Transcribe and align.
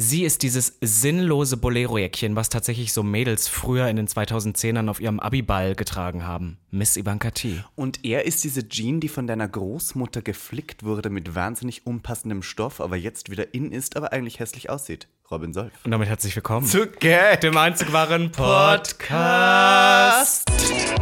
Sie 0.00 0.22
ist 0.22 0.44
dieses 0.44 0.78
sinnlose 0.80 1.56
Bolero-Jäckchen, 1.56 2.36
was 2.36 2.50
tatsächlich 2.50 2.92
so 2.92 3.02
Mädels 3.02 3.48
früher 3.48 3.88
in 3.88 3.96
den 3.96 4.06
2010ern 4.06 4.88
auf 4.88 5.00
ihrem 5.00 5.18
Abiball 5.18 5.74
getragen 5.74 6.24
haben. 6.24 6.58
Miss 6.70 6.96
Ivanka 6.96 7.32
T. 7.32 7.64
Und 7.74 8.04
er 8.04 8.24
ist 8.24 8.44
diese 8.44 8.68
Jean, 8.68 9.00
die 9.00 9.08
von 9.08 9.26
deiner 9.26 9.48
Großmutter 9.48 10.22
geflickt 10.22 10.84
wurde 10.84 11.10
mit 11.10 11.34
wahnsinnig 11.34 11.84
unpassendem 11.84 12.44
Stoff, 12.44 12.80
aber 12.80 12.94
jetzt 12.94 13.28
wieder 13.28 13.54
in 13.54 13.72
ist, 13.72 13.96
aber 13.96 14.12
eigentlich 14.12 14.38
hässlich 14.38 14.70
aussieht. 14.70 15.08
Robin 15.32 15.52
Solf. 15.52 15.72
Und 15.84 15.90
damit 15.90 16.08
herzlich 16.08 16.36
willkommen 16.36 16.64
Zu 16.64 16.86
Gag. 16.86 17.40
dem 17.40 17.56
einzig 17.56 17.92
wahren 17.92 18.30
Podcast. 18.30 20.46
Gag, 20.46 20.97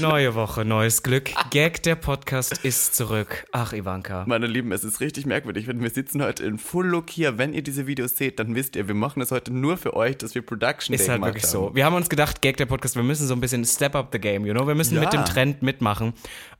Neue 0.00 0.34
Woche, 0.36 0.64
neues 0.64 1.02
Glück. 1.02 1.30
Gag, 1.50 1.82
der 1.82 1.96
Podcast 1.96 2.64
ist 2.64 2.94
zurück. 2.94 3.44
Ach, 3.52 3.72
Ivanka. 3.72 4.24
Meine 4.28 4.46
Lieben, 4.46 4.70
es 4.70 4.84
ist 4.84 5.00
richtig 5.00 5.26
merkwürdig, 5.26 5.66
denn 5.66 5.82
wir 5.82 5.90
sitzen 5.90 6.22
heute 6.22 6.44
in 6.44 6.58
Full 6.58 6.86
Look 6.86 7.10
hier. 7.10 7.36
Wenn 7.38 7.52
ihr 7.52 7.62
diese 7.62 7.86
Videos 7.86 8.16
seht, 8.16 8.38
dann 8.38 8.54
wisst 8.54 8.76
ihr, 8.76 8.86
wir 8.86 8.94
machen 8.94 9.20
es 9.22 9.30
heute 9.32 9.52
nur 9.52 9.76
für 9.76 9.94
euch, 9.94 10.16
dass 10.16 10.34
wir 10.36 10.42
Production 10.42 10.94
Ist 10.94 11.02
Day 11.06 11.08
halt 11.12 11.22
wirklich 11.22 11.42
haben. 11.44 11.50
so. 11.50 11.74
Wir 11.74 11.84
haben 11.84 11.94
uns 11.96 12.08
gedacht, 12.08 12.42
Gag 12.42 12.56
der 12.58 12.66
Podcast, 12.66 12.94
wir 12.96 13.02
müssen 13.02 13.26
so 13.26 13.34
ein 13.34 13.40
bisschen 13.40 13.64
step 13.64 13.96
up 13.96 14.10
the 14.12 14.18
game, 14.20 14.46
you 14.46 14.52
know? 14.54 14.66
Wir 14.68 14.74
müssen 14.76 14.94
Ja. 14.94 15.00
mit 15.00 15.12
dem 15.12 15.24
Trend 15.24 15.62
mitmachen. 15.62 16.12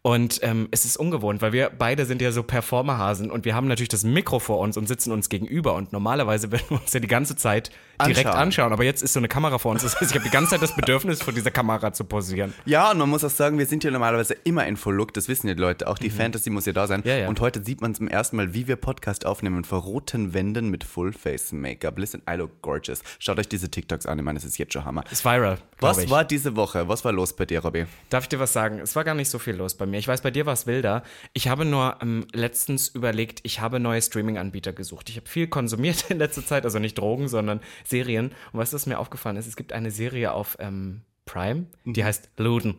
Und 0.03 0.41
ähm, 0.43 0.69
es 0.73 0.85
ist 0.85 0.97
ungewohnt, 0.97 1.41
weil 1.41 1.53
wir 1.53 1.71
beide 1.71 2.07
sind 2.07 2.21
ja 2.23 2.33
so 2.33 2.43
Performerhasen 2.43 3.31
und 3.31 3.45
wir 3.45 3.55
haben 3.55 3.69
natürlich 3.69 3.89
das 3.89 4.05
Mikro 4.05 4.41
vor 4.41 4.59
uns 4.59 4.77
und 4.77 4.89
sitzen 4.89 5.13
uns 5.13 5.29
gegenüber. 5.29 5.75
Und 5.75 5.93
normalerweise 5.93 6.51
werden 6.53 6.65
wir 6.71 6.81
uns 6.81 6.93
ja 6.93 7.01
die 7.01 7.07
ganze 7.09 7.37
Zeit 7.37 7.71
direkt 8.07 8.27
Anschauen. 8.27 8.73
Aber 8.73 8.85
jetzt 8.85 9.03
ist 9.03 9.13
so 9.13 9.21
eine 9.21 9.29
Kamera 9.29 9.59
vor 9.59 9.73
uns. 9.73 9.83
Das 9.83 10.01
heißt, 10.01 10.11
ich 10.11 10.17
habe 10.17 10.25
die 10.25 10.31
ganze 10.31 10.51
Zeit 10.51 10.63
das 10.63 10.75
Bedürfnis, 10.75 11.23
vor 11.23 11.33
dieser 11.33 11.51
Kamera 11.51 11.93
zu 11.93 12.05
posieren. 12.05 12.55
Ja, 12.65 12.91
und 12.91 12.99
man 12.99 13.09
muss 13.09 13.25
auch 13.25 13.31
sagen, 13.31 13.59
wir 13.59 13.67
sind 13.67 13.85
ja 13.85 13.91
normalerweise 13.91 14.35
immer 14.45 14.67
in 14.67 14.77
Full 14.77 14.95
Look, 14.95 15.15
das 15.15 15.29
wissen 15.29 15.49
ja 15.49 15.55
die 15.55 15.61
Leute. 15.61 15.87
Auch 15.89 15.99
die 15.99 16.11
Fantasy 16.11 16.51
muss 16.51 16.67
ja 16.67 16.73
da 16.73 16.87
sein. 16.87 17.01
Mhm. 17.01 17.09
Ja, 17.09 17.17
ja. 17.17 17.29
Und 17.29 17.41
heute 17.41 17.63
sieht 17.65 17.81
man 17.81 17.95
zum 17.95 18.09
ersten 18.09 18.37
Mal, 18.37 18.55
wie 18.55 18.69
wir 18.69 18.77
Podcast 18.77 19.27
aufnehmen 19.27 19.65
vor 19.65 19.81
roten 19.81 20.35
Wänden 20.35 20.69
mit 20.69 20.85
Full 20.85 21.13
Face 21.13 21.53
Make-up. 21.53 21.99
Listen, 21.99 22.23
I 22.29 22.35
look 22.35 22.63
gorgeous. 22.63 23.03
Schaut 23.19 23.39
euch 23.39 23.49
diese 23.49 23.71
TikToks 23.71 24.07
an, 24.07 24.19
ich 24.19 24.25
meine, 24.25 24.39
das 24.39 24.45
ist 24.45 24.59
jetzt 24.59 24.73
schon 24.73 24.85
Hammer. 24.85 25.05
Ist 25.11 25.25
viral. 25.25 25.59
Was 25.81 25.99
ich. 25.99 26.11
war 26.11 26.25
diese 26.25 26.57
Woche? 26.57 26.89
Was 26.89 27.05
war 27.05 27.13
los 27.13 27.35
bei 27.35 27.47
dir, 27.47 27.61
Robby? 27.61 27.87
Darf 28.11 28.25
ich 28.25 28.29
dir 28.29 28.41
was 28.41 28.53
sagen? 28.53 28.81
Es 28.81 28.97
war 28.97 29.05
gar 29.05 29.15
nicht 29.15 29.31
so 29.31 29.39
viel 29.39 29.55
los 29.55 29.75
bei 29.75 29.87
mir. 29.87 29.99
Ich 29.99 30.09
weiß, 30.09 30.23
bei 30.23 30.31
dir 30.31 30.47
war 30.47 30.53
es 30.53 30.67
wilder. 30.67 31.03
Ich 31.33 31.49
habe 31.49 31.65
nur 31.65 31.97
ähm, 32.03 32.27
letztens 32.33 32.89
überlegt, 32.89 33.41
ich 33.45 33.61
habe 33.61 33.79
neue 33.79 34.03
Streaming-Anbieter 34.03 34.73
gesucht. 34.73 35.09
Ich 35.09 35.17
habe 35.17 35.29
viel 35.29 35.47
konsumiert 35.47 36.07
in 36.11 36.19
letzter 36.19 36.45
Zeit, 36.45 36.65
also 36.65 36.79
nicht 36.79 36.99
Drogen, 36.99 37.29
sondern 37.29 37.61
Serien. 37.89 38.33
Und 38.53 38.59
was 38.61 38.87
mir 38.87 38.99
aufgefallen 38.99 39.37
ist? 39.37 39.47
Es 39.47 39.57
gibt 39.57 39.73
eine 39.73 39.91
Serie 39.91 40.33
auf 40.33 40.57
ähm, 40.61 41.03
Prime, 41.25 41.67
die 41.85 42.05
heißt 42.05 42.31
Luden. 42.39 42.77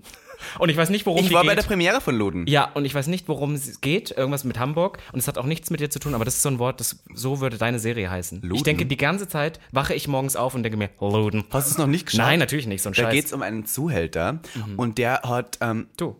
Und 0.58 0.70
ich 0.70 0.78
weiß 0.78 0.90
nicht, 0.90 1.06
worum 1.06 1.20
Ich 1.22 1.28
die 1.28 1.34
war 1.34 1.42
geht. 1.42 1.50
bei 1.52 1.56
der 1.56 1.64
Premiere 1.64 2.00
von 2.00 2.16
Luden. 2.18 2.48
ja, 2.48 2.72
und 2.74 2.86
ich 2.86 2.96
weiß 2.96 3.08
nicht, 3.08 3.28
worum 3.28 3.54
es 3.56 3.82
geht. 3.82 4.12
Irgendwas 4.12 4.46
mit 4.46 4.58
Hamburg. 4.58 4.98
Und 5.12 5.20
es 5.20 5.28
hat 5.28 5.38
auch 5.38 5.46
nichts 5.46 5.70
mit 5.70 5.82
dir 5.82 5.90
zu 5.90 6.00
tun, 6.00 6.16
aber 6.16 6.24
das 6.26 6.36
ist 6.36 6.44
so 6.44 6.50
ein 6.50 6.60
Wort, 6.60 6.80
das 6.80 7.04
so 7.14 7.42
würde 7.42 7.58
deine 7.58 7.78
Serie 7.78 8.10
heißen. 8.10 8.40
Ich 8.42 8.44
Luden? 8.50 8.64
denke, 8.64 8.86
die 8.86 8.96
ganze 8.98 9.28
Zeit 9.28 9.60
wache 9.72 9.94
ich 9.94 10.08
morgens 10.08 10.36
auf 10.38 10.56
und 10.56 10.64
denke 10.64 10.78
mir, 10.78 10.90
Luden. 11.00 11.44
Hast 11.52 11.68
du 11.68 11.72
es 11.74 11.78
noch 11.78 11.88
nicht 11.88 12.06
geschaut? 12.06 12.20
Nein, 12.22 12.40
natürlich 12.40 12.68
nicht, 12.68 12.82
so 12.82 12.90
ein 12.90 12.94
Da 12.94 13.04
Scheiß. 13.04 13.14
geht 13.14 13.26
es 13.26 13.34
um 13.34 13.42
einen 13.42 13.66
Zuhälter 13.66 14.40
und 14.78 14.98
der 14.98 15.22
hat, 15.24 15.58
ähm, 15.62 15.88
du. 15.98 16.16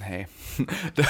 Hey, 0.00 0.26
da, 0.94 1.04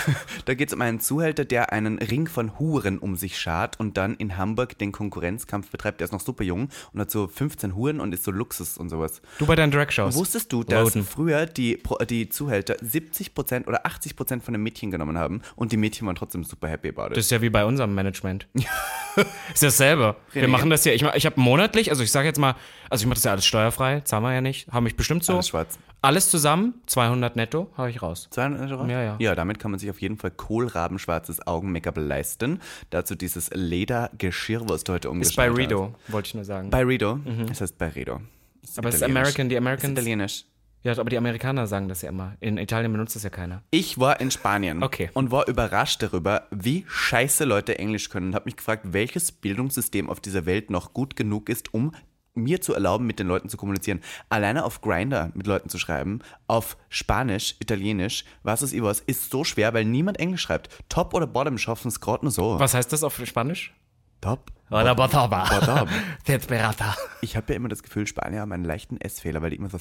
da 0.44 0.54
geht 0.54 0.68
es 0.68 0.74
um 0.74 0.80
einen 0.80 1.00
Zuhälter, 1.00 1.44
der 1.44 1.72
einen 1.72 1.98
Ring 1.98 2.28
von 2.28 2.58
Huren 2.58 2.98
um 2.98 3.16
sich 3.16 3.38
schart 3.38 3.78
und 3.78 3.96
dann 3.96 4.14
in 4.16 4.36
Hamburg 4.36 4.78
den 4.78 4.92
Konkurrenzkampf 4.92 5.70
betreibt. 5.70 6.00
Der 6.00 6.06
ist 6.06 6.12
noch 6.12 6.20
super 6.20 6.44
jung 6.44 6.68
und 6.92 7.00
hat 7.00 7.10
so 7.10 7.28
15 7.28 7.74
Huren 7.74 8.00
und 8.00 8.12
ist 8.12 8.24
so 8.24 8.30
Luxus 8.30 8.78
und 8.78 8.88
sowas. 8.88 9.22
Du 9.38 9.46
bei 9.46 9.56
deinen 9.56 9.70
Drag-Shows. 9.70 10.14
Wusstest 10.14 10.52
du, 10.52 10.64
dass 10.64 10.94
Loden. 10.94 11.04
früher 11.04 11.46
die, 11.46 11.82
die 12.08 12.28
Zuhälter 12.28 12.76
70% 12.76 13.66
oder 13.66 13.86
80% 13.86 14.40
von 14.40 14.54
den 14.54 14.62
Mädchen 14.62 14.90
genommen 14.90 15.18
haben 15.18 15.42
und 15.56 15.72
die 15.72 15.76
Mädchen 15.76 16.06
waren 16.06 16.16
trotzdem 16.16 16.44
super 16.44 16.68
happy 16.68 16.88
about 16.88 17.06
it? 17.06 17.16
Das 17.16 17.24
ist 17.24 17.30
ja 17.30 17.40
wie 17.42 17.50
bei 17.50 17.64
unserem 17.64 17.94
Management. 17.94 18.46
ist 19.52 19.62
dasselbe. 19.62 20.16
Wir 20.32 20.44
René. 20.44 20.48
machen 20.48 20.70
das 20.70 20.84
ja, 20.84 20.92
ich, 20.92 21.02
ich 21.02 21.26
habe 21.26 21.40
monatlich, 21.40 21.90
also 21.90 22.02
ich 22.02 22.10
sage 22.10 22.28
jetzt 22.28 22.38
mal, 22.38 22.54
also 22.88 23.02
ich 23.02 23.06
mache 23.06 23.16
das 23.16 23.24
ja 23.24 23.32
alles 23.32 23.46
steuerfrei, 23.46 24.00
zahlen 24.00 24.22
wir 24.22 24.34
ja 24.34 24.40
nicht, 24.40 24.68
habe 24.72 24.88
ich 24.88 24.96
bestimmt 24.96 25.24
so. 25.24 25.34
Alles 25.34 25.48
schwarz. 25.48 25.78
Alles 26.02 26.30
zusammen, 26.30 26.74
200 26.86 27.36
netto, 27.36 27.70
habe 27.76 27.90
ich 27.90 28.00
raus. 28.00 28.28
200 28.30 28.70
Euro? 28.72 28.86
Ja, 28.86 29.02
ja. 29.02 29.16
Ja, 29.18 29.34
damit 29.34 29.58
kann 29.58 29.70
man 29.70 29.78
sich 29.78 29.90
auf 29.90 30.00
jeden 30.00 30.16
Fall 30.16 30.30
kohlrabenschwarzes 30.30 31.46
Augen-Make-up 31.46 31.98
leisten. 31.98 32.60
Dazu 32.88 33.14
dieses 33.14 33.50
Ledergeschirr, 33.52 34.66
was 34.68 34.84
du 34.84 34.94
heute 34.94 35.08
Ist 35.08 35.12
umgestellt 35.12 35.36
bei 35.36 35.50
hast. 35.52 35.58
Redo, 35.58 35.94
wollte 36.08 36.28
ich 36.28 36.34
nur 36.34 36.44
sagen. 36.44 36.70
Bei 36.70 36.84
Redo? 36.84 37.20
Das 37.48 37.60
heißt 37.60 37.76
bei 37.76 37.88
Redo. 37.88 38.20
Das 38.62 38.78
aber 38.78 38.88
es 38.88 38.94
ist. 38.96 39.02
American, 39.02 39.48
die 39.50 39.56
Das 39.56 39.60
ist 39.62 39.66
Americans. 39.66 39.92
italienisch. 39.92 40.44
Ja, 40.82 40.92
aber 40.98 41.10
die 41.10 41.18
Amerikaner 41.18 41.66
sagen 41.66 41.88
das 41.90 42.00
ja 42.00 42.08
immer. 42.08 42.36
In 42.40 42.56
Italien 42.56 42.90
benutzt 42.90 43.14
das 43.14 43.22
ja 43.22 43.28
keiner. 43.28 43.62
Ich 43.70 43.98
war 44.00 44.18
in 44.18 44.30
Spanien 44.30 44.82
Okay. 44.82 45.10
und 45.12 45.30
war 45.30 45.46
überrascht 45.46 46.02
darüber, 46.02 46.46
wie 46.50 46.86
scheiße 46.88 47.44
Leute 47.44 47.78
Englisch 47.78 48.08
können 48.08 48.28
und 48.28 48.34
habe 48.34 48.46
mich 48.46 48.56
gefragt, 48.56 48.86
welches 48.92 49.30
Bildungssystem 49.30 50.08
auf 50.08 50.20
dieser 50.20 50.46
Welt 50.46 50.70
noch 50.70 50.94
gut 50.94 51.16
genug 51.16 51.50
ist, 51.50 51.74
um 51.74 51.92
mir 52.42 52.60
zu 52.60 52.74
erlauben, 52.74 53.06
mit 53.06 53.18
den 53.18 53.26
Leuten 53.26 53.48
zu 53.48 53.56
kommunizieren. 53.56 54.00
Alleine 54.28 54.64
auf 54.64 54.80
Grinder 54.80 55.30
mit 55.34 55.46
Leuten 55.46 55.68
zu 55.68 55.78
schreiben, 55.78 56.20
auf 56.46 56.76
Spanisch, 56.88 57.56
Italienisch, 57.60 58.24
was 58.42 58.62
ist 58.62 58.80
was, 58.82 59.00
ist 59.00 59.30
so 59.30 59.44
schwer, 59.44 59.74
weil 59.74 59.84
niemand 59.84 60.18
Englisch 60.18 60.42
schreibt. 60.42 60.70
Top 60.88 61.14
oder 61.14 61.26
Bottom 61.26 61.58
schaffen 61.58 61.88
es 61.88 62.00
gerade 62.00 62.24
nur 62.24 62.32
so. 62.32 62.58
Was 62.58 62.74
heißt 62.74 62.92
das 62.92 63.02
auf 63.04 63.20
Spanisch? 63.24 63.74
Top? 64.20 64.50
Oder 64.70 64.94
Bottom. 64.94 65.30
Desperata. 66.26 66.96
Ich 67.22 67.36
habe 67.36 67.52
ja 67.52 67.56
immer 67.56 67.68
das 67.68 67.82
Gefühl, 67.82 68.06
Spanier 68.06 68.40
haben 68.40 68.52
einen 68.52 68.64
leichten 68.64 68.98
S-Fehler, 68.98 69.42
weil 69.42 69.50
die 69.50 69.56
immer 69.56 69.68
so. 69.68 69.78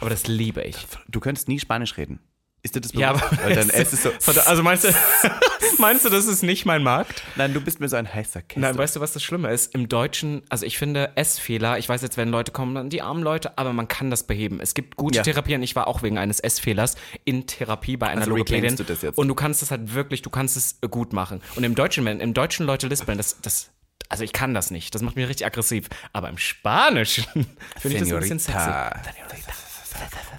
Aber 0.00 0.08
das 0.08 0.26
liebe 0.26 0.62
ich. 0.62 0.76
Du 1.08 1.20
könntest 1.20 1.46
nie 1.46 1.58
Spanisch 1.58 1.98
reden. 1.98 2.18
Ist 2.62 2.74
dir 2.74 2.80
das 2.82 2.92
Ja, 2.92 3.12
bewusst? 3.12 3.32
aber 3.32 3.42
Weil 3.44 3.54
dein 3.54 3.70
S 3.70 3.92
ist 3.94 4.02
so. 4.02 4.10
Also 4.44 4.62
meinst 4.62 4.84
du, 4.84 4.88
meinst 5.78 6.04
du, 6.04 6.10
das 6.10 6.26
ist 6.26 6.42
nicht 6.42 6.66
mein 6.66 6.82
Markt? 6.82 7.22
Nein, 7.36 7.54
du 7.54 7.60
bist 7.60 7.80
mir 7.80 7.88
so 7.88 7.96
ein 7.96 8.12
heißer 8.12 8.42
Käse. 8.42 8.60
Nein, 8.60 8.76
weißt 8.76 8.96
du, 8.96 9.00
was 9.00 9.12
das 9.12 9.22
Schlimme 9.22 9.50
ist? 9.50 9.74
Im 9.74 9.88
Deutschen, 9.88 10.42
also 10.50 10.66
ich 10.66 10.76
finde 10.76 11.12
S-Fehler, 11.14 11.78
ich 11.78 11.88
weiß 11.88 12.02
jetzt, 12.02 12.18
wenn 12.18 12.28
Leute 12.28 12.52
kommen, 12.52 12.74
dann 12.74 12.90
die 12.90 13.00
armen 13.00 13.22
Leute, 13.22 13.56
aber 13.56 13.72
man 13.72 13.88
kann 13.88 14.10
das 14.10 14.24
beheben. 14.24 14.60
Es 14.60 14.74
gibt 14.74 14.96
gute 14.96 15.16
Ja. 15.16 15.22
Therapien. 15.22 15.62
Ich 15.62 15.74
war 15.74 15.86
auch 15.86 16.02
wegen 16.02 16.18
eines 16.18 16.38
S-Fehlers 16.40 16.96
in 17.24 17.46
Therapie 17.46 17.96
bei 17.96 18.08
einer 18.08 18.20
Also 18.22 18.30
Logopädin. 18.32 18.76
du 18.76 18.84
das 18.84 19.00
jetzt? 19.02 19.16
Und 19.16 19.28
du 19.28 19.34
kannst 19.34 19.62
es 19.62 19.70
halt 19.70 19.94
wirklich, 19.94 20.20
du 20.20 20.28
kannst 20.30 20.56
es 20.58 20.76
äh, 20.82 20.88
gut 20.88 21.12
machen. 21.14 21.40
Und 21.56 21.64
im 21.64 21.74
Deutschen, 21.74 22.04
wenn 22.04 22.20
im 22.20 22.34
Deutschen 22.34 22.66
Leute 22.66 22.88
lispeln, 22.88 23.16
das, 23.16 23.40
das, 23.40 23.70
also 24.10 24.22
ich 24.22 24.34
kann 24.34 24.52
das 24.52 24.70
nicht. 24.70 24.94
Das 24.94 25.00
macht 25.00 25.16
mich 25.16 25.26
richtig 25.28 25.46
aggressiv. 25.46 25.88
Aber 26.12 26.28
im 26.28 26.36
Spanischen 26.36 27.24
finde 27.80 27.96
ich 27.96 28.02
das 28.02 28.12
ein 28.12 28.20
bisschen 28.20 28.38
sexy. 28.38 28.58
Senorita. 28.60 29.52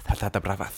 Patata 0.04 0.40
bravas. 0.40 0.72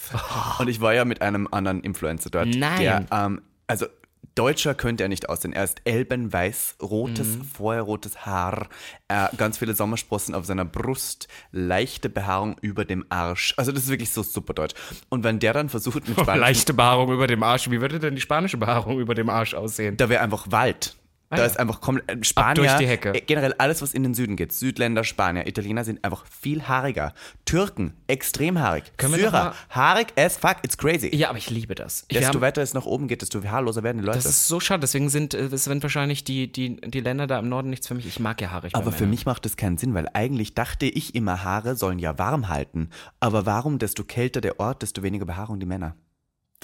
Und 0.58 0.68
ich 0.68 0.80
war 0.80 0.94
ja 0.94 1.04
mit 1.04 1.22
einem 1.22 1.48
anderen 1.50 1.80
Influencer 1.82 2.30
dort. 2.30 2.48
Nein. 2.48 2.80
Der, 2.80 3.06
ähm, 3.12 3.42
also 3.66 3.86
Deutscher 4.34 4.74
könnte 4.74 5.04
er 5.04 5.08
nicht 5.08 5.28
aussehen. 5.28 5.52
Er 5.52 5.62
ist 5.62 5.80
elbenweiß, 5.84 6.76
rotes, 6.82 7.36
Mhm. 7.36 7.44
feuerrotes 7.44 8.26
Haar, 8.26 8.68
äh, 9.06 9.28
ganz 9.36 9.58
viele 9.58 9.74
Sommersprossen 9.74 10.34
auf 10.34 10.44
seiner 10.44 10.64
Brust, 10.64 11.28
leichte 11.52 12.08
Behaarung 12.08 12.56
über 12.60 12.84
dem 12.84 13.04
Arsch. 13.10 13.54
Also 13.56 13.70
das 13.70 13.84
ist 13.84 13.90
wirklich 13.90 14.10
so 14.10 14.24
super 14.24 14.52
deutsch. 14.54 14.74
Und 15.08 15.22
wenn 15.22 15.38
der 15.38 15.52
dann 15.52 15.68
versucht 15.68 16.08
mit 16.08 16.18
Spanisch, 16.20 16.40
Leichte 16.40 16.74
Behaarung 16.74 17.12
über 17.12 17.28
dem 17.28 17.42
Arsch. 17.44 17.70
Wie 17.70 17.80
würde 17.80 18.00
denn 18.00 18.16
die 18.16 18.20
spanische 18.20 18.56
Behaarung 18.56 18.98
über 18.98 19.14
dem 19.14 19.30
Arsch 19.30 19.54
aussehen? 19.54 19.96
da 19.96 20.08
wäre 20.08 20.22
einfach 20.22 20.46
Wald. 20.50 20.96
Da 21.30 21.38
ja. 21.38 21.46
ist 21.46 21.58
einfach 21.58 21.80
komplett 21.80 22.20
äh, 22.20 22.24
Spanier. 22.24 22.54
durch 22.54 22.76
die 22.76 22.86
Hecke. 22.86 23.14
äh, 23.14 23.20
Generell 23.20 23.54
alles, 23.58 23.82
was 23.82 23.94
in 23.94 24.02
den 24.02 24.14
Süden 24.14 24.36
geht. 24.36 24.52
Südländer, 24.52 25.04
Spanier, 25.04 25.46
Italiener 25.46 25.84
sind 25.84 26.04
einfach 26.04 26.24
viel 26.26 26.68
haariger. 26.68 27.14
Türken, 27.44 27.94
extrem 28.06 28.58
haarig. 28.58 28.92
Können 28.96 29.14
Syrer, 29.14 29.54
haarig 29.70 30.08
as 30.16 30.36
fuck, 30.36 30.56
it's 30.62 30.76
crazy. 30.76 31.14
Ja, 31.14 31.30
aber 31.30 31.38
ich 31.38 31.50
liebe 31.50 31.74
das. 31.74 32.04
Wir 32.08 32.20
Desto 32.20 32.40
weiter 32.40 32.62
es 32.62 32.74
nach 32.74 32.84
oben 32.84 33.08
geht, 33.08 33.22
desto 33.22 33.42
haarloser 33.42 33.82
werden 33.82 33.98
die 33.98 34.04
Leute. 34.04 34.18
Das 34.18 34.26
ist 34.26 34.48
so 34.48 34.60
schade, 34.60 34.80
deswegen 34.80 35.08
sind, 35.08 35.34
äh, 35.34 35.48
sind 35.56 35.82
wahrscheinlich 35.82 36.24
die, 36.24 36.50
die, 36.50 36.76
die 36.80 37.00
Länder 37.00 37.26
da 37.26 37.38
im 37.38 37.48
Norden 37.48 37.70
nichts 37.70 37.88
für 37.88 37.94
mich. 37.94 38.06
Ich 38.06 38.20
mag 38.20 38.40
ja 38.40 38.50
haarig. 38.50 38.74
aber 38.74 38.92
für 38.92 39.06
mich 39.06 39.26
macht 39.26 39.44
das 39.44 39.56
keinen 39.56 39.78
Sinn, 39.78 39.94
weil 39.94 40.08
eigentlich 40.12 40.54
dachte 40.54 40.86
ich 40.86 41.14
immer, 41.14 41.42
Haare 41.42 41.76
sollen 41.76 41.98
ja 41.98 42.18
warm 42.18 42.48
halten. 42.48 42.90
Aber 43.20 43.46
warum, 43.46 43.78
desto 43.78 44.04
kälter 44.04 44.40
der 44.40 44.60
Ort, 44.60 44.82
desto 44.82 45.02
weniger 45.02 45.24
Behaarung 45.24 45.58
die 45.58 45.66
Männer? 45.66 45.96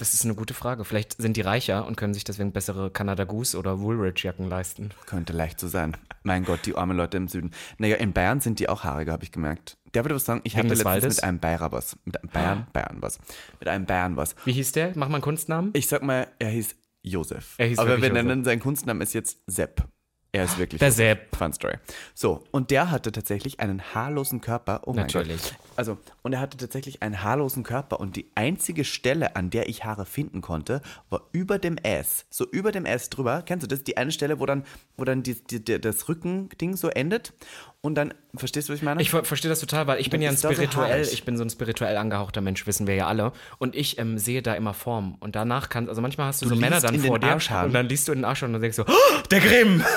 Das 0.01 0.15
ist 0.15 0.25
eine 0.25 0.33
gute 0.33 0.55
Frage. 0.55 0.83
Vielleicht 0.83 1.21
sind 1.21 1.37
die 1.37 1.41
reicher 1.41 1.85
und 1.85 1.95
können 1.95 2.15
sich 2.15 2.23
deswegen 2.23 2.51
bessere 2.51 2.89
Canada 2.89 3.23
Goose 3.23 3.55
oder 3.55 3.81
Woolrich-Jacken 3.81 4.49
leisten. 4.49 4.89
Könnte 5.05 5.31
leicht 5.31 5.59
so 5.59 5.67
sein. 5.67 5.95
Mein 6.23 6.43
Gott, 6.43 6.65
die 6.65 6.75
armen 6.75 6.97
Leute 6.97 7.17
im 7.17 7.27
Süden. 7.27 7.51
Naja, 7.77 7.97
in 7.97 8.11
Bayern 8.11 8.39
sind 8.41 8.57
die 8.57 8.67
auch 8.67 8.83
haariger, 8.83 9.11
habe 9.11 9.23
ich 9.23 9.31
gemerkt. 9.31 9.77
Der 9.93 10.03
würde 10.03 10.15
was 10.15 10.25
sagen, 10.25 10.41
ich 10.43 10.53
Wegen 10.53 10.61
hatte 10.63 10.69
letztens 10.69 10.85
Waldes? 10.85 11.15
mit 11.17 11.23
einem 11.23 11.39
Bayer 11.39 11.71
was. 11.71 11.97
Mit 12.03 12.19
einem 12.19 12.31
Bayern, 12.31 12.67
Bayern 12.73 12.97
was. 12.99 13.19
Mit 13.59 13.69
einem 13.69 13.85
Bayern 13.85 14.17
was. 14.17 14.35
Wie 14.43 14.53
hieß 14.53 14.71
der? 14.71 14.93
Mach 14.95 15.07
mal 15.07 15.17
einen 15.17 15.21
Kunstnamen. 15.21 15.69
Ich 15.73 15.87
sag 15.87 16.01
mal, 16.01 16.27
er 16.39 16.49
hieß 16.49 16.75
Josef. 17.03 17.53
Er 17.59 17.67
hieß 17.67 17.77
Aber 17.77 17.89
wir 18.01 18.09
Josef. 18.09 18.13
nennen 18.13 18.43
sein 18.43 18.59
Kunstname 18.59 19.03
ist 19.03 19.13
jetzt 19.13 19.37
Sepp. 19.45 19.87
Er 20.33 20.45
ist 20.45 20.57
wirklich. 20.57 20.79
Der 20.79 20.93
Sepp. 20.93 21.35
Fun 21.35 21.51
Story. 21.51 21.75
So, 22.13 22.43
und 22.51 22.71
der 22.71 22.89
hatte 22.89 23.11
tatsächlich 23.11 23.59
einen 23.59 23.81
haarlosen 23.93 24.39
Körper. 24.39 24.81
Oh 24.85 24.93
Natürlich. 24.93 25.43
Gott. 25.43 25.55
Also, 25.75 25.97
und 26.21 26.31
er 26.31 26.39
hatte 26.39 26.55
tatsächlich 26.55 27.01
einen 27.01 27.21
haarlosen 27.21 27.63
Körper 27.63 27.99
und 27.99 28.15
die 28.15 28.31
einzige 28.35 28.85
Stelle, 28.85 29.35
an 29.35 29.49
der 29.49 29.67
ich 29.67 29.83
Haare 29.83 30.05
finden 30.05 30.41
konnte, 30.41 30.81
war 31.09 31.27
über 31.33 31.59
dem 31.59 31.75
S. 31.77 32.25
So 32.29 32.45
über 32.49 32.71
dem 32.71 32.85
S 32.85 33.09
drüber. 33.09 33.41
Kennst 33.41 33.63
du 33.63 33.67
das? 33.67 33.83
Die 33.83 33.97
eine 33.97 34.13
Stelle, 34.13 34.39
wo 34.39 34.45
dann, 34.45 34.63
wo 34.95 35.03
dann 35.03 35.21
die, 35.21 35.35
die, 35.35 35.63
die, 35.65 35.81
das 35.81 36.07
Rückending 36.07 36.77
so 36.77 36.87
endet. 36.87 37.33
Und 37.83 37.95
dann, 37.95 38.13
verstehst 38.35 38.69
du, 38.69 38.73
was 38.73 38.77
ich 38.79 38.83
meine? 38.83 39.01
Ich 39.01 39.09
ver 39.09 39.23
verstehe 39.23 39.49
das 39.49 39.59
total, 39.59 39.87
weil 39.87 39.99
ich 39.99 40.11
bin 40.11 40.21
dann 40.21 40.25
ja 40.25 40.29
ein 40.29 40.37
so 40.37 40.51
spirituell, 40.51 41.01
ich 41.01 41.23
bin 41.23 41.35
so 41.35 41.43
ein 41.43 41.49
spirituell 41.49 41.97
angehauchter 41.97 42.39
Mensch, 42.39 42.67
wissen 42.67 42.85
wir 42.85 42.93
ja 42.93 43.07
alle. 43.07 43.31
Und 43.57 43.75
ich 43.75 43.97
ähm, 43.97 44.19
sehe 44.19 44.43
da 44.43 44.53
immer 44.53 44.75
Form. 44.75 45.15
Und 45.19 45.35
danach 45.35 45.69
kannst, 45.69 45.89
also 45.89 45.99
manchmal 45.99 46.27
hast 46.27 46.41
du, 46.43 46.45
Du 46.45 46.53
so 46.53 46.61
Männer 46.61 46.79
dann 46.79 46.99
vor 46.99 47.17
dir 47.17 47.31
Arschhaaren. 47.31 47.67
und 47.69 47.73
dann 47.73 47.89
liest 47.89 48.07
du 48.07 48.11
in 48.11 48.19
den 48.19 48.25
Arsch 48.25 48.43
und 48.43 48.53
dann 48.53 48.61
denkst 48.61 48.77
du, 48.77 48.83
oh, 48.83 49.21
der 49.31 49.39
Grimm! 49.39 49.83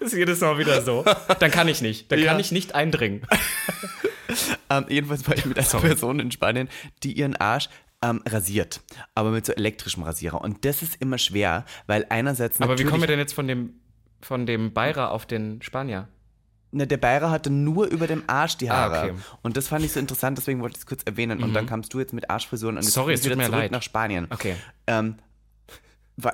das 0.00 0.12
ist 0.12 0.14
jedes 0.16 0.40
Mal 0.40 0.58
wieder 0.58 0.80
so. 0.82 1.04
Dann 1.38 1.50
kann 1.50 1.68
ich 1.68 1.82
nicht. 1.82 2.10
Dann 2.10 2.20
Ja. 2.20 2.26
kann 2.32 2.40
ich 2.40 2.52
nicht 2.52 2.74
eindringen. 2.74 3.22
Ähm, 4.68 4.84
jedenfalls 4.88 5.26
war 5.28 5.36
ich 5.36 5.46
mit 5.46 5.56
einer 5.56 5.64
Sorry. 5.66 5.86
Person 5.86 6.18
in 6.18 6.30
Spanien, 6.32 6.68
die 7.04 7.12
ihren 7.12 7.36
Arsch 7.36 7.68
ähm, 8.02 8.20
rasiert, 8.28 8.80
aber 9.14 9.30
mit 9.30 9.46
so 9.46 9.52
elektrischem 9.52 10.02
Rasierer. 10.02 10.40
Und 10.40 10.64
das 10.64 10.82
ist 10.82 11.00
immer 11.00 11.16
schwer, 11.18 11.64
weil 11.86 12.04
einerseits 12.10 12.56
Aber 12.60 12.70
wie 12.70 12.70
natürlich, 12.72 12.90
kommen 12.90 13.02
wir 13.04 13.06
denn 13.06 13.20
jetzt 13.20 13.32
von 13.32 13.46
dem, 13.46 13.74
von 14.26 14.46
dem 14.46 14.72
Bayer 14.72 15.10
auf 15.10 15.24
den 15.26 15.62
Spanier? 15.62 16.08
Ne, 16.72 16.86
der 16.86 16.96
Bayer 16.96 17.30
hatte 17.30 17.48
nur 17.48 17.86
über 17.86 18.06
dem 18.06 18.24
Arsch 18.26 18.56
die 18.58 18.70
Haare. 18.70 18.98
Ah, 18.98 19.02
okay. 19.04 19.12
Mhm. 19.12 19.22
Und 19.42 19.56
das 19.56 19.68
fand 19.68 19.84
ich 19.84 19.92
so 19.92 20.00
interessant, 20.00 20.36
deswegen 20.36 20.60
wollte 20.60 20.74
ich 20.74 20.80
es 20.80 20.86
kurz 20.86 21.02
erwähnen. 21.04 21.42
Und 21.42 21.54
dann 21.54 21.66
kamst 21.66 21.94
du 21.94 22.00
jetzt 22.00 22.12
mit 22.12 22.28
Arschfrisuren 22.28 22.76
und 22.76 22.82
jetzt 22.82 22.92
Sorry, 22.92 23.14
es 23.14 23.20
tut 23.20 23.26
wieder 23.26 23.36
mir 23.36 23.44
zurück 23.44 23.58
leid. 23.60 23.70
nach 23.70 23.82
Spanien. 23.82 24.26
Okay. 24.30 24.56
Ähm, 24.86 25.16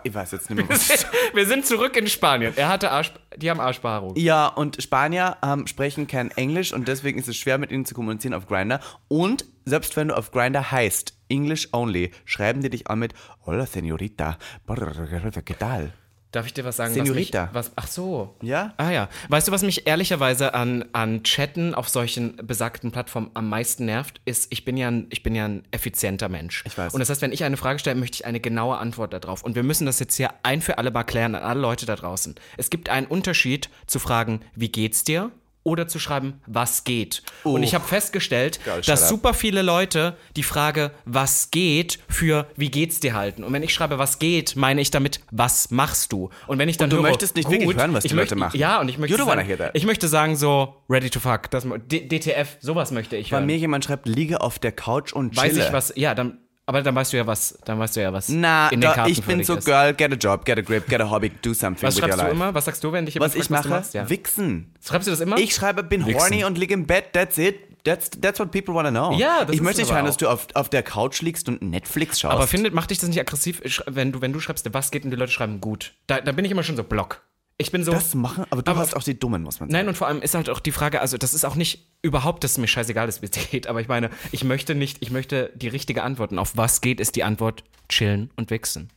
ich 0.04 0.14
weiß 0.14 0.32
jetzt 0.32 0.48
nicht 0.48 0.58
mehr, 0.58 0.68
was 0.74 1.06
Wir 1.34 1.46
sind 1.46 1.66
zurück 1.66 1.96
in 1.96 2.06
Spanien. 2.06 2.54
Er 2.56 2.68
hatte 2.68 2.90
Arsch, 2.90 3.12
die 3.36 3.50
haben 3.50 3.60
Arschbehaarung. 3.60 4.16
Ja, 4.16 4.46
und 4.46 4.82
Spanier 4.82 5.36
ähm, 5.42 5.66
sprechen 5.66 6.06
kein 6.06 6.30
Englisch 6.30 6.72
und 6.72 6.88
deswegen 6.88 7.18
ist 7.18 7.28
es 7.28 7.36
schwer, 7.36 7.58
mit 7.58 7.70
ihnen 7.70 7.84
zu 7.84 7.94
kommunizieren 7.94 8.34
auf 8.34 8.46
Grinder. 8.46 8.80
Und 9.08 9.44
selbst 9.64 9.96
wenn 9.96 10.08
du 10.08 10.16
auf 10.16 10.30
Grinder 10.30 10.70
heißt, 10.70 11.14
English 11.28 11.68
only, 11.72 12.10
schreiben 12.24 12.62
die 12.62 12.70
dich 12.70 12.88
an 12.88 13.00
mit 13.00 13.14
Hola, 13.44 13.64
Señorita. 13.64 14.38
¿Qué 14.66 15.58
tal? 15.58 15.92
Darf 16.32 16.46
ich 16.46 16.54
dir 16.54 16.64
was 16.64 16.78
sagen? 16.78 16.94
Senorita. 16.94 17.50
Was, 17.52 17.68
mich, 17.68 17.76
was 17.76 17.84
Ach 17.84 17.86
so. 17.86 18.34
Ja? 18.40 18.72
Ah 18.78 18.90
ja. 18.90 19.08
Weißt 19.28 19.48
du, 19.48 19.52
was 19.52 19.62
mich 19.62 19.86
ehrlicherweise 19.86 20.54
an, 20.54 20.86
an 20.92 21.22
Chatten 21.24 21.74
auf 21.74 21.90
solchen 21.90 22.36
besagten 22.36 22.90
Plattformen 22.90 23.30
am 23.34 23.50
meisten 23.50 23.84
nervt, 23.84 24.20
ist, 24.24 24.50
ich 24.50 24.64
bin 24.64 24.78
ja 24.78 24.88
ein, 24.88 25.06
ich 25.10 25.22
bin 25.22 25.34
ja 25.34 25.44
ein 25.44 25.62
effizienter 25.70 26.30
Mensch. 26.30 26.64
Ich 26.66 26.76
weiß. 26.76 26.94
Und 26.94 27.00
das 27.00 27.10
heißt, 27.10 27.20
wenn 27.20 27.32
ich 27.32 27.44
eine 27.44 27.58
Frage 27.58 27.78
stelle, 27.78 28.00
möchte 28.00 28.16
ich 28.16 28.24
eine 28.24 28.40
genaue 28.40 28.78
Antwort 28.78 29.12
darauf. 29.12 29.42
Und 29.44 29.54
wir 29.54 29.62
müssen 29.62 29.84
das 29.84 29.98
jetzt 29.98 30.16
hier 30.16 30.30
ein 30.42 30.62
für 30.62 30.78
alle 30.78 30.90
Mal 30.90 31.04
klären 31.04 31.34
an 31.34 31.42
alle 31.42 31.60
Leute 31.60 31.84
da 31.84 31.96
draußen. 31.96 32.34
Es 32.56 32.70
gibt 32.70 32.88
einen 32.88 33.06
Unterschied 33.06 33.68
zu 33.86 33.98
fragen, 33.98 34.40
wie 34.54 34.70
geht's 34.70 35.04
dir? 35.04 35.30
Oder 35.64 35.86
zu 35.86 35.98
schreiben, 35.98 36.40
was 36.46 36.84
geht. 36.84 37.22
Und 37.44 37.62
ich 37.62 37.74
habe 37.74 37.84
festgestellt, 37.84 38.60
Geil, 38.64 38.80
dass 38.84 39.02
up. 39.04 39.08
super 39.08 39.34
viele 39.34 39.62
Leute 39.62 40.16
die 40.36 40.42
Frage, 40.42 40.90
was 41.04 41.50
geht, 41.50 42.00
für 42.08 42.46
wie 42.56 42.70
geht's 42.70 43.00
dir 43.00 43.14
halten. 43.14 43.44
Und 43.44 43.52
wenn 43.52 43.62
ich 43.62 43.72
schreibe, 43.72 43.98
was 43.98 44.18
geht, 44.18 44.56
meine 44.56 44.80
ich 44.80 44.90
damit, 44.90 45.20
was 45.30 45.70
machst 45.70 46.12
du? 46.12 46.30
Und 46.46 46.58
wenn 46.58 46.68
ich 46.68 46.76
dann 46.76 46.90
du 46.90 46.96
höre, 46.96 47.02
möchtest 47.02 47.36
nicht 47.36 47.48
wirklich 47.48 47.76
hören, 47.76 47.92
was 47.92 48.02
die 48.02 48.08
Leute 48.08 48.16
möchte, 48.16 48.36
machen. 48.36 48.58
Ja, 48.58 48.80
und 48.80 48.88
ich 48.88 48.98
möchte, 48.98 49.16
sagen, 49.16 49.70
ich 49.74 49.86
möchte 49.86 50.08
sagen 50.08 50.36
so, 50.36 50.82
ready 50.88 51.10
to 51.10 51.20
fuck, 51.20 51.50
das, 51.50 51.64
DTF, 51.64 52.56
sowas 52.60 52.90
möchte 52.90 53.16
ich 53.16 53.30
hören. 53.32 53.46
mir 53.46 53.56
jemand 53.56 53.84
schreibt, 53.84 54.06
liege 54.06 54.40
auf 54.40 54.58
der 54.58 54.72
Couch 54.72 55.12
und 55.12 55.32
chille. 55.34 55.56
Weiß 55.56 55.56
ich 55.56 55.72
was, 55.72 55.92
ja, 55.96 56.14
dann, 56.14 56.38
aber 56.66 56.82
dann 56.82 56.94
weißt 56.94 57.12
du 57.12 57.16
ja 57.16 57.26
was, 57.26 57.58
dann 57.64 57.78
weißt 57.78 57.96
du 57.96 58.02
ja 58.02 58.12
was 58.12 58.28
Na, 58.28 58.68
in 58.68 58.80
den 58.80 58.88
da, 58.88 58.94
Karten 58.94 59.10
ich 59.12 59.22
bin 59.22 59.42
so, 59.44 59.56
ist. 59.56 59.64
girl, 59.64 59.92
get 59.94 60.12
a 60.12 60.16
job, 60.16 60.44
get 60.44 60.58
a 60.58 60.62
grip, 60.62 60.86
get 60.88 61.00
a 61.00 61.10
hobby, 61.10 61.30
do 61.42 61.52
something 61.54 61.82
Was 61.86 61.96
with 61.96 62.02
your 62.02 62.08
schreibst 62.08 62.18
du 62.20 62.22
life. 62.24 62.34
immer? 62.34 62.54
Was 62.54 62.64
sagst 62.66 62.84
du, 62.84 62.92
wenn 62.92 63.04
dich 63.06 63.14
jemand 63.14 63.34
Was 63.34 63.40
ich 63.40 63.48
fragt, 63.48 63.64
mache? 63.66 63.80
was? 63.80 63.92
Ja. 63.92 64.08
Wichsen. 64.08 64.74
Schreibst 64.84 65.06
du 65.08 65.10
das 65.12 65.20
immer? 65.20 65.38
Ich 65.38 65.54
schreibe, 65.54 65.82
bin 65.82 66.06
Wichsen. 66.06 66.20
horny 66.20 66.44
und 66.44 66.56
liege 66.58 66.74
im 66.74 66.86
Bett, 66.86 67.12
that's 67.12 67.36
it. 67.38 67.56
That's, 67.84 68.10
that's 68.10 68.38
what 68.38 68.52
people 68.52 68.74
wanna 68.74 68.90
know. 68.92 69.12
Ja, 69.18 69.40
das 69.40 69.50
Ich 69.50 69.56
ist 69.56 69.62
möchte 69.64 69.80
nicht 69.82 69.92
hören, 69.92 70.04
dass 70.06 70.16
du 70.16 70.28
auf, 70.28 70.46
auf 70.54 70.68
der 70.68 70.84
Couch 70.84 71.20
liegst 71.20 71.48
und 71.48 71.62
Netflix 71.62 72.20
schaust. 72.20 72.32
aber 72.32 72.46
findet, 72.46 72.72
macht 72.74 72.90
dich 72.90 72.98
das 72.98 73.08
nicht 73.08 73.18
aggressiv, 73.18 73.60
wenn 73.88 74.12
du, 74.12 74.20
wenn 74.20 74.32
du 74.32 74.38
schreibst, 74.38 74.72
was 74.72 74.92
geht 74.92 75.04
und 75.04 75.10
die 75.10 75.16
Leute 75.16 75.32
schreiben 75.32 75.60
gut? 75.60 75.92
Da, 76.06 76.20
da 76.20 76.30
bin 76.30 76.44
ich 76.44 76.52
immer 76.52 76.62
schon 76.62 76.76
so 76.76 76.84
block. 76.84 77.22
Ich 77.62 77.72
bin 77.72 77.84
so. 77.84 77.92
das 77.92 78.14
machen, 78.14 78.44
aber 78.50 78.62
du 78.62 78.70
Aber- 78.70 78.80
hast 78.80 78.94
auch 78.96 79.02
die 79.02 79.18
Dummen, 79.18 79.42
muss 79.42 79.60
man 79.60 79.68
sagen. 79.70 79.72
Nein, 79.72 79.88
und 79.88 79.96
vor 79.96 80.06
allem 80.08 80.20
ist 80.22 80.34
halt 80.34 80.48
auch 80.50 80.60
die 80.60 80.72
Frage, 80.72 81.00
also 81.00 81.16
das 81.18 81.32
ist 81.34 81.44
auch 81.44 81.54
nicht 81.54 81.86
überhaupt, 82.02 82.44
dass 82.44 82.52
es 82.52 82.58
mir 82.58 82.68
scheißegal 82.68 83.08
ist, 83.08 83.22
wie 83.22 83.26
es 83.26 83.32
geht, 83.50 83.66
aber 83.66 83.80
ich 83.80 83.88
meine, 83.88 84.10
ich 84.32 84.44
möchte 84.44 84.74
nicht, 84.74 84.98
ich 85.00 85.10
möchte 85.10 85.50
die 85.54 85.68
richtige 85.68 86.02
Antworten. 86.02 86.38
Auf 86.38 86.52
was 86.56 86.80
geht, 86.80 87.00
ist 87.00 87.16
die 87.16 87.24
Antwort 87.24 87.64
chillen 87.88 88.30
und 88.36 88.50
wichsen. 88.50 88.90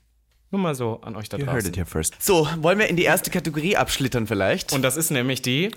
Nur 0.51 0.61
mal 0.61 0.75
so 0.75 1.01
an 1.01 1.15
euch 1.15 1.27
da 1.29 1.37
You 1.37 1.45
heard 1.45 1.55
draußen. 1.57 1.69
it 1.69 1.75
here 1.77 1.85
first. 1.85 2.21
So, 2.21 2.47
wollen 2.61 2.77
wir 2.79 2.87
in 2.87 2.95
die 2.95 3.03
erste 3.03 3.31
Kategorie 3.31 3.75
abschlittern 3.77 4.27
vielleicht? 4.27 4.73
Und 4.73 4.83
das 4.83 4.95
ist 4.95 5.09
nämlich 5.11 5.41
die, 5.41 5.71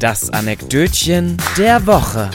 Das 0.00 0.30
Anekdötchen 0.30 1.36
der 1.56 1.86
Woche. 1.86 2.30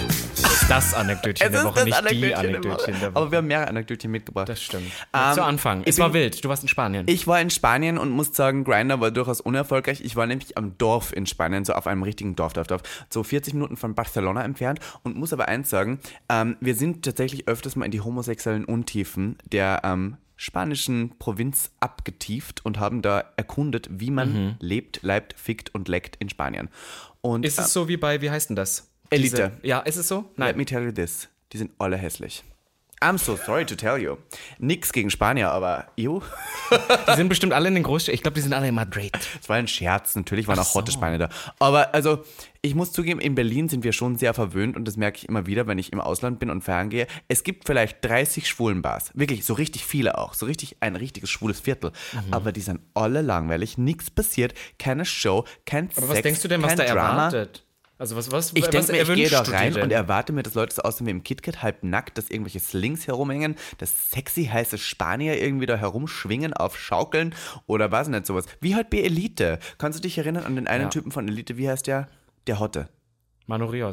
Das 0.67 0.93
Anekdötchen 0.93 1.51
der 1.51 1.63
Woche, 1.63 1.83
nicht 1.83 2.11
die 2.11 2.33
Anekdötchen 2.35 2.99
der 2.99 3.13
Woche. 3.13 3.15
Aber 3.21 3.31
wir 3.31 3.37
haben 3.39 3.47
mehrere 3.47 3.67
Anekdötchen 3.67 4.11
mitgebracht. 4.11 4.49
Das 4.49 4.61
stimmt. 4.61 4.91
Ähm, 5.13 5.33
Zu 5.33 5.43
Anfang. 5.43 5.83
Es 5.85 5.99
war 5.99 6.13
wild. 6.13 6.43
Du 6.43 6.49
warst 6.49 6.63
in 6.63 6.69
Spanien. 6.69 7.05
Ich 7.07 7.27
war 7.27 7.39
in 7.41 7.49
Spanien 7.49 7.97
und 7.97 8.09
muss 8.09 8.35
sagen, 8.35 8.63
Grinder 8.63 8.99
war 8.99 9.11
durchaus 9.11 9.41
unerfolgreich. 9.41 10.01
Ich 10.01 10.15
war 10.15 10.25
nämlich 10.25 10.57
am 10.57 10.77
Dorf 10.77 11.13
in 11.13 11.25
Spanien, 11.25 11.65
so 11.65 11.73
auf 11.73 11.87
einem 11.87 12.03
richtigen 12.03 12.35
Dorf, 12.35 12.53
Dorf, 12.53 12.67
Dorf, 12.67 12.81
so 13.09 13.23
40 13.23 13.53
Minuten 13.53 13.77
von 13.77 13.95
Barcelona 13.95 14.43
entfernt 14.43 14.79
und 15.03 15.15
muss 15.15 15.33
aber 15.33 15.47
eins 15.47 15.69
sagen, 15.69 15.99
ähm, 16.29 16.57
wir 16.59 16.75
sind 16.75 17.03
tatsächlich 17.05 17.47
öfters 17.47 17.75
mal 17.75 17.85
in 17.85 17.91
die 17.91 18.01
homosexuellen 18.01 18.65
Untiefen 18.65 19.37
der 19.51 19.81
ähm, 19.83 20.17
spanischen 20.37 21.17
Provinz 21.19 21.71
abgetieft 21.79 22.65
und 22.65 22.79
haben 22.79 23.01
da 23.01 23.23
erkundet, 23.37 23.87
wie 23.91 24.09
man 24.11 24.55
lebt, 24.59 24.99
leibt, 25.03 25.33
fickt 25.39 25.73
und 25.75 25.87
leckt 25.87 26.15
in 26.17 26.29
Spanien. 26.29 26.69
Und 27.21 27.41
Mhm. 27.41 27.45
ist 27.45 27.59
es 27.59 27.71
so 27.73 27.87
wie 27.87 27.97
bei, 27.97 28.21
wie 28.21 28.31
heißt 28.31 28.49
denn 28.49 28.55
das? 28.55 28.90
Elite. 29.11 29.51
Diese, 29.51 29.67
ja, 29.67 29.79
ist 29.79 29.97
es 29.97 30.07
so? 30.07 30.17
Let 30.17 30.37
Nein. 30.37 30.57
me 30.57 30.65
tell 30.65 30.83
you 30.83 30.91
this. 30.91 31.27
Die 31.53 31.57
sind 31.57 31.71
alle 31.77 31.97
hässlich. 31.97 32.43
I'm 33.03 33.17
so 33.17 33.35
sorry 33.35 33.65
to 33.65 33.73
tell 33.73 33.97
you. 33.97 34.17
Nix 34.59 34.93
gegen 34.93 35.09
Spanier, 35.09 35.49
aber 35.49 35.87
you? 35.95 36.21
Die 37.09 37.15
sind 37.15 37.29
bestimmt 37.29 37.51
alle 37.51 37.67
in 37.67 37.73
den 37.73 37.81
Großstädten. 37.81 38.13
Ich 38.13 38.21
glaube, 38.21 38.35
die 38.35 38.41
sind 38.41 38.53
alle 38.53 38.67
in 38.67 38.75
Madrid. 38.75 39.11
Es 39.41 39.49
war 39.49 39.55
ein 39.55 39.67
Scherz, 39.67 40.13
natürlich 40.13 40.47
waren 40.47 40.59
auch 40.59 40.75
hotte 40.75 40.91
Spanier 40.91 41.17
da. 41.17 41.29
Aber 41.57 41.95
also, 41.95 42.23
ich 42.61 42.75
muss 42.75 42.91
zugeben, 42.91 43.19
in 43.19 43.33
Berlin 43.33 43.69
sind 43.69 43.83
wir 43.83 43.91
schon 43.91 44.17
sehr 44.19 44.35
verwöhnt 44.35 44.75
und 44.77 44.85
das 44.87 44.97
merke 44.97 45.17
ich 45.17 45.27
immer 45.27 45.47
wieder, 45.47 45.65
wenn 45.65 45.79
ich 45.79 45.91
im 45.91 45.99
Ausland 45.99 46.37
bin 46.37 46.51
und 46.51 46.61
feiern 46.63 46.91
gehe. 46.91 47.07
Es 47.27 47.43
gibt 47.43 47.65
vielleicht 47.65 48.05
30 48.05 48.47
Schwulenbars. 48.47 49.09
Wirklich, 49.15 49.45
so 49.45 49.55
richtig 49.55 49.83
viele 49.83 50.19
auch. 50.19 50.35
So 50.35 50.45
richtig 50.45 50.77
ein 50.81 50.95
richtiges 50.95 51.31
schwules 51.31 51.59
Viertel. 51.59 51.93
Mhm. 52.13 52.31
Aber 52.35 52.51
die 52.51 52.61
sind 52.61 52.81
alle 52.93 53.23
langweilig, 53.23 53.79
nichts 53.79 54.11
passiert, 54.11 54.53
keine 54.77 55.05
Show, 55.05 55.45
kein 55.65 55.89
Aber 55.95 56.01
Sex, 56.01 56.09
was 56.09 56.21
denkst 56.21 56.41
du 56.43 56.47
denn, 56.49 56.61
was 56.61 56.75
da 56.75 56.83
Drama. 56.85 57.09
erwartet? 57.25 57.65
Also 58.01 58.15
was, 58.15 58.31
was, 58.31 58.51
Ich 58.55 58.65
denke 58.65 58.93
mir, 58.93 59.01
ich 59.03 59.13
gehe 59.13 59.29
da 59.29 59.41
rein 59.43 59.79
und 59.79 59.91
erwarte 59.91 60.33
mir, 60.33 60.41
dass 60.41 60.55
Leute 60.55 60.73
so 60.73 60.81
aussehen 60.81 61.05
wie 61.05 61.11
im 61.11 61.23
KitKat, 61.23 61.61
halb 61.61 61.83
nackt, 61.83 62.17
dass 62.17 62.31
irgendwelche 62.31 62.59
Slings 62.59 63.05
herumhängen, 63.05 63.53
dass 63.77 64.09
sexy 64.09 64.45
heiße 64.45 64.79
Spanier 64.79 65.39
irgendwie 65.39 65.67
da 65.67 65.75
herumschwingen 65.75 66.51
auf 66.51 66.75
Schaukeln 66.79 67.35
oder 67.67 67.91
was 67.91 68.07
nicht 68.07 68.25
sowas. 68.25 68.45
Wie 68.59 68.73
halt 68.73 68.89
bei 68.89 69.01
Elite. 69.01 69.59
Kannst 69.77 69.99
du 69.99 70.01
dich 70.01 70.17
erinnern 70.17 70.45
an 70.45 70.55
den 70.55 70.65
einen 70.65 70.85
Ja. 70.85 70.89
Typen 70.89 71.11
von 71.11 71.27
Elite, 71.27 71.57
wie 71.57 71.69
heißt 71.69 71.85
der? 71.85 72.07
Der 72.47 72.59
Hotte. 72.59 72.89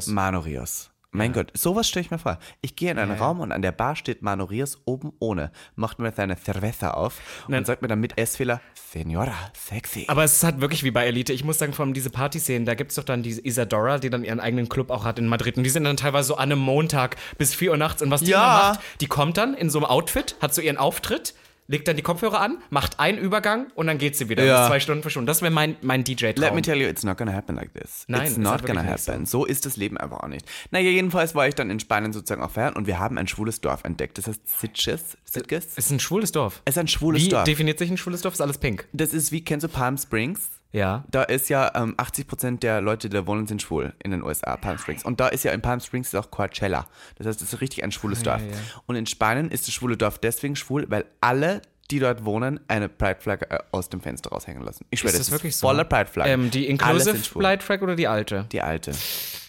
Manu 0.07 0.39
Rios. 0.39 0.89
Mein 1.11 1.33
Gott, 1.33 1.51
sowas 1.55 1.87
stelle 1.87 2.05
ich 2.05 2.11
mir 2.11 2.19
vor. 2.19 2.37
Ich 2.61 2.75
gehe 2.75 2.91
in 2.91 2.99
einen 2.99 3.17
Raum 3.17 3.39
und 3.39 3.51
an 3.51 3.63
der 3.63 3.71
Bar 3.71 3.95
steht 3.95 4.19
Rios 4.21 4.79
oben 4.85 5.11
ohne, 5.19 5.51
macht 5.75 5.97
mir 5.97 6.11
seine 6.11 6.37
Cerveza 6.37 6.91
auf 6.91 7.17
Nein. 7.47 7.59
und 7.59 7.65
sagt 7.65 7.81
mir 7.81 7.87
dann 7.87 7.99
mit 7.99 8.15
Essfehler, 8.19 8.61
Senora, 8.91 9.33
sexy. 9.55 10.05
Aber 10.07 10.23
es 10.23 10.33
ist 10.33 10.43
halt 10.43 10.61
wirklich 10.61 10.83
wie 10.83 10.91
bei 10.91 11.07
Elite. 11.07 11.33
Ich 11.33 11.43
muss 11.43 11.57
sagen, 11.57 11.73
vor 11.73 11.83
allem 11.85 11.95
diese 11.95 12.11
Partyszenen, 12.11 12.65
da 12.65 12.75
gibt 12.75 12.91
es 12.91 12.95
doch 12.95 13.03
dann 13.03 13.23
diese 13.23 13.43
Isadora, 13.43 13.97
die 13.97 14.11
dann 14.11 14.23
ihren 14.23 14.39
eigenen 14.39 14.69
Club 14.69 14.91
auch 14.91 15.03
hat 15.03 15.17
in 15.17 15.25
Madrid. 15.27 15.57
Und 15.57 15.63
die 15.63 15.69
sind 15.71 15.83
dann 15.83 15.97
teilweise 15.97 16.27
so 16.27 16.35
an 16.35 16.51
einem 16.51 16.59
Montag 16.61 17.15
bis 17.39 17.55
4 17.55 17.71
Uhr 17.71 17.77
nachts. 17.77 18.03
Und 18.03 18.11
was 18.11 18.21
die 18.21 18.29
Ja. 18.31 18.37
immer 18.43 18.69
macht, 18.73 18.79
die 19.01 19.07
kommt 19.07 19.37
dann 19.37 19.55
in 19.55 19.71
so 19.71 19.79
einem 19.79 19.85
Outfit, 19.85 20.35
hat 20.41 20.53
so 20.53 20.61
ihren 20.61 20.77
Auftritt, 20.77 21.33
legt 21.69 21.87
dann 21.87 21.95
die 21.95 22.01
Kopfhörer 22.01 22.41
an, 22.41 22.57
macht 22.71 22.99
einen 22.99 23.17
Übergang 23.19 23.67
und 23.75 23.87
dann 23.87 23.97
geht 23.97 24.17
sie 24.17 24.27
wieder. 24.27 24.43
Ja. 24.43 24.67
Zwei 24.67 24.79
Stunden 24.79 25.03
verschwunden. 25.03 25.27
Das 25.27 25.41
wäre 25.41 25.51
mein, 25.51 25.77
mein 25.81 26.03
DJ-Traum. 26.03 26.43
Let 26.43 26.55
me 26.55 26.61
tell 26.61 26.81
you, 26.81 26.87
it's 26.87 27.03
not 27.03 27.17
gonna 27.17 27.31
happen 27.31 27.55
like 27.55 27.73
this. 27.73 28.05
Nein, 28.07 28.27
it's 28.27 28.37
not 28.37 28.65
gonna 28.65 28.83
happen. 28.83 29.25
So. 29.25 29.45
ist 29.45 29.65
das 29.65 29.77
Leben 29.77 29.97
einfach 29.97 30.21
auch 30.21 30.27
nicht. 30.27 30.45
Naja, 30.71 30.89
jedenfalls 30.89 31.35
war 31.35 31.47
ich 31.47 31.55
dann 31.55 31.69
in 31.69 31.79
Spanien 31.79 32.11
sozusagen 32.11 32.41
auch 32.41 32.51
feiern 32.51 32.73
und 32.73 32.87
wir 32.87 32.99
haben 32.99 33.17
ein 33.17 33.27
schwules 33.27 33.61
Dorf 33.61 33.83
entdeckt. 33.83 34.17
Das 34.17 34.27
heißt 34.27 34.41
Sitges. 34.59 35.17
Sitges? 35.23 35.67
Es 35.75 35.85
ist 35.85 35.91
ein 35.91 35.99
schwules 35.99 36.31
Dorf. 36.31 36.61
Es 36.65 36.75
ist 36.75 36.79
ein 36.79 36.87
schwules 36.87 37.23
Wie 37.23 37.29
Dorf. 37.29 37.43
definiert 37.43 37.77
sich 37.77 37.91
ein 37.91 37.97
schwules 37.97 38.21
Dorf? 38.21 38.33
Ist 38.33 38.41
alles 38.41 38.57
pink. 38.57 38.87
Das 38.91 39.13
ist 39.13 39.31
wie, 39.31 39.43
kennst 39.43 39.63
du 39.63 39.69
Palm 39.69 39.97
Springs? 39.97 40.49
Ja. 40.71 41.03
Da 41.09 41.23
ist 41.23 41.49
ja 41.49 41.71
ähm, 41.75 41.95
80% 41.97 42.59
der 42.59 42.79
Leute, 42.81 43.09
die 43.09 43.15
da 43.15 43.25
wohnen, 43.25 43.47
sind 43.47 43.61
schwul 43.61 43.93
in 44.03 44.11
den 44.11 44.23
USA, 44.23 44.55
Palm 44.57 44.77
Springs. 44.77 45.03
Und 45.03 45.19
da 45.19 45.27
ist 45.27 45.43
ja 45.43 45.51
in 45.51 45.61
Palm 45.61 45.79
Springs 45.79 46.09
ist 46.09 46.15
auch 46.15 46.29
Coachella. 46.29 46.87
Das 47.17 47.25
heißt, 47.27 47.41
es 47.41 47.53
ist 47.53 47.61
richtig 47.61 47.83
ein 47.83 47.91
schwules 47.91 48.21
Dorf. 48.23 48.41
ja. 48.41 48.55
Und 48.85 48.95
in 48.95 49.05
Spanien 49.07 49.49
ist 49.49 49.67
das 49.67 49.73
schwule 49.73 49.97
Dorf 49.97 50.19
deswegen 50.19 50.55
schwul, 50.55 50.85
weil 50.89 51.05
alle, 51.21 51.61
die 51.89 51.97
dort 51.99 52.23
wohnen, 52.23 52.59
eine 52.67 52.87
Pride-Flagge 52.87 53.49
äh, 53.49 53.59
aus 53.71 53.89
dem 53.89 53.99
Fenster 53.99 54.29
raushängen 54.29 54.61
lassen. 54.63 54.85
Ich 54.91 54.99
schwöre, 54.99 55.11
Ist 55.13 55.19
das 55.19 55.27
das 55.27 55.31
wirklich 55.33 55.49
ist 55.53 55.59
so? 55.59 55.67
voller 55.67 55.85
Pride-Flagge. 55.85 56.29
Ähm, 56.31 56.51
die 56.51 56.67
Inclusive. 56.67 57.39
Blight 57.39 57.63
Track 57.63 57.81
oder 57.81 57.95
die 57.95 58.07
alte? 58.07 58.45
Die 58.51 58.61
alte. 58.61 58.91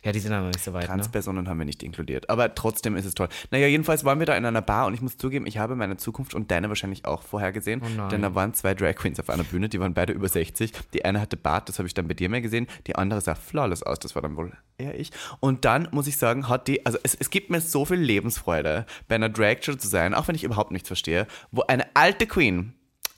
Ja, 0.04 0.12
die 0.12 0.20
sind 0.20 0.32
aber 0.32 0.46
nicht 0.46 0.64
so 0.64 0.72
weit, 0.72 0.82
ne? 0.82 0.88
Transpersonen 0.88 1.48
haben 1.48 1.58
wir 1.58 1.66
nicht 1.66 1.82
inkludiert. 1.82 2.30
Aber 2.30 2.54
trotzdem 2.54 2.96
ist 2.96 3.04
es 3.04 3.14
toll. 3.14 3.28
Naja, 3.50 3.66
jedenfalls 3.66 4.04
waren 4.04 4.18
wir 4.18 4.26
da 4.26 4.34
in 4.34 4.44
einer 4.44 4.62
Bar 4.62 4.86
und 4.86 4.94
ich 4.94 5.02
muss 5.02 5.18
zugeben, 5.18 5.46
ich 5.46 5.58
habe 5.58 5.76
meine 5.76 5.96
Zukunft 5.96 6.34
und 6.34 6.50
deine 6.50 6.68
wahrscheinlich 6.68 7.04
auch 7.04 7.22
vorhergesehen. 7.22 7.82
Oh 7.82 8.08
denn 8.08 8.22
da 8.22 8.34
waren 8.34 8.54
zwei 8.54 8.74
Drag 8.74 8.94
Queens 8.94 9.20
auf 9.20 9.28
einer 9.28 9.44
Bühne, 9.44 9.68
die 9.68 9.78
waren 9.78 9.92
beide 9.92 10.12
über 10.12 10.28
60. 10.28 10.72
Die 10.94 11.04
eine 11.04 11.20
hatte 11.20 11.36
Bart, 11.36 11.68
das 11.68 11.78
habe 11.78 11.86
ich 11.86 11.94
dann 11.94 12.08
bei 12.08 12.14
dir 12.14 12.28
mehr 12.28 12.40
gesehen. 12.40 12.66
Die 12.86 12.96
andere 12.96 13.20
sah 13.20 13.34
flawless 13.34 13.82
aus, 13.82 13.98
das 13.98 14.14
war 14.14 14.22
dann 14.22 14.36
wohl 14.36 14.52
eher 14.78 14.98
ich. 14.98 15.10
Und 15.40 15.64
dann 15.64 15.88
muss 15.90 16.06
ich 16.06 16.16
sagen, 16.16 16.48
hat 16.48 16.66
die, 16.68 16.86
also 16.86 16.98
es, 17.02 17.14
es 17.14 17.30
gibt 17.30 17.50
mir 17.50 17.60
so 17.60 17.84
viel 17.84 17.98
Lebensfreude, 17.98 18.86
bei 19.08 19.14
einer 19.14 19.28
Drag 19.28 19.62
Show 19.62 19.74
zu 19.74 19.88
sein, 19.88 20.14
auch 20.14 20.28
wenn 20.28 20.34
ich 20.34 20.44
überhaupt 20.44 20.70
nichts 20.70 20.88
verstehe, 20.88 21.26
wo 21.50 21.62
eine 21.62 21.84
alte 21.94 22.26
Queen, 22.26 22.72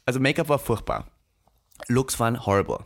also 0.05 0.19
Make-up 0.19 0.49
war 0.49 0.59
furchtbar. 0.59 1.07
Looks 1.89 2.19
waren 2.19 2.45
horrible. 2.45 2.81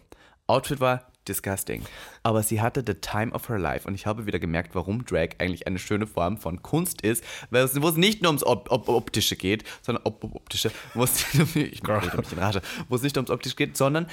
Outfit 0.46 0.80
war 0.80 1.06
disgusting. 1.28 1.82
Aber 2.22 2.42
sie 2.42 2.60
hatte 2.60 2.82
the 2.86 2.94
time 2.94 3.32
of 3.32 3.48
her 3.48 3.58
life. 3.58 3.86
Und 3.86 3.94
ich 3.94 4.06
habe 4.06 4.26
wieder 4.26 4.38
gemerkt, 4.38 4.74
warum 4.74 5.04
Drag 5.04 5.30
eigentlich 5.38 5.66
eine 5.66 5.78
schöne 5.78 6.06
Form 6.06 6.38
von 6.38 6.62
Kunst 6.62 7.02
ist, 7.02 7.24
weil 7.50 7.64
es, 7.64 7.80
wo 7.80 7.88
es 7.88 7.96
nicht 7.96 8.22
nur 8.22 8.30
ums 8.30 8.44
Op 8.44 8.70
Op 8.70 8.88
Optische 8.88 9.36
geht, 9.36 9.64
sondern 9.82 10.04
Op 10.04 10.24
Optische, 10.24 10.70
wo 10.94 11.04
es, 11.04 11.34
ich 11.34 11.54
rede 11.54 12.16
mich 12.16 12.32
in 12.32 12.38
Rage, 12.38 12.62
wo 12.88 12.96
es 12.96 13.02
nicht 13.02 13.16
ums 13.16 13.30
Optische 13.30 13.56
geht, 13.56 13.76
sondern 13.76 14.06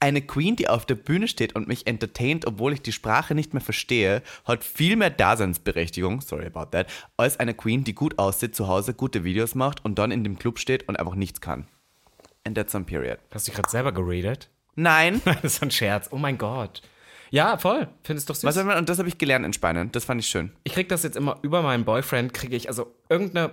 eine 0.00 0.20
Queen, 0.20 0.54
die 0.54 0.68
auf 0.68 0.84
der 0.84 0.96
Bühne 0.96 1.28
steht 1.28 1.54
und 1.54 1.66
mich 1.66 1.86
entertaint, 1.86 2.46
obwohl 2.46 2.74
ich 2.74 2.82
die 2.82 2.92
Sprache 2.92 3.34
nicht 3.34 3.54
mehr 3.54 3.62
verstehe, 3.62 4.22
hat 4.44 4.62
viel 4.62 4.96
mehr 4.96 5.08
Daseinsberechtigung, 5.08 6.20
sorry 6.20 6.46
about 6.46 6.66
that, 6.72 6.88
als 7.16 7.40
eine 7.40 7.54
Queen, 7.54 7.84
die 7.84 7.94
gut 7.94 8.18
aussieht, 8.18 8.54
zu 8.54 8.68
Hause 8.68 8.92
gute 8.92 9.24
Videos 9.24 9.54
macht 9.54 9.82
und 9.82 9.98
dann 9.98 10.10
in 10.10 10.22
dem 10.22 10.38
Club 10.38 10.58
steht 10.58 10.88
und 10.88 10.98
einfach 10.98 11.14
nichts 11.14 11.40
kann. 11.40 11.66
And 12.46 12.54
that's 12.54 12.74
on 12.74 12.84
period. 12.84 13.18
Hast 13.30 13.46
du 13.46 13.50
dich 13.50 13.56
gerade 13.56 13.70
selber 13.70 13.92
geredet? 13.92 14.50
Nein. 14.76 15.20
das 15.24 15.44
ist 15.44 15.62
ein 15.62 15.70
Scherz. 15.70 16.08
Oh 16.10 16.16
mein 16.16 16.38
Gott. 16.38 16.82
Ja, 17.30 17.58
voll. 17.58 17.88
Findest 18.02 18.30
doch 18.30 18.34
süß. 18.34 18.44
Was 18.44 18.56
und 18.56 18.88
das 18.88 18.98
habe 18.98 19.08
ich 19.08 19.18
gelernt 19.18 19.44
in 19.44 19.52
Spanien. 19.52 19.90
Das 19.92 20.04
fand 20.04 20.20
ich 20.20 20.28
schön. 20.28 20.52
ich 20.62 20.72
krieg 20.72 20.88
das 20.88 21.02
jetzt 21.02 21.16
immer 21.16 21.38
über 21.42 21.62
meinen 21.62 21.84
Boyfriend, 21.84 22.32
kriege 22.32 22.54
ich, 22.54 22.68
also 22.68 22.94
irgendeine 23.08 23.50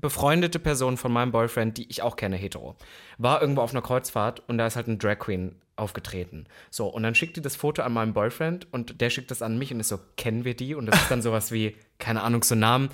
befreundete 0.00 0.58
Person 0.58 0.96
von 0.96 1.12
meinem 1.12 1.32
Boyfriend, 1.32 1.78
die 1.78 1.88
ich 1.88 2.02
auch 2.02 2.16
kenne, 2.16 2.36
hetero, 2.36 2.76
war 3.18 3.40
irgendwo 3.40 3.62
auf 3.62 3.70
einer 3.70 3.82
Kreuzfahrt 3.82 4.42
und 4.48 4.58
da 4.58 4.66
ist 4.66 4.76
halt 4.76 4.88
eine 4.88 4.98
Drag 4.98 5.18
Queen 5.18 5.56
aufgetreten. 5.76 6.46
So, 6.70 6.86
und 6.86 7.02
dann 7.02 7.14
schickt 7.14 7.36
die 7.36 7.42
das 7.42 7.56
Foto 7.56 7.82
an 7.82 7.92
meinen 7.92 8.12
Boyfriend 8.12 8.72
und 8.72 9.00
der 9.00 9.10
schickt 9.10 9.30
das 9.30 9.42
an 9.42 9.58
mich 9.58 9.72
und 9.72 9.80
ist 9.80 9.88
so, 9.88 9.98
kennen 10.16 10.44
wir 10.44 10.54
die? 10.54 10.74
Und 10.74 10.86
das 10.86 11.02
ist 11.02 11.10
dann 11.10 11.22
sowas 11.22 11.52
wie, 11.52 11.76
keine 11.98 12.22
Ahnung, 12.22 12.42
so 12.42 12.54
Namen, 12.54 12.90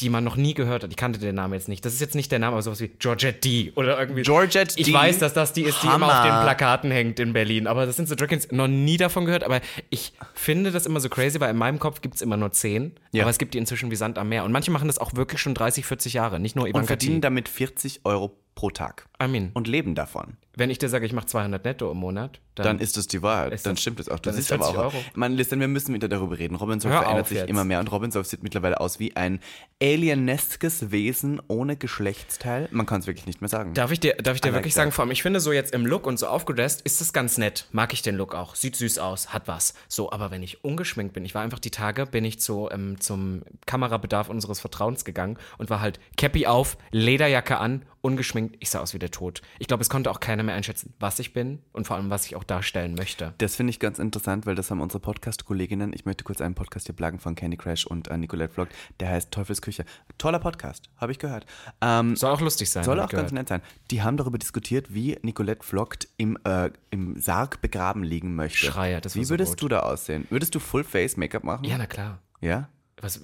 die 0.00 0.10
man 0.10 0.22
noch 0.22 0.36
nie 0.36 0.54
gehört 0.54 0.84
hat. 0.84 0.90
Ich 0.90 0.96
kannte 0.96 1.18
den 1.18 1.34
Namen 1.34 1.54
jetzt 1.54 1.68
nicht. 1.68 1.84
Das 1.84 1.92
ist 1.92 2.00
jetzt 2.00 2.14
nicht 2.14 2.30
der 2.30 2.38
Name, 2.38 2.52
aber 2.52 2.62
sowas 2.62 2.80
wie 2.80 2.88
Georgette 2.88 3.40
D. 3.40 3.72
Oder 3.74 3.98
irgendwie. 3.98 4.22
Georgette 4.22 4.78
Ich 4.78 4.86
D. 4.86 4.92
weiß, 4.92 5.18
dass 5.18 5.34
das 5.34 5.52
die 5.52 5.62
ist, 5.62 5.82
die 5.82 5.86
immer 5.86 5.94
Hammer. 5.94 6.18
auf 6.20 6.22
den 6.22 6.42
Plakaten 6.44 6.90
hängt 6.90 7.18
in 7.18 7.32
Berlin. 7.32 7.66
Aber 7.66 7.84
das 7.84 7.96
sind 7.96 8.08
so 8.08 8.14
Drag 8.14 8.28
Queens, 8.28 8.50
noch 8.52 8.68
nie 8.68 8.96
davon 8.96 9.24
gehört. 9.24 9.42
Aber 9.42 9.60
ich 9.90 10.12
finde 10.34 10.70
das 10.70 10.86
immer 10.86 11.00
so 11.00 11.08
crazy, 11.08 11.40
weil 11.40 11.50
in 11.50 11.56
meinem 11.56 11.78
Kopf 11.80 12.00
gibt 12.00 12.14
es 12.14 12.22
immer 12.22 12.36
nur 12.36 12.52
zehn. 12.52 12.92
Ja. 13.12 13.24
Aber 13.24 13.30
es 13.30 13.38
gibt 13.38 13.54
die 13.54 13.58
inzwischen 13.58 13.90
wie 13.90 13.96
Sand 13.96 14.18
am 14.18 14.28
Meer. 14.28 14.44
Und 14.44 14.52
manche 14.52 14.70
machen 14.70 14.86
das 14.86 14.98
auch 14.98 15.14
wirklich 15.14 15.40
schon 15.40 15.54
30, 15.54 15.84
40 15.84 16.12
Jahre. 16.12 16.38
Nicht 16.38 16.54
nur 16.54 16.64
Und 16.66 16.70
Ivanka 16.70 16.86
verdienen 16.86 17.16
T. 17.16 17.20
damit 17.22 17.48
40 17.48 18.02
Euro 18.04 18.36
pro 18.54 18.70
Tag. 18.70 19.06
I 19.22 19.26
mean, 19.26 19.50
Und 19.54 19.66
leben 19.66 19.94
davon. 19.96 20.36
Wenn 20.58 20.70
ich 20.70 20.78
dir 20.78 20.88
sage, 20.88 21.06
ich 21.06 21.12
mache 21.12 21.26
200 21.26 21.64
netto 21.64 21.90
im 21.90 21.98
Monat, 21.98 22.40
dann, 22.54 22.64
Dann 22.66 22.78
ist 22.80 22.96
das 22.96 23.06
die 23.06 23.22
Wahrheit. 23.22 23.52
Ist 23.52 23.64
dann 23.66 23.74
das- 23.74 23.82
stimmt 23.82 24.00
es 24.00 24.08
auch. 24.08 24.18
Dann 24.18 24.36
ist 24.36 24.50
aber 24.52 24.64
40 24.64 24.78
auch. 24.80 24.84
Euro. 24.94 25.04
Man, 25.14 25.32
listen, 25.34 25.60
wir 25.60 25.68
müssen 25.68 25.94
wieder 25.94 26.08
darüber 26.08 26.36
reden. 26.38 26.56
Robin 26.56 26.80
Solf 26.80 26.92
Hör 26.92 27.02
verändert 27.02 27.28
sich 27.28 27.38
jetzt. 27.38 27.48
immer 27.48 27.64
mehr 27.64 27.78
und 27.78 27.90
Robin 27.92 28.10
Solf 28.10 28.26
sieht 28.26 28.42
mittlerweile 28.42 28.80
aus 28.80 28.98
wie 28.98 29.14
ein 29.14 29.38
alieneskes 29.80 30.90
Wesen 30.90 31.40
ohne 31.48 31.76
Geschlechtsteil. 31.76 32.68
Man 32.70 32.86
kann 32.86 33.00
es 33.00 33.06
wirklich 33.06 33.26
nicht 33.26 33.40
mehr 33.40 33.48
sagen. 33.48 33.74
Darf 33.74 33.90
ich 33.92 34.00
dir, 34.00 34.14
darf 34.14 34.34
ich 34.34 34.40
dir 34.40 34.48
I 34.48 34.50
like 34.50 34.58
wirklich 34.60 34.74
that. 34.74 34.80
sagen, 34.82 34.92
vor 34.92 35.02
allem, 35.04 35.10
ich 35.12 35.22
finde 35.22 35.40
so 35.40 35.52
jetzt 35.52 35.72
im 35.74 35.86
Look 35.86 36.06
und 36.06 36.18
so 36.18 36.26
aufgedresst 36.26 36.80
ist 36.82 37.00
das 37.00 37.12
ganz 37.12 37.38
nett. 37.38 37.66
Mag 37.72 37.92
ich 37.92 38.02
den 38.02 38.16
Look 38.16 38.34
auch. 38.34 38.54
Sieht 38.54 38.76
süß 38.76 38.98
aus, 38.98 39.32
hat 39.32 39.46
was. 39.48 39.74
So, 39.88 40.10
aber 40.10 40.30
wenn 40.30 40.42
ich 40.42 40.64
ungeschminkt 40.64 41.12
bin, 41.14 41.24
ich 41.24 41.34
war 41.34 41.42
einfach 41.42 41.58
die 41.58 41.70
Tage, 41.70 42.06
bin 42.06 42.24
ich 42.24 42.40
zu, 42.40 42.68
ähm, 42.70 43.00
zum 43.00 43.42
Kamerabedarf 43.66 44.28
unseres 44.28 44.60
Vertrauens 44.60 45.04
gegangen 45.04 45.38
und 45.58 45.70
war 45.70 45.80
halt 45.80 46.00
Cappy 46.16 46.46
auf, 46.46 46.76
Lederjacke 46.90 47.58
an, 47.58 47.84
ungeschminkt. 48.00 48.56
Ich 48.60 48.70
sah 48.70 48.80
aus 48.80 48.94
wie 48.94 48.98
der 48.98 49.10
Tod. 49.10 49.42
Ich 49.58 49.66
glaube, 49.66 49.82
es 49.82 49.90
konnte 49.90 50.10
auch 50.10 50.20
keiner 50.20 50.42
mehr 50.48 50.56
einschätzen, 50.56 50.92
was 50.98 51.18
ich 51.18 51.32
bin 51.32 51.60
und 51.72 51.86
vor 51.86 51.96
allem, 51.96 52.10
was 52.10 52.26
ich 52.26 52.34
auch 52.36 52.44
darstellen 52.44 52.94
möchte. 52.94 53.32
Das 53.38 53.54
finde 53.56 53.70
ich 53.70 53.78
ganz 53.78 53.98
interessant, 53.98 54.46
weil 54.46 54.54
das 54.54 54.70
haben 54.70 54.80
unsere 54.80 55.00
Podcast-Kolleginnen. 55.00 55.92
Ich 55.94 56.04
möchte 56.04 56.24
kurz 56.24 56.40
einen 56.40 56.54
Podcast 56.54 56.86
hier 56.86 56.94
pluggen 56.96 57.20
von 57.20 57.34
Candy 57.34 57.56
Crash 57.56 57.86
und 57.86 58.08
äh, 58.08 58.18
Nicolette 58.18 58.52
Vlog. 58.52 58.68
Der 59.00 59.10
heißt 59.10 59.30
Teufelsküche. 59.30 59.84
Toller 60.18 60.38
Podcast, 60.40 60.90
habe 60.96 61.12
ich 61.12 61.18
gehört. 61.18 61.46
Ähm, 61.80 62.16
Soll 62.16 62.32
auch 62.32 62.40
lustig 62.40 62.70
sein. 62.70 62.84
Soll 62.84 63.00
auch 63.00 63.08
ganz 63.08 63.30
nett 63.32 63.48
sein. 63.48 63.62
Die 63.90 64.02
haben 64.02 64.16
darüber 64.16 64.38
diskutiert, 64.38 64.92
wie 64.92 65.18
Nicolette 65.22 65.64
Vlogt 65.64 66.08
im, 66.16 66.38
äh, 66.44 66.70
im 66.90 67.20
Sarg 67.20 67.60
begraben 67.60 68.02
liegen 68.02 68.34
möchte. 68.34 68.66
Schreier, 68.66 69.00
das 69.00 69.14
war 69.14 69.20
Wie 69.20 69.24
so 69.24 69.30
würdest 69.30 69.52
gut. 69.52 69.62
du 69.62 69.68
da 69.68 69.80
aussehen? 69.80 70.26
Würdest 70.30 70.54
du 70.54 70.58
Full-Face-Make-up 70.60 71.44
machen? 71.44 71.64
Ja, 71.64 71.78
na 71.78 71.86
klar. 71.86 72.18
Ja? 72.40 72.68
Was, 73.00 73.20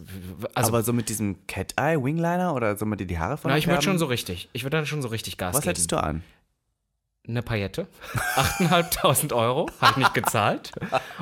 also, 0.54 0.68
Aber 0.68 0.82
so 0.82 0.92
mit 0.92 1.08
diesem 1.08 1.46
Cat-Eye-Wingliner 1.46 2.54
oder 2.54 2.76
soll 2.76 2.88
man 2.88 2.98
dir 2.98 3.06
die 3.06 3.18
Haare 3.18 3.36
von 3.36 3.50
na, 3.50 3.58
ich 3.58 3.66
würde 3.66 3.82
schon 3.82 3.98
so 3.98 4.06
richtig. 4.06 4.48
Ich 4.52 4.62
würde 4.62 4.76
dann 4.76 4.86
schon 4.86 5.02
so 5.02 5.08
richtig 5.08 5.36
Gas 5.36 5.54
Was 5.54 5.62
geben. 5.62 5.70
hättest 5.70 5.90
du 5.90 5.96
an? 5.96 6.22
Eine 7.26 7.42
Paillette. 7.42 7.86
8.500 8.36 9.34
Euro, 9.34 9.68
habe 9.80 9.92
ich 9.92 9.96
nicht 9.96 10.14
gezahlt. 10.14 10.72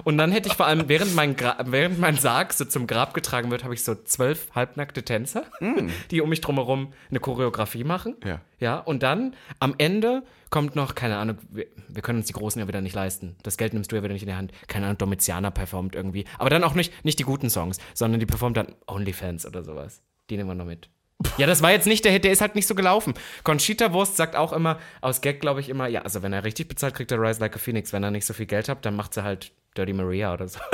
Und 0.04 0.18
dann 0.18 0.32
hätte 0.32 0.48
ich 0.48 0.54
vor 0.54 0.66
allem, 0.66 0.88
während 0.88 1.14
mein, 1.14 1.36
Gra 1.36 1.56
während 1.64 1.98
mein 1.98 2.16
Sarg 2.16 2.52
so 2.52 2.64
zum 2.64 2.86
Grab 2.86 3.14
getragen 3.14 3.50
wird, 3.50 3.64
habe 3.64 3.74
ich 3.74 3.84
so 3.84 3.94
zwölf 3.94 4.48
halbnackte 4.54 5.04
Tänzer, 5.04 5.44
die 6.10 6.20
um 6.20 6.28
mich 6.28 6.40
drumherum 6.40 6.92
eine 7.10 7.20
Choreografie 7.20 7.84
machen. 7.84 8.16
Ja. 8.24 8.40
Ja, 8.58 8.78
und 8.78 9.02
dann 9.02 9.34
am 9.58 9.74
Ende 9.78 10.22
kommt 10.50 10.76
noch, 10.76 10.94
keine 10.94 11.16
Ahnung, 11.16 11.38
wir, 11.50 11.66
wir 11.88 12.02
können 12.02 12.18
uns 12.18 12.28
die 12.28 12.32
Großen 12.32 12.60
ja 12.60 12.68
wieder 12.68 12.80
nicht 12.80 12.94
leisten. 12.94 13.34
Das 13.42 13.56
Geld 13.56 13.74
nimmst 13.74 13.90
du 13.90 13.96
ja 13.96 14.02
wieder 14.02 14.12
nicht 14.12 14.22
in 14.22 14.28
die 14.28 14.34
Hand. 14.34 14.52
Keine 14.68 14.86
Ahnung, 14.86 14.98
Domitianer 14.98 15.50
performt 15.50 15.96
irgendwie. 15.96 16.26
Aber 16.38 16.50
dann 16.50 16.62
auch 16.62 16.74
nicht, 16.74 17.04
nicht 17.04 17.18
die 17.18 17.24
guten 17.24 17.50
Songs, 17.50 17.78
sondern 17.94 18.20
die 18.20 18.26
performt 18.26 18.56
dann 18.56 18.74
OnlyFans 18.86 19.46
oder 19.46 19.64
sowas. 19.64 20.02
Die 20.30 20.36
nehmen 20.36 20.50
wir 20.50 20.54
noch 20.54 20.64
mit. 20.64 20.88
Ja, 21.36 21.46
das 21.46 21.62
war 21.62 21.70
jetzt 21.70 21.86
nicht 21.86 22.04
der 22.04 22.12
Hit, 22.12 22.24
der 22.24 22.32
ist 22.32 22.40
halt 22.40 22.54
nicht 22.54 22.66
so 22.66 22.74
gelaufen. 22.74 23.14
Conchita 23.44 23.92
Wurst 23.92 24.16
sagt 24.16 24.36
auch 24.36 24.52
immer, 24.52 24.78
aus 25.00 25.20
Gag 25.20 25.40
glaube 25.40 25.60
ich 25.60 25.68
immer, 25.68 25.86
ja, 25.86 26.02
also 26.02 26.22
wenn 26.22 26.32
er 26.32 26.44
richtig 26.44 26.68
bezahlt, 26.68 26.94
kriegt 26.94 27.12
er 27.12 27.20
Rise 27.20 27.40
Like 27.40 27.56
a 27.56 27.58
Phoenix. 27.58 27.92
Wenn 27.92 28.02
er 28.02 28.10
nicht 28.10 28.26
so 28.26 28.34
viel 28.34 28.46
Geld 28.46 28.68
hat, 28.68 28.84
dann 28.84 28.96
macht 28.96 29.14
sie 29.14 29.22
halt 29.22 29.52
Dirty 29.76 29.92
Maria 29.92 30.32
oder 30.34 30.48
so. 30.48 30.58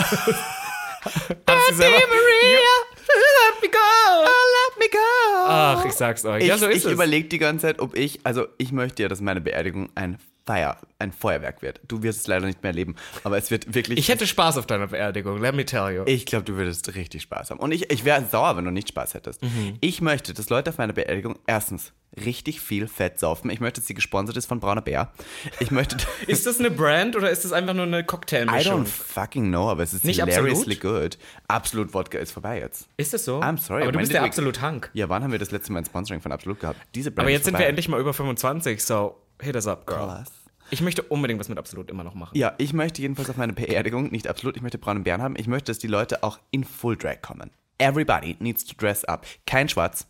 Dirty 1.47 1.75
Maria, 1.75 2.69
let 3.09 3.63
me 3.63 3.69
go, 3.69 4.25
let 4.25 4.79
me 4.79 4.89
go. 4.91 4.99
Ach, 5.47 5.85
ich 5.85 5.93
sag's 5.93 6.25
euch. 6.25 6.43
Ich, 6.43 6.49
ja, 6.49 6.59
so 6.59 6.67
ist 6.67 6.85
ich 6.85 6.93
überlege 6.93 7.29
die 7.29 7.39
ganze 7.39 7.67
Zeit, 7.67 7.79
ob 7.79 7.97
ich, 7.97 8.21
also 8.25 8.47
ich 8.59 8.73
möchte 8.73 9.03
ja, 9.03 9.09
dass 9.09 9.21
meine 9.21 9.41
Beerdigung 9.41 9.91
ein 9.95 10.19
Feier, 10.49 10.79
ein 10.99 11.13
Feuerwerk 11.13 11.61
wird. 11.61 11.83
Du 11.87 12.03
wirst 12.03 12.21
es 12.21 12.27
leider 12.27 12.47
nicht 12.47 12.63
mehr 12.63 12.71
erleben, 12.71 12.97
aber 13.23 13.37
es 13.37 13.51
wird 13.51 13.75
wirklich. 13.75 13.99
Ich 13.99 14.09
hätte 14.09 14.27
Spaß 14.27 14.57
auf 14.57 14.65
deiner 14.65 14.87
Beerdigung, 14.87 15.43
let 15.43 15.55
me 15.55 15.67
tell 15.67 15.95
you. 15.95 16.05
Ich 16.07 16.25
glaube, 16.25 16.47
du 16.47 16.57
würdest 16.57 16.95
richtig 16.95 17.21
Spaß 17.21 17.51
haben. 17.51 17.61
Und 17.61 17.71
ich, 17.71 17.91
ich 17.91 18.07
wäre 18.07 18.25
sauer, 18.25 18.57
wenn 18.57 18.65
du 18.65 18.71
nicht 18.71 18.89
Spaß 18.89 19.13
hättest. 19.13 19.43
Mhm. 19.43 19.77
Ich 19.83 20.01
möchte, 20.01 20.33
dass 20.33 20.49
Leute 20.49 20.71
auf 20.71 20.79
meiner 20.79 20.95
Beerdigung 20.95 21.39
erstens 21.47 21.93
richtig 22.17 22.63
viel 22.63 22.89
Fett 22.89 23.19
saufen. 23.19 23.51
Ich 23.51 23.61
möchte, 23.61 23.83
dass 23.83 23.89
sie 23.89 23.93
gesponsert 23.93 24.39
ist 24.39 24.47
von 24.47 24.59
Brauner 24.59 24.81
Bär. 24.81 25.13
Ich 25.61 25.71
möchte. 25.71 25.99
ist 26.27 26.47
das 26.47 26.59
eine 26.61 26.71
Brand 26.71 27.15
oder 27.15 27.29
ist 27.29 27.45
das 27.45 27.53
einfach 27.53 27.75
nur 27.75 27.85
eine 27.85 28.01
I 28.01 28.05
Cocktailmischung? 28.05 28.85
don't 28.85 28.87
fucking 28.87 29.49
know, 29.49 29.69
aber 29.69 29.83
es 29.83 29.93
ist 29.93 30.07
Nicht 30.07 30.25
hilariously 30.25 30.77
good. 30.77 31.19
Absolut 31.49 31.93
Wodka 31.93 32.17
ist 32.17 32.33
vorbei 32.33 32.61
jetzt. 32.61 32.89
Ist 32.97 33.13
das 33.13 33.27
so? 33.27 33.41
I'm 33.41 33.59
sorry. 33.59 33.83
Aber 33.83 33.93
du 33.93 33.99
bist 33.99 34.15
der 34.15 34.23
absolut 34.23 34.63
Hank. 34.63 34.89
Ja, 34.95 35.11
wann 35.11 35.23
haben 35.23 35.33
wir 35.33 35.39
das 35.39 35.51
letzte 35.51 35.73
Mal 35.75 35.81
ein 35.81 35.85
Sponsoring 35.85 36.23
von 36.23 36.33
Absolut 36.33 36.59
gehabt? 36.59 36.81
Diese 36.95 37.11
Brand 37.11 37.27
Aber 37.27 37.33
jetzt 37.33 37.45
sind 37.45 37.59
wir 37.59 37.67
endlich 37.67 37.91
mal 37.91 38.01
über 38.01 38.15
25, 38.15 38.83
so 38.83 39.15
hit 39.43 39.55
us 39.57 39.67
up, 39.67 39.87
girl. 39.87 40.07
Krass. 40.07 40.31
Ich 40.71 40.83
möchte 40.83 41.03
unbedingt 41.03 41.41
was 41.41 41.49
mit 41.49 41.57
Absolut 41.59 41.91
immer 41.91 42.05
noch 42.05 42.15
machen. 42.15 42.37
Ja, 42.37 42.55
ich 42.59 42.73
möchte 42.75 43.01
jedenfalls 43.01 43.31
auf 43.31 43.37
meine 43.39 43.55
Beerdigung, 43.55 44.11
nicht 44.11 44.29
absolut, 44.29 44.55
ich 44.57 44.63
möchte 44.63 44.77
braunen 44.79 45.03
Bären 45.05 45.23
haben. 45.23 45.35
Ich 45.37 45.47
möchte, 45.47 45.71
dass 45.73 45.79
die 45.79 45.87
Leute 45.87 46.23
auch 46.23 46.39
in 46.51 46.65
Full 46.65 46.97
Drag 46.97 47.23
kommen. 47.23 47.51
Everybody 47.79 48.37
needs 48.41 48.65
to 48.67 48.75
dress 48.77 49.05
up. 49.05 49.25
Kein 49.47 49.69
Schwarz. 49.69 50.07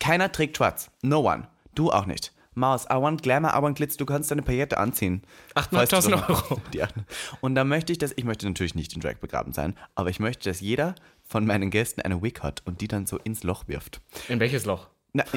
Keiner 0.00 0.32
trägt 0.32 0.56
Schwarz. 0.56 0.90
No 1.02 1.20
one. 1.30 1.46
Du 1.74 1.90
auch 1.92 2.06
nicht. 2.06 2.32
Maus, 2.54 2.86
I 2.86 2.94
want 2.94 3.22
Glamour, 3.22 3.52
I 3.56 3.62
want 3.62 3.76
Glitz. 3.76 3.96
Du 3.96 4.04
kannst 4.04 4.30
deine 4.32 4.42
Paillette 4.42 4.78
anziehen. 4.78 5.22
8.500 5.54 5.68
Falls 5.70 6.04
du 6.06 6.10
doch- 6.10 6.28
Euro. 6.28 6.60
Die 6.72 6.82
acht- 6.82 6.94
Und 7.40 7.54
dann 7.54 7.68
möchte 7.68 7.92
ich, 7.92 7.98
dass, 7.98 8.12
ich 8.16 8.24
möchte 8.24 8.46
natürlich 8.48 8.74
nicht 8.74 8.92
in 8.94 9.00
Drag 9.00 9.14
begraben 9.20 9.52
sein, 9.52 9.76
aber 9.94 10.10
ich 10.10 10.18
möchte, 10.18 10.50
dass 10.50 10.60
jeder 10.60 10.96
von 11.22 11.46
meinen 11.46 11.70
Gästen 11.70 12.00
eine 12.00 12.20
Wig 12.22 12.42
hat 12.42 12.62
und 12.66 12.80
die 12.80 12.88
dann 12.88 13.06
so 13.06 13.18
ins 13.18 13.44
Loch 13.44 13.68
wirft. 13.68 14.00
In 14.28 14.40
welches 14.40 14.64
Loch? 14.64 14.88
Na, 15.12 15.24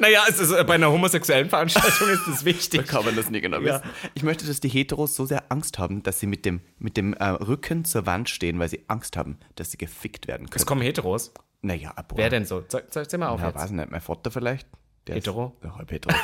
Naja, 0.00 0.22
es 0.28 0.38
ist, 0.38 0.52
äh, 0.52 0.62
bei 0.64 0.74
einer 0.74 0.92
homosexuellen 0.92 1.48
Veranstaltung 1.48 2.08
ist 2.10 2.26
es 2.28 2.44
wichtig. 2.44 2.86
kann 2.86 3.04
man 3.04 3.16
das 3.16 3.30
nie 3.30 3.40
genau 3.40 3.58
Ja. 3.60 3.76
wissen. 3.82 3.90
Ich 4.14 4.22
möchte, 4.22 4.46
dass 4.46 4.60
die 4.60 4.68
Heteros 4.68 5.16
so 5.16 5.26
sehr 5.26 5.50
Angst 5.50 5.78
haben, 5.78 6.02
dass 6.02 6.20
sie 6.20 6.26
mit 6.26 6.44
dem, 6.44 6.60
mit 6.78 6.96
dem 6.96 7.14
äh, 7.14 7.24
Rücken 7.24 7.84
zur 7.84 8.06
Wand 8.06 8.28
stehen, 8.28 8.58
weil 8.58 8.68
sie 8.68 8.84
Angst 8.88 9.16
haben, 9.16 9.38
dass 9.56 9.70
sie 9.72 9.78
gefickt 9.78 10.28
werden 10.28 10.44
Es 10.46 10.50
können. 10.52 10.66
kommen 10.66 10.82
Heteros. 10.82 11.32
Naja, 11.62 11.92
boah. 12.06 12.16
Wer 12.16 12.30
denn 12.30 12.44
so? 12.44 12.62
Sag, 12.68 12.84
sag 12.90 13.12
mal 13.18 13.28
auf 13.28 13.40
Ja, 13.40 13.46
jetzt. 13.48 13.56
weiß 13.56 13.70
nicht, 13.72 13.90
mein 13.90 14.00
Vater 14.00 14.30
vielleicht? 14.30 14.68
Der 15.08 15.16
Hetero? 15.16 15.56
Ist, 15.58 15.64
ja, 15.64 15.76
halb 15.76 15.90
hetero. 15.90 16.14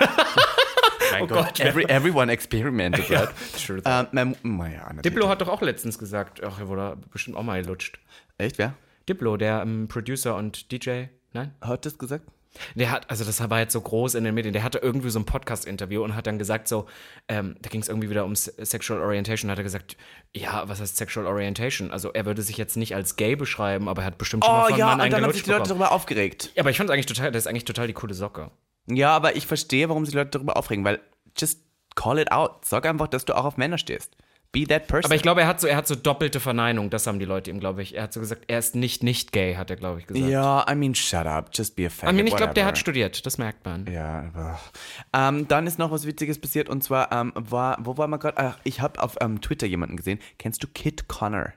oh 1.20 1.26
Gott. 1.26 1.58
Every, 1.58 1.84
everyone 1.88 2.30
experimented, 2.30 3.10
right? 3.10 3.28
true. 3.66 3.82
ähm, 3.84 4.06
mein, 4.12 4.36
naja, 4.42 4.92
Diplo 5.04 5.28
hat 5.28 5.40
doch 5.40 5.48
auch 5.48 5.62
letztens 5.62 5.98
gesagt, 5.98 6.44
ach, 6.44 6.60
er 6.60 6.68
wurde 6.68 6.96
bestimmt 7.10 7.36
auch 7.36 7.42
mal 7.42 7.60
gelutscht. 7.62 7.98
Echt, 8.38 8.58
wer? 8.58 8.74
Diplo, 9.08 9.36
der 9.36 9.62
ähm, 9.62 9.88
Producer 9.88 10.36
und 10.36 10.70
DJ, 10.70 11.04
nein? 11.34 11.54
Hat 11.60 11.84
das 11.86 11.98
gesagt? 11.98 12.24
Der 12.76 12.92
hat, 12.92 13.10
also 13.10 13.24
das 13.24 13.40
war 13.50 13.58
jetzt 13.58 13.72
so 13.72 13.80
groß 13.80 14.14
in 14.14 14.22
den 14.22 14.32
Medien, 14.32 14.52
der 14.52 14.62
hatte 14.62 14.78
irgendwie 14.78 15.10
so 15.10 15.18
ein 15.18 15.24
Podcast-Interview 15.24 16.04
und 16.04 16.14
hat 16.14 16.28
dann 16.28 16.38
gesagt 16.38 16.68
so, 16.68 16.86
ähm, 17.26 17.56
da 17.60 17.68
ging 17.68 17.80
es 17.82 17.88
irgendwie 17.88 18.10
wieder 18.10 18.24
um 18.24 18.36
Se- 18.36 18.54
Sexual 18.64 19.00
Orientation, 19.00 19.50
hat 19.50 19.58
er 19.58 19.64
gesagt, 19.64 19.96
ja, 20.32 20.62
was 20.68 20.80
heißt 20.80 20.96
Sexual 20.96 21.26
Orientation? 21.26 21.90
Also 21.90 22.12
er 22.12 22.26
würde 22.26 22.42
sich 22.42 22.56
jetzt 22.56 22.76
nicht 22.76 22.94
als 22.94 23.16
gay 23.16 23.34
beschreiben, 23.34 23.88
aber 23.88 24.02
er 24.02 24.06
hat 24.06 24.18
bestimmt 24.18 24.44
schon 24.44 24.54
mal 24.54 24.66
Oh 24.66 24.68
von 24.68 24.78
ja, 24.78 24.86
Mann 24.86 25.00
und 25.00 25.12
dann 25.12 25.24
haben 25.24 25.32
sich 25.32 25.42
die 25.42 25.50
Leute 25.50 25.62
bekommen. 25.64 25.80
darüber 25.80 25.92
aufgeregt. 25.92 26.52
Ja, 26.54 26.62
aber 26.62 26.70
ich 26.70 26.76
fand 26.76 26.90
eigentlich 26.92 27.06
total, 27.06 27.32
das 27.32 27.42
ist 27.42 27.46
eigentlich 27.48 27.64
total 27.64 27.88
die 27.88 27.92
coole 27.92 28.14
Socke. 28.14 28.52
Ja, 28.86 29.10
aber 29.10 29.34
ich 29.34 29.48
verstehe, 29.48 29.88
warum 29.88 30.04
sich 30.04 30.12
die 30.12 30.18
Leute 30.18 30.30
darüber 30.30 30.56
aufregen, 30.56 30.84
weil 30.84 31.00
just 31.36 31.58
call 31.96 32.20
it 32.20 32.30
out. 32.30 32.64
Sag 32.64 32.86
einfach, 32.86 33.08
dass 33.08 33.24
du 33.24 33.36
auch 33.36 33.44
auf 33.46 33.56
Männer 33.56 33.78
stehst. 33.78 34.16
Be 34.54 34.66
that 34.66 34.86
person. 34.86 35.04
Aber 35.04 35.14
ich 35.14 35.20
glaube, 35.22 35.42
er 35.42 35.46
hat 35.46 35.60
so, 35.60 35.66
er 35.66 35.76
hat 35.76 35.86
so 35.86 35.94
doppelte 35.94 36.40
Verneinung, 36.40 36.88
das 36.88 37.06
haben 37.06 37.18
die 37.18 37.26
Leute 37.26 37.50
ihm, 37.50 37.60
glaube 37.60 37.82
ich. 37.82 37.94
Er 37.94 38.04
hat 38.04 38.12
so 38.14 38.20
gesagt, 38.20 38.44
er 38.46 38.58
ist 38.58 38.74
nicht 38.74 39.02
nicht 39.02 39.32
gay, 39.32 39.56
hat 39.56 39.68
er, 39.68 39.76
glaube 39.76 40.00
ich, 40.00 40.06
gesagt. 40.06 40.26
ja, 40.30 40.64
I 40.70 40.74
mean, 40.74 40.94
shut 40.94 41.26
up. 41.26 41.50
Just 41.52 41.76
be 41.76 41.84
a 41.86 41.90
faggot. 41.90 42.12
I 42.12 42.16
mean, 42.16 42.26
ich 42.26 42.34
glaube, 42.36 42.54
der 42.54 42.64
hat 42.64 42.78
studiert, 42.78 43.26
das 43.26 43.36
merkt 43.36 43.66
man. 43.66 43.86
Ja, 43.92 44.30
aber. 44.34 44.58
Ähm, 45.12 45.46
dann 45.48 45.66
ist 45.66 45.78
noch 45.78 45.90
was 45.90 46.06
Witziges 46.06 46.40
passiert 46.40 46.68
und 46.70 46.82
zwar 46.82 47.12
ähm, 47.12 47.32
war, 47.34 47.76
wo 47.80 47.98
war 47.98 48.06
man 48.08 48.18
gerade? 48.20 48.38
Ach, 48.38 48.58
ich 48.64 48.80
habe 48.80 49.02
auf 49.02 49.16
ähm, 49.20 49.40
Twitter 49.42 49.66
jemanden 49.66 49.96
gesehen. 49.98 50.18
Kennst 50.38 50.62
du 50.62 50.68
Kit 50.68 51.08
Connor? 51.08 51.52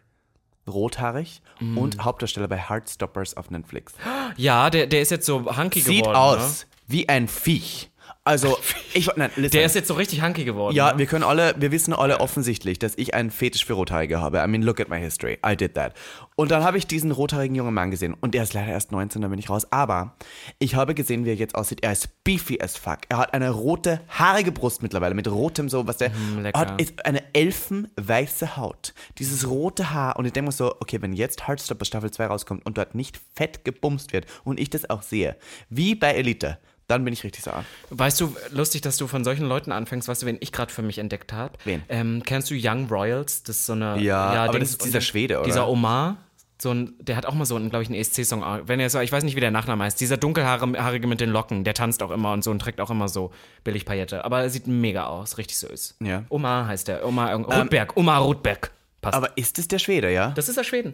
Rothaarig 0.67 1.41
Mm. 1.59 1.77
und 1.77 2.03
Hauptdarsteller 2.03 2.47
bei 2.47 2.57
Heartstoppers 2.57 3.35
auf 3.37 3.49
Netflix. 3.49 3.93
Ja, 4.35 4.69
der, 4.69 4.85
der 4.87 5.01
ist 5.01 5.11
jetzt 5.11 5.25
so 5.25 5.57
hunky 5.57 5.79
Sieht 5.79 6.01
geworden. 6.03 6.15
aus 6.17 6.65
Ne? 6.65 6.71
wie 6.87 7.09
ein 7.09 7.27
Viech. 7.27 7.89
Also, 8.27 8.57
ich 8.93 9.09
nein, 9.15 9.31
listen. 9.37 9.57
Der 9.57 9.65
ist 9.65 9.75
jetzt 9.75 9.87
so 9.87 9.93
richtig 9.93 10.21
hunky 10.21 10.43
geworden. 10.43 10.75
ja, 10.75 10.91
ne? 10.91 10.99
wir 10.99 11.05
können 11.05 11.23
alle, 11.23 11.55
wir 11.57 11.71
wissen 11.71 11.93
alle 11.93 12.19
offensichtlich, 12.19 12.77
dass 12.77 12.93
ich 12.97 13.13
einen 13.13 13.31
Fetisch 13.31 13.65
für 13.65 13.73
Rothaarige 13.73 14.19
habe. 14.19 14.39
I 14.39 14.47
mean, 14.47 14.63
look 14.63 14.81
at 14.81 14.89
my 14.89 14.99
history. 14.99 15.39
I 15.45 15.55
did 15.55 15.75
that. 15.75 15.93
Und 16.35 16.51
dann 16.51 16.63
habe 16.63 16.77
ich 16.77 16.85
diesen 16.85 17.11
rothaarigen 17.11 17.55
jungen 17.55 17.73
Mann 17.73 17.89
gesehen. 17.89 18.15
Und 18.19 18.33
der 18.33 18.43
ist 18.43 18.53
leider 18.53 18.71
erst 18.71 18.91
19, 18.91 19.21
da 19.21 19.29
bin 19.29 19.39
ich 19.39 19.49
raus. 19.49 19.71
Aber 19.71 20.17
ich 20.59 20.75
habe 20.75 20.93
gesehen, 20.93 21.23
wie 21.23 21.29
er 21.29 21.35
jetzt 21.35 21.55
aussieht. 21.55 21.83
Er 21.83 21.93
ist 21.93 22.23
beefy 22.25 22.59
as 22.61 22.75
fuck. 22.75 22.99
Er 23.07 23.17
hat 23.17 23.33
eine 23.33 23.49
rote, 23.49 24.01
haarige 24.09 24.51
Brust 24.51 24.83
mittlerweile, 24.83 25.15
mit 25.15 25.29
rotem 25.29 25.69
so, 25.69 25.87
was 25.87 25.97
der 25.97 26.11
lecker. 26.39 26.59
hat, 26.59 26.81
ist 26.81 27.05
eine 27.05 27.23
elfenweiße 27.33 28.57
Haut. 28.57 28.93
Dieses 29.19 29.47
rote 29.47 29.91
Haar. 29.91 30.17
Und 30.17 30.25
ich 30.25 30.33
denke 30.33 30.47
mir 30.47 30.51
so, 30.51 30.75
okay, 30.79 31.01
wenn 31.01 31.13
jetzt 31.13 31.47
Heartstopper 31.47 31.85
Staffel 31.85 32.11
2 32.11 32.25
rauskommt 32.25 32.65
und 32.65 32.77
dort 32.77 32.93
nicht 32.93 33.19
fett 33.35 33.63
gebumst 33.63 34.11
wird 34.11 34.25
und 34.43 34.59
ich 34.59 34.69
das 34.69 34.89
auch 34.89 35.01
sehe, 35.01 35.37
wie 35.69 35.95
bei 35.95 36.11
Elite, 36.11 36.59
dann 36.87 37.03
bin 37.03 37.13
ich 37.13 37.23
richtig 37.23 37.43
sauer. 37.43 37.65
Weißt 37.89 38.19
du, 38.21 38.35
lustig, 38.51 38.81
dass 38.81 38.97
du 38.97 39.07
von 39.07 39.23
solchen 39.23 39.45
Leuten 39.47 39.71
anfängst, 39.71 40.07
weißt 40.07 40.21
du, 40.21 40.25
wen 40.25 40.37
ich 40.39 40.51
gerade 40.51 40.71
für 40.71 40.81
mich 40.81 40.97
entdeckt 40.99 41.33
habe? 41.33 41.53
Wen? 41.65 41.83
Ähm, 41.89 42.23
kennst 42.25 42.49
du 42.49 42.55
Young 42.57 42.87
Royals? 42.87 43.43
Das 43.43 43.57
ist 43.57 43.65
so 43.65 43.73
eine. 43.73 43.99
Ja, 43.99 44.43
aber 44.45 44.53
Dings- 44.53 44.61
das 44.61 44.71
ist 44.71 44.85
dieser 44.85 45.01
Schwede, 45.01 45.37
oder? 45.37 45.45
Dieser 45.45 45.67
Omar. 45.67 46.17
So 46.59 46.71
ein, 46.71 46.95
der 46.99 47.15
hat 47.17 47.27
auch 47.27 47.35
mal 47.35 47.45
so 47.45 47.55
einen, 47.55 47.69
glaube 47.69 47.83
ich, 47.83 47.89
einen 47.89 47.99
ESC-Song. 47.99 48.43
Wenn 48.65 48.79
er 48.79 48.89
so, 48.89 48.99
ich 48.99 49.11
weiß 49.11 49.23
nicht, 49.23 49.35
wie 49.35 49.39
der 49.41 49.51
Nachname 49.51 49.83
heißt. 49.83 50.01
Dieser 50.01 50.17
dunkelhaarige 50.17 51.05
mit 51.05 51.21
den 51.21 51.29
Locken, 51.29 51.63
der 51.63 51.75
tanzt 51.75 52.01
auch 52.01 52.09
immer 52.09 52.31
und 52.31 52.43
so 52.43 52.49
und 52.49 52.57
trägt 52.59 52.81
auch 52.81 52.89
immer 52.89 53.09
so 53.09 53.31
billig 53.63 53.85
Paillette. 53.85 54.25
Aber 54.25 54.41
er 54.41 54.49
sieht 54.49 54.65
mega 54.65 55.05
aus, 55.05 55.37
richtig 55.37 55.55
süß. 55.59 55.97
Ja. 55.99 56.23
Omar 56.29 56.65
heißt 56.65 56.87
der. 56.87 57.05
Omar 57.05 57.31
Rotberg. 57.35 57.95
Omar 57.95 58.21
Rotberg. 58.21 58.71
Passt. 59.11 59.17
Aber 59.17 59.37
ist 59.37 59.57
es 59.59 59.67
der 59.67 59.79
Schwede, 59.79 60.11
ja? 60.11 60.31
das 60.31 60.49
ist 60.49 60.57
der 60.57 60.63
Schweden. 60.63 60.93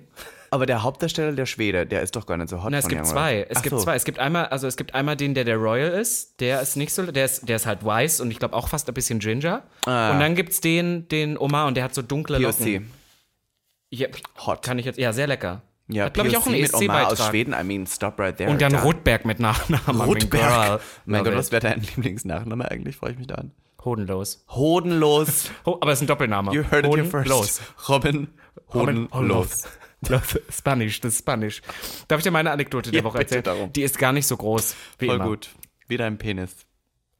Aber 0.51 0.65
der 0.65 0.83
Hauptdarsteller, 0.83 1.31
der 1.31 1.45
Schwede, 1.45 1.85
der 1.87 2.01
ist 2.01 2.15
doch 2.15 2.25
gar 2.25 2.37
nicht 2.37 2.49
so 2.49 2.63
hot 2.63 2.71
Na, 2.71 2.77
es 2.77 2.87
gibt 2.87 3.05
zwei. 3.07 3.45
Es 3.49 3.57
Ach 3.57 3.61
gibt 3.63 3.75
so. 3.75 3.83
zwei. 3.83 3.95
Es 3.95 4.05
gibt 4.05 4.19
einmal, 4.19 4.45
also 4.47 4.67
es 4.67 4.77
gibt 4.77 4.93
einmal 4.93 5.15
den, 5.15 5.33
der 5.33 5.43
der 5.45 5.57
Royal 5.57 5.91
ist. 5.91 6.39
Der 6.39 6.61
ist 6.61 6.75
nicht 6.75 6.93
so, 6.93 7.03
der 7.11 7.25
ist, 7.25 7.49
der 7.49 7.55
ist 7.55 7.65
halt 7.65 7.83
weiß 7.83 8.21
und 8.21 8.29
ich 8.31 8.39
glaube 8.39 8.55
auch 8.55 8.67
fast 8.67 8.87
ein 8.87 8.93
bisschen 8.93 9.19
Ginger. 9.19 9.63
Ah. 9.85 10.11
Und 10.11 10.19
dann 10.19 10.35
gibt's 10.35 10.61
den, 10.61 11.07
den 11.07 11.37
Omar 11.37 11.67
und 11.67 11.75
der 11.75 11.83
hat 11.83 11.95
so 11.95 12.01
dunkle 12.01 12.39
POC. 12.39 12.59
Locken. 12.59 12.91
Ja, 13.89 14.07
Hot. 14.45 14.63
Kann 14.63 14.79
ich 14.79 14.85
jetzt, 14.85 14.97
ja, 14.99 15.13
sehr 15.13 15.27
lecker. 15.27 15.61
Ja, 15.87 16.09
glaube 16.09 16.29
ich, 16.29 16.37
auch 16.37 16.45
POC 16.45 16.51
mit 16.51 16.73
Omar 16.73 17.07
aus 17.07 17.13
ESC-Beitrag. 17.13 17.29
Schweden. 17.29 17.53
I 17.59 17.63
mean, 17.63 17.85
stop 17.87 18.19
right 18.19 18.37
there. 18.37 18.49
Und 18.49 18.61
dann 18.61 18.73
Da. 18.73 18.81
Rotberg 18.81 19.25
mit 19.25 19.39
Nachnamen. 19.39 20.01
Rotberg. 20.01 20.81
Mein 21.05 21.23
Gott, 21.23 21.35
was 21.35 21.51
wäre 21.51 21.61
dein 21.61 21.81
Lieblingsnachname 21.95 22.69
eigentlich? 22.69 22.95
Freue 22.95 23.11
ich 23.11 23.17
mich 23.17 23.27
da 23.27 23.35
an. 23.35 23.51
Hodenlos. 23.85 24.45
Hodenlos. 24.49 25.51
Ho 25.65 25.77
aber 25.81 25.91
es 25.91 25.99
ist 25.99 26.03
ein 26.03 26.07
Doppelname. 26.07 26.53
You 26.53 26.63
heard 26.63 26.85
it 26.85 26.93
here 26.95 27.03
Hodenlos. 27.05 27.59
first. 27.59 27.89
Robin 27.89 28.27
Hoden- 28.73 29.09
Hodenlos. 29.13 29.63
Hodenlos. 30.05 30.39
Spanisch, 30.49 30.99
das 31.01 31.13
ist 31.13 31.19
Spanisch. 31.19 31.61
Darf 32.07 32.19
ich 32.19 32.23
dir 32.23 32.31
meine 32.31 32.51
Anekdote 32.51 32.91
der 32.91 32.99
Ja, 32.99 33.03
Woche 33.05 33.19
erzählen? 33.19 33.43
darum. 33.43 33.71
Die 33.73 33.83
ist 33.83 33.97
gar 33.97 34.11
nicht 34.13 34.27
so 34.27 34.35
groß 34.37 34.75
wie 34.99 35.05
Voll 35.07 35.15
immer. 35.15 35.25
gut. 35.25 35.49
Wie 35.87 35.97
dein 35.97 36.17
Penis. 36.17 36.65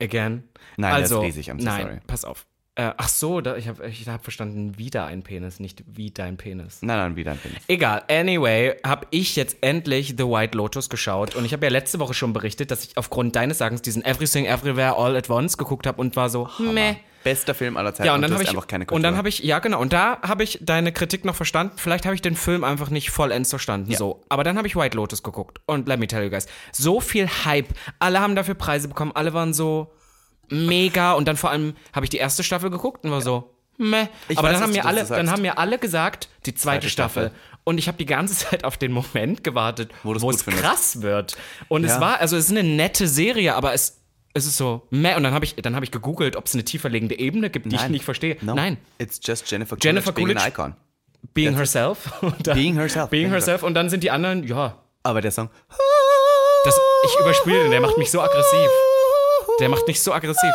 Again. 0.02 0.44
Nein, 0.78 0.96
der 0.96 1.04
ist 1.06 1.12
also, 1.12 1.22
riesig, 1.22 1.50
I'm 1.52 1.60
so 1.60 1.66
nein, 1.66 1.82
sorry. 1.88 2.00
pass 2.08 2.26
auf. 2.26 2.46
Äh, 2.76 2.92
ach 2.98 3.08
so, 3.08 3.40
da, 3.40 3.56
ich 3.56 3.68
habe 3.68 3.88
ich 3.88 4.08
hab 4.08 4.24
verstanden, 4.24 4.80
wieder 4.80 5.06
ein 5.06 5.22
Penis, 5.22 5.60
nicht 5.60 5.84
wie 5.86 6.10
dein 6.10 6.38
Penis. 6.38 6.80
Nein, 6.82 6.98
nein, 6.98 7.16
wie 7.16 7.24
dein 7.24 7.38
Penis. 7.38 7.60
Egal, 7.68 8.02
anyway, 8.10 8.76
habe 8.84 9.06
ich 9.12 9.36
jetzt 9.36 9.58
endlich 9.62 10.16
The 10.18 10.24
White 10.24 10.58
Lotus 10.58 10.90
geschaut 10.90 11.36
und 11.36 11.46
ich 11.46 11.54
habe 11.54 11.64
ja 11.68 11.72
letzte 11.72 12.00
Woche 12.00 12.16
schon 12.16 12.34
berichtet, 12.34 12.72
dass 12.72 12.84
ich 12.84 12.98
aufgrund 12.98 13.36
deines 13.36 13.60
Sagens 13.60 13.84
diesen 13.84 14.04
Everything 14.04 14.46
Everywhere 14.46 14.98
All 14.98 15.16
at 15.16 15.30
Once 15.30 15.56
geguckt 15.56 15.86
habe 15.86 16.02
und 16.02 16.16
war 16.16 16.30
so, 16.30 16.50
meh. 16.58 16.96
Bester 17.24 17.54
Film 17.54 17.78
aller 17.78 17.94
Zeiten. 17.94 18.08
Ja, 18.08 18.16
und 18.16 18.24
dann 18.24 18.34
habe 18.34 18.44
ich 18.44 18.50
einfach 18.50 18.68
keine 18.68 18.86
und 18.88 19.04
dann 19.04 19.18
habe 19.18 19.30
ich 19.30 19.40
ja 19.40 19.60
genau 19.60 19.80
und 19.80 19.94
da 19.94 20.20
habe 20.24 20.44
ich 20.44 20.60
deine 20.62 20.92
Kritik 20.92 21.26
noch 21.26 21.36
verstanden. 21.36 21.74
Vielleicht 21.78 22.06
habe 22.06 22.16
ich 22.16 22.22
den 22.22 22.36
Film 22.36 22.64
einfach 22.64 22.90
nicht 22.90 23.12
vollends 23.12 23.52
verstanden 23.52 23.94
so, 23.94 24.24
aber 24.30 24.44
dann 24.44 24.58
habe 24.58 24.68
ich 24.68 24.76
White 24.76 24.98
Lotus 24.98 25.22
geguckt 25.24 25.62
und 25.68 25.88
let 25.88 26.00
me 26.00 26.08
tell 26.08 26.24
you 26.24 26.30
guys, 26.30 26.48
so 26.72 27.00
viel 27.00 27.30
Hype, 27.46 27.68
alle 28.00 28.20
haben 28.20 28.36
dafür 28.36 28.56
Preise 28.56 28.88
bekommen, 28.88 29.12
alle 29.14 29.34
waren 29.34 29.54
so 29.54 29.94
mega 30.54 31.14
und 31.14 31.28
dann 31.28 31.38
vor 31.38 31.50
allem 31.52 31.76
habe 31.94 32.06
ich 32.06 32.10
die 32.10 32.18
erste 32.18 32.44
Staffel 32.44 32.70
geguckt 32.70 33.04
und 33.04 33.12
war 33.12 33.22
so 33.22 33.54
meh. 33.78 34.08
Ich 34.30 34.38
aber 34.38 34.50
weiß, 34.50 34.56
dann 34.56 34.64
haben 34.64 34.72
mir 34.74 34.86
alle 34.86 35.04
dann 35.06 35.30
haben 35.32 35.42
mir 35.42 35.58
alle 35.58 35.78
gesagt, 35.80 36.30
die 36.46 36.54
zweite, 36.54 36.82
Zweite 36.82 36.90
Staffel. 36.90 37.24
Staffel. 37.30 37.40
Und 37.66 37.78
ich 37.78 37.88
habe 37.88 37.98
die 37.98 38.06
ganze 38.06 38.36
Zeit 38.50 38.64
auf 38.66 38.78
den 38.78 38.92
Moment 38.92 39.44
gewartet, 39.44 39.92
Wo 40.04 40.14
wo 40.22 40.30
es 40.30 40.44
findest. 40.44 40.64
krass 40.66 41.02
wird. 41.02 41.36
Und 41.70 41.86
Ja. 41.86 41.96
es 41.96 42.00
war, 42.02 42.20
also 42.20 42.38
es 42.38 42.46
ist 42.46 42.52
eine 42.52 42.64
nette 42.64 43.08
Serie, 43.08 43.56
aber 43.56 43.74
es, 43.74 44.02
es 44.34 44.46
ist 44.46 44.58
so, 44.58 44.86
meh. 44.90 45.16
Und 45.16 45.24
dann 45.24 45.34
habe 45.34 45.46
ich, 45.46 45.56
dann 45.56 45.76
habe 45.76 45.86
ich 45.86 45.92
gegoogelt, 45.92 46.36
ob 46.36 46.46
es 46.46 46.54
eine 46.54 46.64
tiefer 46.66 46.90
liegende 46.90 47.18
Ebene 47.18 47.50
gibt, 47.50 47.72
die 47.72 47.76
ich 47.76 47.88
nicht 47.90 48.06
verstehe. 48.06 48.38
No. 48.42 48.54
Nein. 48.54 48.78
It's 49.00 49.20
just 49.24 49.50
Jennifer 49.50 49.76
Coolidge 49.76 49.88
Jennifer 49.88 50.12
being 50.12 50.30
an 50.30 50.36
Coolidge. 50.36 50.50
icon. 50.50 50.76
Being 51.34 51.56
herself. 51.56 52.12
Dann- 52.44 52.56
Being 52.58 52.76
herself. 52.76 53.10
Being 53.10 53.24
Being 53.24 53.32
herself. 53.32 53.64
Und 53.64 53.74
dann 53.76 53.90
sind 53.90 54.04
die 54.04 54.12
anderen, 54.12 54.44
ja. 54.46 54.78
Aber 55.04 55.22
der 55.22 55.32
Song. 55.32 55.50
Das, 56.66 56.80
ich 57.06 57.20
überspiele 57.20 57.64
den, 57.64 57.72
der 57.72 57.82
macht 57.82 57.98
mich 57.98 58.10
so 58.12 58.22
aggressiv. 58.22 58.70
Der 59.60 59.70
macht 59.70 59.88
mich 59.88 60.02
so 60.02 60.12
aggressiv. 60.14 60.50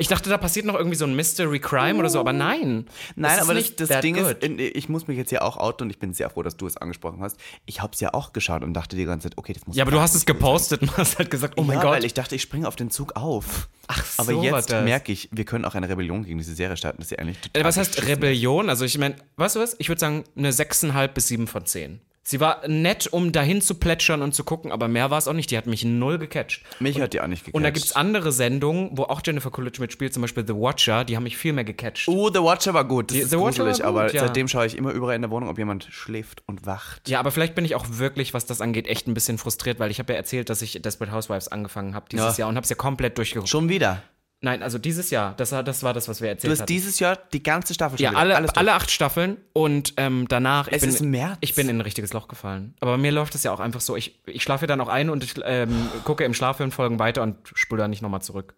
Ich 0.00 0.08
dachte, 0.08 0.28
da 0.28 0.38
passiert 0.38 0.66
noch 0.66 0.74
irgendwie 0.74 0.96
so 0.96 1.04
ein 1.04 1.14
Mystery 1.14 1.60
Crime 1.60 1.98
oder 2.00 2.08
so, 2.08 2.18
aber 2.18 2.32
nein. 2.32 2.86
Nein, 3.14 3.38
aber 3.38 3.54
das, 3.54 3.62
nicht 3.62 3.80
das 3.80 4.00
Ding 4.00 4.16
good. 4.16 4.42
ist, 4.42 4.60
ich 4.60 4.88
muss 4.88 5.06
mich 5.06 5.16
jetzt 5.16 5.28
hier 5.30 5.42
auch 5.44 5.56
outen 5.56 5.84
und 5.84 5.90
ich 5.90 5.98
bin 6.00 6.12
sehr 6.14 6.30
froh, 6.30 6.42
dass 6.42 6.56
du 6.56 6.66
es 6.66 6.76
angesprochen 6.76 7.20
hast. 7.20 7.36
Ich 7.66 7.80
habe 7.80 7.92
es 7.94 8.00
ja 8.00 8.12
auch 8.12 8.32
geschaut 8.32 8.62
und 8.64 8.74
dachte 8.74 8.96
die 8.96 9.04
ganze 9.04 9.28
Zeit, 9.28 9.38
okay, 9.38 9.52
das 9.52 9.66
muss 9.66 9.76
Ja, 9.76 9.84
aber 9.84 9.92
du 9.92 10.00
hast 10.00 10.14
es 10.14 10.22
gut 10.26 10.34
sein. 10.34 10.36
gepostet 10.38 10.82
und 10.82 10.96
hast 10.96 11.18
halt 11.18 11.30
gesagt, 11.30 11.54
oh 11.58 11.62
mein 11.62 11.76
ja, 11.76 11.82
Gott. 11.82 11.92
weil 11.92 12.04
ich 12.04 12.14
dachte, 12.14 12.34
ich 12.34 12.42
springe 12.42 12.66
auf 12.66 12.74
den 12.76 12.90
Zug 12.90 13.14
auf. 13.16 13.68
Ach 13.86 14.04
so, 14.04 14.22
Aber 14.22 14.32
jetzt 14.42 14.70
merke 14.70 15.12
ich, 15.12 15.28
wir 15.30 15.44
können 15.44 15.64
auch 15.64 15.74
eine 15.74 15.88
Rebellion 15.88 16.24
gegen 16.24 16.38
diese 16.38 16.54
Serie 16.54 16.76
starten, 16.76 16.98
dass 16.98 17.10
sie 17.10 17.18
eigentlich 17.18 17.38
Äh, 17.52 17.62
Was 17.64 17.76
heißt. 17.76 18.06
Rebellion? 18.06 18.68
Also 18.70 18.84
ich 18.84 18.98
meine, 18.98 19.16
weißt 19.36 19.56
du 19.56 19.60
was? 19.60 19.76
Ich 19.78 19.88
würde 19.88 20.00
sagen 20.00 20.24
eine 20.36 20.50
6,5 20.50 21.08
bis 21.08 21.28
7 21.28 21.46
von 21.46 21.66
10. 21.66 22.00
Sie 22.26 22.40
war 22.40 22.66
nett, 22.66 23.06
um 23.06 23.32
dahin 23.32 23.60
zu 23.60 23.74
plätschern 23.74 24.22
und 24.22 24.34
zu 24.34 24.44
gucken, 24.44 24.72
aber 24.72 24.88
mehr 24.88 25.10
war 25.10 25.18
es 25.18 25.28
auch 25.28 25.34
nicht. 25.34 25.50
Die 25.50 25.58
hat 25.58 25.66
mich 25.66 25.84
null 25.84 26.16
gecatcht. 26.18 26.62
Mich 26.80 26.98
hat 26.98 27.12
die 27.12 27.20
auch 27.20 27.26
nicht 27.26 27.44
gecatcht. 27.44 27.54
Und 27.54 27.62
da 27.64 27.68
gibt 27.70 27.84
es 27.84 27.94
andere 27.94 28.32
Sendungen, 28.32 28.88
wo 28.92 29.02
auch 29.02 29.20
Jennifer 29.22 29.50
Coolidge 29.50 29.78
mitspielt, 29.82 30.14
zum 30.14 30.22
Beispiel 30.22 30.42
The 30.46 30.54
Watcher, 30.54 31.04
die 31.04 31.16
haben 31.16 31.24
mich 31.24 31.36
viel 31.36 31.52
mehr 31.52 31.64
gecatcht. 31.64 32.08
Oh, 32.08 32.30
The 32.32 32.38
Watcher 32.40 32.72
war 32.72 32.84
gut. 32.84 33.10
Das 33.10 33.16
Die- 33.16 33.22
ist 33.24 33.30
The 33.30 33.36
Watcher 33.36 33.64
gruselig, 33.66 33.80
war 33.84 33.92
gut, 33.92 34.00
aber 34.02 34.14
ja. 34.14 34.20
seitdem 34.22 34.48
schaue 34.48 34.64
ich 34.64 34.76
immer 34.78 34.92
überall 34.92 35.16
in 35.16 35.20
der 35.22 35.30
Wohnung, 35.30 35.50
ob 35.50 35.58
jemand 35.58 35.84
schläft 35.90 36.42
und 36.46 36.64
wacht. 36.64 37.06
Ja, 37.10 37.20
aber 37.20 37.30
vielleicht 37.30 37.54
bin 37.54 37.66
ich 37.66 37.74
auch 37.74 37.84
wirklich, 37.90 38.32
was 38.32 38.46
das 38.46 38.62
angeht, 38.62 38.86
echt 38.88 39.06
ein 39.06 39.12
bisschen 39.12 39.36
frustriert, 39.36 39.78
weil 39.78 39.90
ich 39.90 39.98
habe 39.98 40.12
ja 40.14 40.16
erzählt, 40.18 40.48
dass 40.48 40.62
ich 40.62 40.80
Desperate 40.80 41.12
Housewives 41.14 41.48
angefangen 41.48 41.94
habe 41.94 42.06
dieses 42.10 42.38
Ja. 42.38 42.44
Jahr 42.44 42.48
und 42.48 42.56
habe 42.56 42.64
es 42.64 42.70
ja 42.70 42.76
komplett 42.76 43.18
durchgeguckt. 43.18 43.50
Schon 43.50 43.68
wieder. 43.68 44.02
Nein, 44.44 44.62
also 44.62 44.78
dieses 44.78 45.10
Jahr, 45.10 45.34
das, 45.36 45.52
war- 45.52 45.62
das 45.64 45.82
war 45.82 45.92
das, 45.94 46.06
was 46.06 46.20
wir 46.20 46.26
Du 46.28 46.32
erzählt 46.32 46.52
hast 46.52 46.60
hatten. 46.60 46.66
dieses 46.72 46.98
Jahr 47.00 47.16
die 47.32 47.42
ganze 47.42 47.72
Staffel 47.74 47.98
schon 47.98 48.04
ja, 48.12 48.18
alle, 48.18 48.36
alle 48.56 48.72
acht 48.74 48.90
Staffeln 48.90 49.38
und 49.54 49.94
ähm, 49.96 50.26
danach. 50.28 50.68
Es 50.70 50.82
bin, 50.82 50.90
ist 50.90 51.00
März. 51.00 51.38
Ich 51.40 51.54
bin 51.54 51.68
in 51.68 51.78
ein 51.78 51.80
richtiges 51.80 52.12
Loch 52.12 52.28
gefallen. 52.28 52.74
Aber 52.80 52.92
bei 52.92 52.98
mir 52.98 53.10
läuft 53.10 53.34
es 53.34 53.42
ja 53.42 53.52
auch 53.52 53.60
einfach 53.60 53.80
so. 53.80 53.96
Ich, 53.96 54.20
ich 54.26 54.42
schlafe 54.42 54.66
dann 54.66 54.80
auch 54.80 54.88
ein 54.88 55.08
und 55.10 55.24
ich 55.24 55.34
ähm, 55.44 55.88
gucke 56.04 56.24
im 56.24 56.34
Schlaffilm-Folgen 56.34 56.98
weiter 56.98 57.22
und 57.22 57.36
spule 57.54 57.80
dann 57.82 57.90
nicht 57.90 58.02
nochmal 58.02 58.22
zurück. 58.22 58.54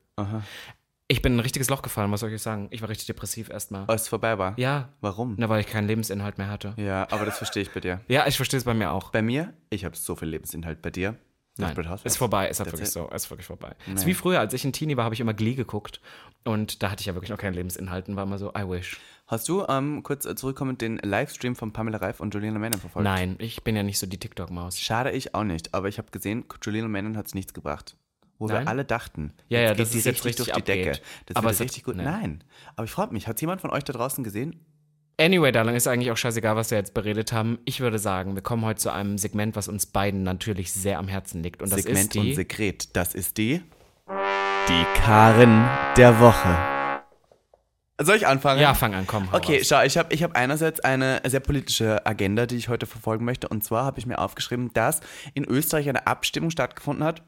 Ich 1.08 1.22
bin 1.22 1.34
in 1.34 1.38
ein 1.38 1.42
richtiges 1.42 1.70
Loch 1.70 1.82
gefallen, 1.82 2.10
was 2.10 2.18
soll 2.20 2.32
ich 2.32 2.42
sagen? 2.42 2.66
Ich 2.72 2.82
war 2.82 2.88
richtig 2.88 3.06
depressiv 3.06 3.48
erstmal. 3.48 3.84
Als 3.86 4.02
es 4.02 4.08
vorbei 4.08 4.38
war. 4.38 4.54
Ja. 4.58 4.88
Warum? 5.00 5.36
Na, 5.38 5.48
weil 5.48 5.60
ich 5.60 5.68
keinen 5.68 5.86
Lebensinhalt 5.86 6.36
mehr 6.36 6.48
hatte. 6.48 6.74
Ja, 6.76 7.06
aber 7.12 7.24
das 7.24 7.38
verstehe 7.38 7.62
ich 7.62 7.70
bei 7.70 7.78
dir. 7.78 8.00
Ja, 8.08 8.26
ich 8.26 8.34
verstehe 8.36 8.58
es 8.58 8.64
bei 8.64 8.74
mir 8.74 8.90
auch. 8.90 9.12
Bei 9.12 9.22
mir, 9.22 9.52
ich 9.70 9.84
habe 9.84 9.96
so 9.96 10.16
viel 10.16 10.26
Lebensinhalt. 10.28 10.82
Bei 10.82 10.90
dir? 10.90 11.14
Nein, 11.58 11.74
ist 12.04 12.18
vorbei, 12.18 12.48
ist 12.48 12.60
halt 12.60 12.70
wirklich 12.72 12.90
so, 12.90 13.08
ist 13.08 13.30
wirklich 13.30 13.46
vorbei. 13.46 13.74
Ist 13.94 14.04
wie 14.06 14.14
früher, 14.14 14.40
als 14.40 14.52
ich 14.52 14.64
ein 14.64 14.72
Teenie 14.72 14.96
war, 14.96 15.04
habe 15.04 15.14
ich 15.14 15.20
immer 15.20 15.32
Glee 15.34 15.54
geguckt 15.54 16.00
und 16.44 16.82
da 16.82 16.90
hatte 16.90 17.00
ich 17.00 17.06
ja 17.06 17.14
wirklich 17.14 17.30
noch 17.30 17.38
keinen 17.38 17.54
Lebensinhalt 17.54 18.08
und 18.08 18.16
war 18.16 18.24
immer 18.24 18.38
so, 18.38 18.50
I 18.56 18.68
wish. 18.68 18.98
Hast 19.26 19.48
du 19.48 19.64
ähm, 19.68 20.02
kurz 20.02 20.24
äh, 20.24 20.36
zurückkommend 20.36 20.80
den 20.82 20.98
Livestream 20.98 21.56
von 21.56 21.72
Pamela 21.72 21.98
Reif 21.98 22.20
und 22.20 22.32
Juliana 22.34 22.58
Menon 22.58 22.78
verfolgt? 22.80 23.04
Nein, 23.04 23.34
ich 23.38 23.64
bin 23.64 23.74
ja 23.74 23.82
nicht 23.82 23.98
so 23.98 24.06
die 24.06 24.18
TikTok-Maus. 24.18 24.78
Schade, 24.78 25.10
ich 25.10 25.34
auch 25.34 25.42
nicht. 25.44 25.74
Aber 25.74 25.88
ich 25.88 25.98
habe 25.98 26.10
gesehen, 26.12 26.44
Juliana 26.62 26.86
Menon 26.88 27.16
hat 27.16 27.26
es 27.26 27.34
nichts 27.34 27.52
gebracht. 27.52 27.96
Wo 28.38 28.46
Nein? 28.46 28.64
wir 28.64 28.68
alle 28.68 28.84
dachten, 28.84 29.32
Ja, 29.48 29.60
ja, 29.60 29.74
die 29.74 29.82
es 29.82 29.94
jetzt 29.94 30.06
richtig 30.24 30.36
durch 30.36 30.46
die 30.48 30.52
abgeht. 30.52 30.86
Decke. 30.86 31.00
Das 31.24 31.36
Aber 31.36 31.48
hat- 31.48 31.58
richtig 31.58 31.82
gut. 31.84 31.96
nee. 31.96 32.04
Nein. 32.04 32.44
Aber 32.76 32.84
ich 32.84 32.90
frage 32.90 33.12
mich, 33.14 33.26
hat 33.26 33.40
jemand 33.40 33.60
von 33.62 33.70
euch 33.70 33.82
da 33.82 33.94
draußen 33.94 34.22
gesehen? 34.22 34.60
Anyway, 35.18 35.50
Darling, 35.50 35.74
ist 35.76 35.86
eigentlich 35.86 36.10
auch 36.10 36.16
scheißegal, 36.18 36.56
was 36.56 36.70
wir 36.70 36.76
jetzt 36.76 36.92
beredet 36.92 37.32
haben. 37.32 37.58
Ich 37.64 37.80
würde 37.80 37.98
sagen, 37.98 38.34
wir 38.34 38.42
kommen 38.42 38.66
heute 38.66 38.80
zu 38.80 38.92
einem 38.92 39.16
Segment, 39.16 39.56
was 39.56 39.66
uns 39.66 39.86
beiden 39.86 40.22
natürlich 40.24 40.74
sehr 40.74 40.98
am 40.98 41.08
Herzen 41.08 41.42
liegt. 41.42 41.62
Und 41.62 41.72
das 41.72 41.84
Segment 41.84 42.14
ist 42.14 42.16
und 42.16 42.22
die. 42.24 42.34
Sekret. 42.34 42.94
Das 42.94 43.14
ist 43.14 43.38
die. 43.38 43.62
Die 44.68 44.84
Karin 45.00 45.64
der 45.96 46.20
Woche. 46.20 46.54
Soll 47.98 48.16
ich 48.16 48.26
anfangen? 48.26 48.60
ja, 48.60 48.74
fang 48.74 48.94
an, 48.94 49.06
komm. 49.06 49.32
hau 49.32 49.38
Okay, 49.38 49.56
raus. 49.56 49.68
schau, 49.68 49.82
ich 49.84 49.96
habe 49.96 50.12
ich 50.12 50.22
hab 50.22 50.36
einerseits 50.36 50.80
eine 50.80 51.22
sehr 51.24 51.40
politische 51.40 52.04
Agenda, 52.04 52.44
die 52.44 52.56
ich 52.56 52.68
heute 52.68 52.84
verfolgen 52.84 53.24
möchte. 53.24 53.48
Und 53.48 53.64
zwar 53.64 53.86
habe 53.86 53.98
ich 53.98 54.04
mir 54.04 54.18
aufgeschrieben, 54.18 54.70
dass 54.74 55.00
in 55.32 55.46
Österreich 55.46 55.88
eine 55.88 56.06
Abstimmung 56.06 56.50
stattgefunden 56.50 57.04
hat 57.04 57.22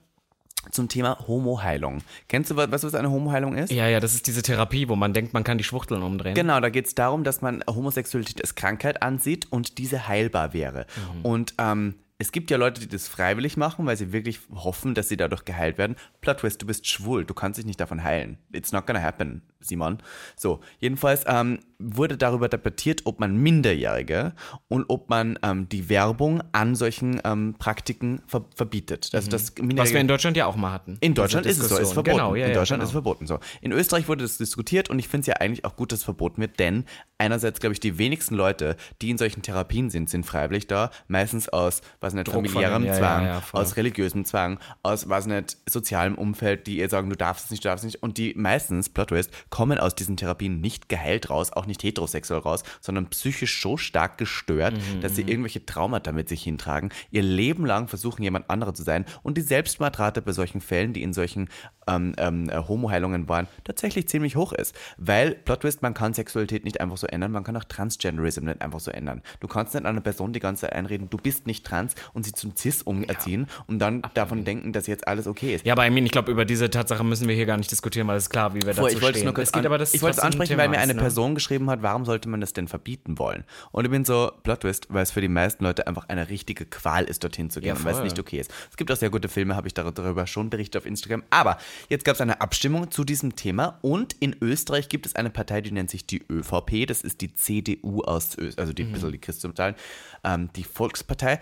zum 0.71 0.89
Thema 0.89 1.19
Homoheilung. 1.27 2.03
Kennst 2.29 2.51
du, 2.51 2.57
was, 2.57 2.83
was 2.83 2.95
eine 2.95 3.11
Homoheilung 3.11 3.57
ist? 3.57 3.73
Ja, 3.73 3.89
ja, 3.89 4.01
das 4.01 4.15
ist 4.15 4.27
diese 4.27 4.43
Therapie, 4.43 4.89
wo 4.89 4.97
man 4.97 5.13
denkt, 5.13 5.35
man 5.35 5.45
kann 5.45 5.59
die 5.59 5.65
Schwuchteln 5.65 6.03
umdrehen. 6.03 6.35
Genau, 6.35 6.61
da 6.61 6.69
geht 6.69 6.87
es 6.87 6.95
darum, 6.95 7.25
dass 7.25 7.41
man 7.41 7.63
Homosexualität 7.69 8.41
als 8.41 8.55
Krankheit 8.55 9.03
ansieht 9.03 9.47
und 9.51 9.79
diese 9.79 10.09
heilbar 10.09 10.53
wäre. 10.53 10.87
Und 11.23 11.55
ähm, 11.59 11.95
es 12.21 12.33
gibt 12.33 12.51
ja 12.51 12.57
Leute, 12.57 12.81
die 12.81 12.89
das 12.89 13.07
freiwillig 13.07 13.57
machen, 13.57 13.87
weil 13.87 13.97
sie 13.97 14.13
wirklich 14.13 14.41
hoffen, 14.53 14.95
dass 14.95 15.09
sie 15.09 15.17
dadurch 15.17 15.45
geheilt 15.45 15.79
werden. 15.79 15.95
Plot 16.21 16.39
Twist, 16.39 16.61
du 16.61 16.67
bist 16.67 16.87
schwul, 16.89 17.25
du 17.25 17.33
kannst 17.33 17.59
dich 17.59 17.65
nicht 17.65 17.81
davon 17.81 18.03
heilen. 18.03 18.39
It's 18.53 18.73
not 18.73 18.87
gonna 18.87 19.01
happen, 19.01 19.43
Simon. 19.61 19.99
So, 20.37 20.61
jedenfalls 20.79 21.25
ähm, 21.27 21.59
wurde 21.79 22.17
darüber 22.17 22.49
debattiert, 22.49 23.03
ob 23.05 23.21
man 23.21 23.37
Minderjährige 23.37 24.33
und 24.69 24.85
ob 24.89 25.11
man 25.11 25.39
ähm, 25.43 25.69
die 25.69 25.89
Werbung 25.89 26.43
an 26.53 26.75
solchen 26.75 27.21
ähm, 27.25 27.55
Praktiken 27.59 28.23
ver 28.27 28.45
verbietet. 28.55 29.11
Also, 29.13 29.31
dass 29.31 29.53
Was 29.57 29.93
wir 29.93 30.01
in 30.01 30.09
Deutschland 30.09 30.37
ja 30.37 30.47
auch 30.47 30.57
mal 30.57 30.73
hatten. 30.73 30.93
in 31.01 31.13
Diese 31.15 31.23
Deutschland 31.23 31.47
ist 31.47 31.59
es 31.59 31.69
so, 31.69 31.79
ist 31.79 31.93
verboten. 31.93 32.17
Genau, 32.17 32.35
ja, 32.35 32.47
in 32.47 32.53
ja, 32.53 32.59
Deutschland 32.59 32.79
genau. 32.81 32.85
ist 32.85 32.89
es 32.89 32.93
verboten 32.93 33.27
so. 33.27 33.39
In 33.61 33.73
Österreich 33.73 34.09
wurde 34.09 34.23
das 34.23 34.39
diskutiert 34.39 34.91
und 34.91 34.99
ich 34.99 35.09
finde 35.09 35.21
es 35.23 35.27
ja 35.27 35.35
eigentlich 35.35 35.65
auch 35.65 35.77
gut, 35.77 35.93
dass 35.93 36.01
es 36.01 36.05
verboten 36.05 36.41
wird, 36.41 36.59
denn 36.59 36.85
einerseits 37.19 37.61
glaube 37.61 37.73
ich, 37.75 37.81
die 37.81 37.99
wenigsten 37.99 38.35
Leute, 38.35 38.77
die 39.03 39.11
in 39.11 39.19
solchen 39.19 39.43
Therapien 39.43 39.91
sind, 39.91 40.09
sind 40.11 40.25
freiwillig 40.25 40.67
da, 40.67 40.91
meistens 41.09 41.49
aus, 41.49 41.83
was 42.01 42.15
nicht, 42.15 42.29
Druck 42.29 42.37
familiärem 42.37 42.83
den- 42.83 42.93
ja, 42.93 42.99
Zwang, 42.99 43.25
ja, 43.25 43.35
ja, 43.35 43.43
aus 43.53 43.77
religiösem 43.77 44.25
Zwang, 44.25 44.59
aus, 44.83 45.09
was 45.09 45.27
nicht, 45.27 45.57
sozialem 45.69 46.15
Umfeld, 46.17 46.67
die 46.67 46.79
ihr 46.79 46.89
sagen, 46.89 47.11
du 47.11 47.17
darfst 47.17 47.47
es 47.47 47.51
nicht, 47.51 47.65
du 47.65 47.69
darfst 47.69 47.85
es 47.85 47.93
nicht 47.95 48.03
und 48.03 48.19
die 48.19 48.35
meistens, 48.37 48.89
Plot 48.89 49.09
Twist, 49.09 49.31
kommen 49.51 49.79
aus 49.79 49.95
diesen 49.95 50.17
Therapien 50.17 50.61
nicht 50.61 50.89
geheilt 50.89 51.31
raus, 51.31 51.53
auch 51.53 51.67
nicht 51.67 51.83
heterosexuell 51.83 52.41
raus, 52.41 52.63
sondern 52.81 53.09
psychisch 53.09 53.61
so 53.63 53.77
stark 53.77 54.19
gestört, 54.19 54.75
Mhm, 54.75 55.01
dass 55.01 55.15
sie 55.15 55.23
irgendwelche 55.23 55.65
Traumata 55.65 56.13
mit 56.13 56.29
sich 56.29 56.43
hintragen, 56.43 56.91
ihr 57.11 57.23
Leben 57.23 57.65
lang 57.67 57.89
versuchen, 57.89 58.23
jemand 58.23 58.51
anderer 58.51 58.75
zu 58.75 58.83
sein 58.83 59.05
und 59.23 59.37
die 59.37 59.43
Selbstmordrate 59.43 60.23
bei 60.23 60.33
solchen 60.33 60.61
Fällen, 60.61 60.93
die 60.93 61.03
in 61.03 61.13
solchen 61.13 61.49
ähm, 61.89 62.15
ähm, 62.19 62.49
äh, 62.51 62.63
Homoheilungen 62.69 63.29
waren, 63.29 63.49
tatsächlich 63.65 64.09
ziemlich 64.09 64.37
hoch 64.37 64.53
ist. 64.53 64.75
Weil, 64.97 65.33
Plot 65.33 65.63
Twist, 65.63 65.83
man 65.83 65.95
kann 65.95 66.15
Sexualität 66.15 66.65
nicht 66.65 66.81
einfach 66.81 66.97
so 66.97 67.07
ändern, 67.07 67.33
man 67.33 67.45
kann 67.45 67.57
auch 67.57 67.65
Transgenderism 67.65 68.45
nicht 68.45 68.61
einfach 68.63 68.81
so 68.81 68.91
ändern. 68.91 69.23
Du 69.41 69.49
kannst 69.49 69.75
nicht 69.75 69.87
einer 69.87 70.01
Person 70.01 70.33
die 70.33 70.41
ganze 70.41 70.63
Zeit 70.63 70.73
einreden, 70.75 71.09
du 71.11 71.17
bist 71.17 71.47
nicht 71.47 71.65
trans 71.65 71.95
und 72.13 72.25
sie 72.25 72.33
zum 72.33 72.55
Cis 72.57 72.83
umerziehen 72.83 73.47
und 73.67 73.79
dann 73.79 74.03
davon 74.15 74.45
denken, 74.45 74.73
dass 74.73 74.87
jetzt 74.87 75.09
alles 75.09 75.27
okay 75.27 75.55
ist. 75.55 75.65
Ja, 75.67 75.73
aber 75.75 75.87
I 75.87 75.91
mean, 75.91 76.05
ich 76.05 76.13
glaube, 76.13 76.31
über 76.31 76.45
diese 76.45 76.71
Tatsache 76.71 77.05
müssen 77.05 77.29
wir 77.29 77.35
hier 77.35 77.47
gar 77.47 77.57
nicht 77.57 77.71
diskutieren, 77.71 78.07
weil 78.07 78.17
es 78.17 78.25
ist 78.25 78.31
klar, 78.31 78.55
wie 78.55 78.63
wir 78.63 78.75
Vor, 78.75 78.85
dazu 78.87 78.97
ich 78.97 79.03
wollte 79.03 79.15
es 79.15 79.19
stehen. 79.19 79.25
nur 79.25 79.35
kurz 79.35 79.49
es 79.49 79.53
geht 79.53 79.67
aber, 79.67 79.79
dass 79.79 79.95
ich 79.95 80.03
wollte 80.03 80.19
es 80.19 80.23
ansprechen, 80.23 80.57
weil 80.59 80.69
mir 80.69 80.79
eine 80.79 80.95
ne? 80.95 81.01
Person 81.01 81.35
geschrieben 81.35 81.71
hat, 81.71 81.83
warum 81.83 82.05
sollte 82.05 82.29
man 82.29 82.41
das 82.41 82.53
denn 82.53 82.69
verbieten 82.69 83.19
wollen? 83.19 83.45
Und 83.73 83.85
ich 83.85 83.91
bin 83.91 84.05
so, 84.05 84.31
Plot 84.43 84.61
Twist, 84.61 84.87
weil 84.91 85.03
es 85.03 85.11
für 85.11 85.21
die 85.21 85.29
meisten 85.29 85.65
Leute 85.65 85.87
einfach 85.87 86.09
eine 86.09 86.29
richtige 86.29 86.67
Qual 86.67 87.05
ist, 87.05 87.25
dorthin 87.25 87.51
zu 87.51 87.61
gehen 87.61 87.77
Ja, 87.77 87.85
weil 87.85 87.95
es 87.95 88.03
nicht 88.03 88.19
okay 88.19 88.41
ist. 88.41 88.53
Es 88.71 88.77
gibt 88.77 88.91
auch 88.91 88.97
sehr 88.97 89.11
gute 89.11 89.29
Filme, 89.29 89.57
habe 89.57 89.67
ich 89.67 89.75
dar- 89.75 89.91
darüber 89.93 90.27
schon 90.27 90.51
berichtet 90.51 90.83
auf 90.83 90.87
Instagram. 90.87 91.23
Aber 91.31 91.59
jetzt 91.89 92.05
gab 92.05 92.15
es 92.15 92.21
eine 92.21 92.41
Abstimmung 92.41 92.91
zu 92.91 93.05
diesem 93.05 93.37
Thema 93.37 93.79
und 93.83 94.15
in 94.21 94.37
Österreich 94.41 94.89
gibt 94.89 95.07
es 95.07 95.15
eine 95.15 95.31
Partei, 95.31 95.61
die 95.61 95.73
nennt 95.73 95.91
sich 95.91 96.07
die 96.07 96.23
ÖVP. 96.29 96.87
Das 96.87 97.03
ist 97.03 97.21
die 97.21 97.35
CDU 97.35 98.03
aus 98.03 98.37
Österreich, 98.37 98.59
also 98.59 98.73
die 98.73 98.85
Mhm. 98.85 98.93
bisschen 98.93 99.13
die 99.13 99.19
Christdemokraten, 99.19 99.81
ähm, 100.25 100.51
die 100.57 100.65
Volkspartei. 100.65 101.41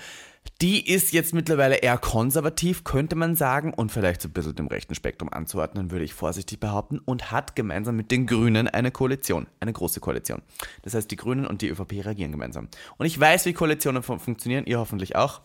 Die 0.62 0.88
ist 0.88 1.12
jetzt 1.12 1.34
mittlerweile 1.34 1.76
eher 1.76 1.98
konservativ, 1.98 2.84
könnte 2.84 3.16
man 3.16 3.34
sagen, 3.34 3.74
und 3.74 3.90
vielleicht 3.90 4.22
so 4.22 4.28
ein 4.28 4.32
bisschen 4.32 4.54
dem 4.54 4.68
rechten 4.68 4.94
Spektrum 4.94 5.28
anzuordnen, 5.32 5.90
würde 5.90 6.04
ich 6.04 6.14
vorsichtig 6.14 6.60
behaupten, 6.60 7.00
und 7.00 7.32
hat 7.32 7.56
gemeinsam 7.56 7.96
mit 7.96 8.10
den 8.10 8.26
Grünen 8.26 8.68
eine 8.68 8.90
Koalition, 8.92 9.48
eine 9.60 9.72
große 9.72 10.00
Koalition. 10.00 10.42
Das 10.82 10.94
heißt, 10.94 11.10
die 11.10 11.16
Grünen 11.16 11.46
und 11.46 11.62
die 11.62 11.68
ÖVP 11.68 12.04
regieren 12.04 12.30
gemeinsam. 12.30 12.68
Und 12.96 13.06
ich 13.06 13.18
weiß, 13.18 13.44
wie 13.46 13.52
Koalitionen 13.54 14.02
fun 14.02 14.20
funktionieren, 14.20 14.66
ihr 14.66 14.78
hoffentlich 14.78 15.16
auch. 15.16 15.40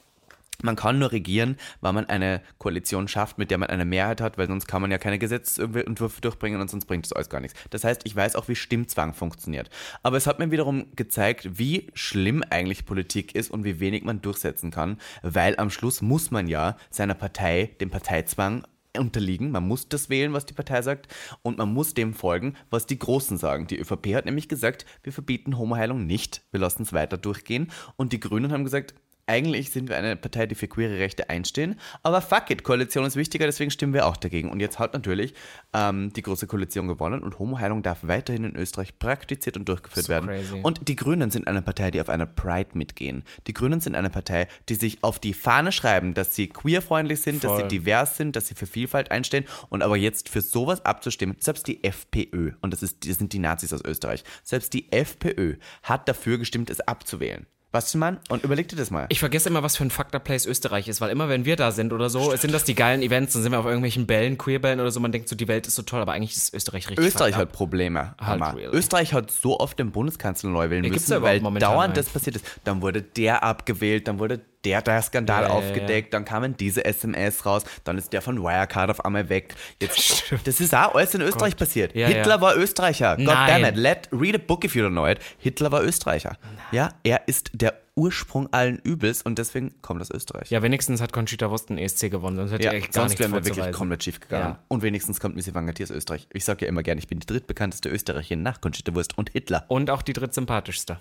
Man 0.63 0.75
kann 0.75 0.99
nur 0.99 1.11
regieren, 1.11 1.57
weil 1.81 1.93
man 1.93 2.05
eine 2.05 2.41
Koalition 2.57 3.07
schafft, 3.07 3.37
mit 3.37 3.51
der 3.51 3.57
man 3.57 3.69
eine 3.69 3.85
Mehrheit 3.85 4.21
hat, 4.21 4.37
weil 4.37 4.47
sonst 4.47 4.67
kann 4.67 4.81
man 4.81 4.91
ja 4.91 4.97
keine 4.97 5.19
Gesetzentwürfe 5.19 6.21
durchbringen 6.21 6.61
und 6.61 6.69
sonst 6.69 6.85
bringt 6.85 7.05
es 7.05 7.13
alles 7.13 7.29
gar 7.29 7.41
nichts. 7.41 7.59
Das 7.69 7.83
heißt, 7.83 8.01
ich 8.05 8.15
weiß 8.15 8.35
auch, 8.35 8.47
wie 8.47 8.55
Stimmzwang 8.55 9.13
funktioniert. 9.13 9.69
Aber 10.03 10.17
es 10.17 10.27
hat 10.27 10.39
mir 10.39 10.51
wiederum 10.51 10.87
gezeigt, 10.95 11.57
wie 11.57 11.87
schlimm 11.93 12.43
eigentlich 12.49 12.85
Politik 12.85 13.35
ist 13.35 13.51
und 13.51 13.63
wie 13.63 13.79
wenig 13.79 14.03
man 14.03 14.21
durchsetzen 14.21 14.71
kann, 14.71 14.97
weil 15.21 15.57
am 15.57 15.69
Schluss 15.69 16.01
muss 16.01 16.31
man 16.31 16.47
ja 16.47 16.77
seiner 16.89 17.13
Partei, 17.13 17.75
dem 17.79 17.89
Parteizwang, 17.89 18.63
unterliegen. 18.97 19.51
Man 19.51 19.67
muss 19.67 19.87
das 19.89 20.09
wählen, 20.09 20.33
was 20.33 20.45
die 20.45 20.53
Partei 20.53 20.81
sagt, 20.81 21.07
und 21.41 21.57
man 21.57 21.73
muss 21.73 21.93
dem 21.93 22.13
folgen, 22.13 22.55
was 22.69 22.85
die 22.85 22.99
Großen 22.99 23.37
sagen. 23.37 23.67
Die 23.67 23.79
ÖVP 23.79 24.15
hat 24.15 24.25
nämlich 24.25 24.49
gesagt, 24.49 24.85
wir 25.03 25.13
verbieten 25.13 25.57
Homoheilung 25.57 26.05
nicht, 26.05 26.43
wir 26.51 26.59
lassen 26.59 26.83
es 26.83 26.93
weiter 26.93 27.17
durchgehen. 27.17 27.71
Und 27.95 28.13
die 28.13 28.19
Grünen 28.19 28.51
haben 28.51 28.63
gesagt, 28.63 28.93
eigentlich 29.27 29.71
sind 29.71 29.89
wir 29.89 29.97
eine 29.97 30.15
Partei, 30.15 30.45
die 30.45 30.55
für 30.55 30.67
queere 30.67 30.97
Rechte 30.99 31.29
einstehen, 31.29 31.79
aber 32.03 32.21
fuck 32.21 32.49
it, 32.49 32.63
Koalition 32.63 33.05
ist 33.05 33.15
wichtiger, 33.15 33.45
deswegen 33.45 33.71
stimmen 33.71 33.93
wir 33.93 34.05
auch 34.07 34.17
dagegen. 34.17 34.49
Und 34.49 34.59
jetzt 34.59 34.79
hat 34.79 34.93
natürlich 34.93 35.33
ähm, 35.73 36.11
die 36.13 36.21
große 36.21 36.47
Koalition 36.47 36.87
gewonnen 36.87 37.23
und 37.23 37.39
Homoheilung 37.39 37.83
darf 37.83 37.99
weiterhin 38.01 38.43
in 38.43 38.55
Österreich 38.55 38.97
praktiziert 38.99 39.57
und 39.57 39.67
durchgeführt 39.69 40.05
So 40.05 40.09
werden. 40.11 40.27
crazy. 40.27 40.59
Und 40.61 40.87
die 40.87 40.95
Grünen 40.95 41.31
sind 41.31 41.47
eine 41.47 41.61
Partei, 41.61 41.91
die 41.91 42.01
auf 42.01 42.09
einer 42.09 42.25
Pride 42.25 42.69
mitgehen. 42.73 43.23
Die 43.47 43.53
Grünen 43.53 43.79
sind 43.81 43.95
eine 43.95 44.09
Partei, 44.09 44.47
die 44.69 44.75
sich 44.75 45.03
auf 45.03 45.19
die 45.19 45.33
Fahne 45.33 45.71
schreiben, 45.71 46.13
dass 46.13 46.35
sie 46.35 46.47
queerfreundlich 46.47 47.21
sind, 47.21 47.43
dass 47.43 47.55
sie 47.55 47.61
Voll. 47.61 47.67
divers 47.69 48.17
sind, 48.17 48.35
dass 48.35 48.47
sie 48.47 48.55
für 48.55 48.65
Vielfalt 48.65 49.11
einstehen 49.11 49.45
und 49.69 49.83
aber 49.83 49.97
jetzt 49.97 50.29
für 50.29 50.41
sowas 50.41 50.85
abzustimmen, 50.85 51.35
selbst 51.39 51.67
die 51.67 51.83
FPÖ, 51.83 52.51
und 52.61 52.73
das, 52.73 52.83
ist, 52.83 53.07
das 53.07 53.17
sind 53.17 53.33
die 53.33 53.39
Nazis 53.39 53.73
aus 53.73 53.83
Österreich, 53.83 54.23
selbst 54.43 54.73
die 54.73 54.91
FPÖ 54.91 55.55
hat 55.83 56.07
dafür 56.07 56.37
gestimmt, 56.37 56.69
es 56.69 56.81
abzuwählen. 56.81 57.45
Was, 57.73 57.93
Mann? 57.95 58.19
Und 58.27 58.43
überleg 58.43 58.67
dir 58.67 58.75
das 58.75 58.91
mal. 58.91 59.05
Ich 59.07 59.19
vergesse 59.19 59.47
immer, 59.47 59.63
was 59.63 59.77
für 59.77 59.83
ein 59.85 59.91
Fucked 59.91 60.13
Up 60.13 60.25
Place 60.25 60.45
Österreich 60.45 60.89
ist, 60.89 60.99
weil 60.99 61.09
immer, 61.09 61.29
wenn 61.29 61.45
wir 61.45 61.55
da 61.55 61.71
sind 61.71 61.93
oder 61.93 62.09
so, 62.09 62.35
sind 62.35 62.53
das 62.53 62.65
die 62.65 62.75
geilen 62.75 63.01
Events, 63.01 63.31
dann 63.31 63.43
sind 63.43 63.53
wir 63.53 63.59
auf 63.59 63.65
irgendwelchen 63.65 64.07
Bällen, 64.07 64.37
Queerbällen 64.37 64.81
oder 64.81 64.91
so, 64.91 64.99
man 64.99 65.13
denkt 65.13 65.29
so, 65.29 65.37
die 65.37 65.47
Welt 65.47 65.67
ist 65.67 65.75
so 65.75 65.81
toll, 65.83 66.01
aber 66.01 66.11
eigentlich 66.11 66.35
ist 66.35 66.53
Österreich 66.53 66.89
richtig 66.89 67.05
Österreich 67.05 67.35
hat 67.35 67.53
Probleme. 67.53 68.13
Halt 68.19 68.41
really. 68.55 68.75
Österreich 68.75 69.13
hat 69.13 69.31
so 69.31 69.59
oft 69.59 69.79
den 69.79 69.91
Bundeskanzler 69.91 70.49
neu 70.49 70.69
wählen 70.69 70.83
Ja, 70.83 70.91
müssen, 70.91 71.21
weil 71.21 71.39
dauernd 71.39 71.85
einen? 71.85 71.93
das 71.93 72.09
passiert 72.09 72.35
ist. 72.35 72.45
Dann 72.65 72.81
wurde 72.81 73.01
der 73.01 73.43
abgewählt, 73.43 74.07
dann 74.07 74.19
wurde 74.19 74.41
der, 74.65 74.81
der 74.81 75.01
Skandal 75.01 75.43
Ja, 75.43 75.49
ja, 75.49 75.53
aufgedeckt, 75.53 76.13
dann 76.13 76.25
kamen 76.25 76.55
diese 76.57 76.85
SMS 76.85 77.45
raus, 77.45 77.63
dann 77.83 77.97
ist 77.97 78.13
der 78.13 78.21
von 78.21 78.41
Wirecard 78.41 78.89
auf 78.89 79.05
einmal 79.05 79.29
weg. 79.29 79.55
Jetzt, 79.81 80.33
das 80.43 80.59
ist 80.59 80.73
auch 80.75 80.95
alles 80.95 81.13
in 81.15 81.21
Österreich 81.21 81.55
passiert. 81.55 81.95
Ja, 81.95 82.07
Hitler 82.07 82.35
ja. 82.35 82.41
war 82.41 82.55
Österreicher. 82.55 83.17
God 83.17 83.25
Nein. 83.25 83.61
damn 83.61 83.73
it. 83.73 83.75
Let, 83.75 84.09
read 84.11 84.35
a 84.35 84.37
book 84.37 84.63
if 84.63 84.75
you 84.75 84.83
don't 84.83 84.91
know 84.91 85.07
it. 85.07 85.19
Hitler 85.37 85.71
war 85.71 85.83
Österreicher. 85.83 86.37
Ja, 86.71 86.89
er 87.03 87.27
ist 87.27 87.51
der 87.53 87.73
Ursprung 87.95 88.51
allen 88.53 88.79
Übels 88.79 89.21
und 89.21 89.37
deswegen 89.37 89.73
kommt 89.81 90.01
aus 90.01 90.11
Österreich. 90.11 90.49
Ja, 90.49 90.61
wenigstens 90.61 91.01
hat 91.01 91.11
Conchita 91.11 91.49
Wurst 91.49 91.69
einen 91.69 91.77
ESC 91.77 92.09
gewonnen, 92.09 92.37
sonst 92.37 92.51
hätte 92.51 92.63
Ja, 92.63 92.71
echt 92.71 92.93
gar 92.93 93.07
sonst 93.07 93.19
wären 93.19 93.33
wir 93.33 93.43
wirklich 93.45 93.71
komplett 93.73 94.03
schief 94.03 94.19
gegangen. 94.19 94.55
Ja. 94.55 94.59
Und 94.69 94.81
wenigstens 94.81 95.19
kommt 95.19 95.35
Missy 95.35 95.53
Wangati 95.53 95.83
aus 95.83 95.91
Österreich. 95.91 96.27
Ich 96.31 96.45
sage 96.45 96.65
ja 96.65 96.69
immer 96.69 96.83
gerne, 96.83 96.99
ich 96.99 97.07
bin 97.07 97.19
die 97.19 97.27
drittbekannteste 97.27 97.89
Österreicherin 97.89 98.43
nach 98.43 98.61
Conchita 98.61 98.95
Wurst 98.95 99.17
und 99.17 99.31
Hitler. 99.31 99.65
Und 99.67 99.89
auch 99.89 100.01
die 100.01 100.13
drittsympathischste. 100.13 100.99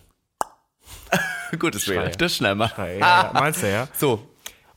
Gutes 1.59 1.85
Schreie. 1.85 2.07
Rede. 2.07 2.17
Das 2.17 2.37
schnell 2.37 2.55
mal. 2.55 2.73
Ja, 2.77 2.87
ja, 2.89 3.31
meinst 3.35 3.63
du, 3.63 3.71
ja? 3.71 3.89
So. 3.97 4.27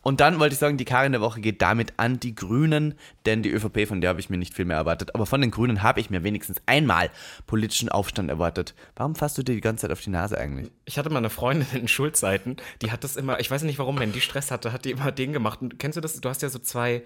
Und 0.01 0.19
dann 0.19 0.39
wollte 0.39 0.53
ich 0.53 0.59
sagen, 0.59 0.75
die 0.75 0.83
Karin 0.83 1.13
der 1.13 1.21
Woche 1.21 1.39
geht 1.39 1.61
damit 1.61 1.93
an 1.95 2.19
die 2.19 2.35
Grünen, 2.35 2.95
denn 3.25 3.41
die 3.41 3.49
ÖVP, 3.51 3.87
von 3.87 4.01
der 4.01 4.09
habe 4.09 4.19
ich 4.19 4.29
mir 4.29 4.35
nicht 4.35 4.53
viel 4.53 4.65
mehr 4.65 4.75
erwartet. 4.75 5.15
Aber 5.15 5.25
von 5.25 5.39
den 5.39 5.49
Grünen 5.49 5.81
habe 5.81 6.01
ich 6.01 6.09
mir 6.09 6.25
wenigstens 6.25 6.61
einmal 6.65 7.09
politischen 7.47 7.87
Aufstand 7.87 8.29
erwartet. 8.29 8.75
Warum 8.97 9.15
fasst 9.15 9.37
du 9.37 9.43
dir 9.43 9.55
die 9.55 9.61
ganze 9.61 9.83
Zeit 9.83 9.91
auf 9.91 10.01
die 10.01 10.09
Nase 10.09 10.37
eigentlich? 10.37 10.69
Ich 10.83 10.97
hatte 10.97 11.09
mal 11.09 11.19
eine 11.19 11.29
Freundin 11.29 11.67
in 11.79 11.87
Schulzeiten, 11.87 12.57
die 12.81 12.91
hat 12.91 13.05
das 13.05 13.15
immer, 13.15 13.39
ich 13.39 13.49
weiß 13.49 13.63
nicht 13.63 13.79
warum, 13.79 13.97
wenn 13.97 14.11
die 14.11 14.19
Stress 14.19 14.51
hatte, 14.51 14.73
hat 14.73 14.83
die 14.83 14.91
immer 14.91 15.13
den 15.13 15.31
gemacht. 15.31 15.61
Und 15.61 15.79
kennst 15.79 15.95
du 15.95 16.01
das? 16.01 16.19
Du 16.19 16.27
hast 16.27 16.41
ja 16.41 16.49
so 16.49 16.59
zwei 16.59 17.03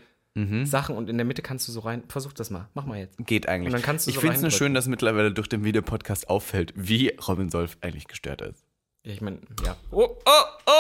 Sachen 0.66 0.96
und 0.96 1.10
in 1.10 1.18
der 1.18 1.26
Mitte 1.26 1.42
kannst 1.42 1.68
du 1.68 1.72
so 1.72 1.80
rein. 1.80 2.04
Versuch 2.10 2.32
das 2.32 2.52
mal. 2.52 2.70
Mach 2.76 2.86
mal 2.86 3.00
jetzt. 3.00 3.18
Geht 3.26 3.50
eigentlich. 3.50 3.68
Und 3.68 3.74
dann 3.74 3.82
kannst 3.82 4.06
du 4.06 4.12
ich 4.12 4.16
so 4.16 4.22
finde 4.22 4.36
es 4.36 4.42
nur 4.44 4.52
schön, 4.52 4.76
dass 4.76 4.88
mittlerweile 4.88 5.32
durch 5.32 5.50
den 5.50 5.64
Videopodcast 5.64 6.30
auffällt, 6.30 6.74
wie 6.76 7.10
Robin 7.28 7.50
Solf 7.50 7.78
eigentlich 7.82 8.08
gestört 8.08 8.42
ist. 8.42 8.67
Ich 9.10 9.22
meine, 9.22 9.40
ja. 9.66 9.76
Oh, 9.92 10.08
oh, 10.26 10.32
oh! 10.66 10.72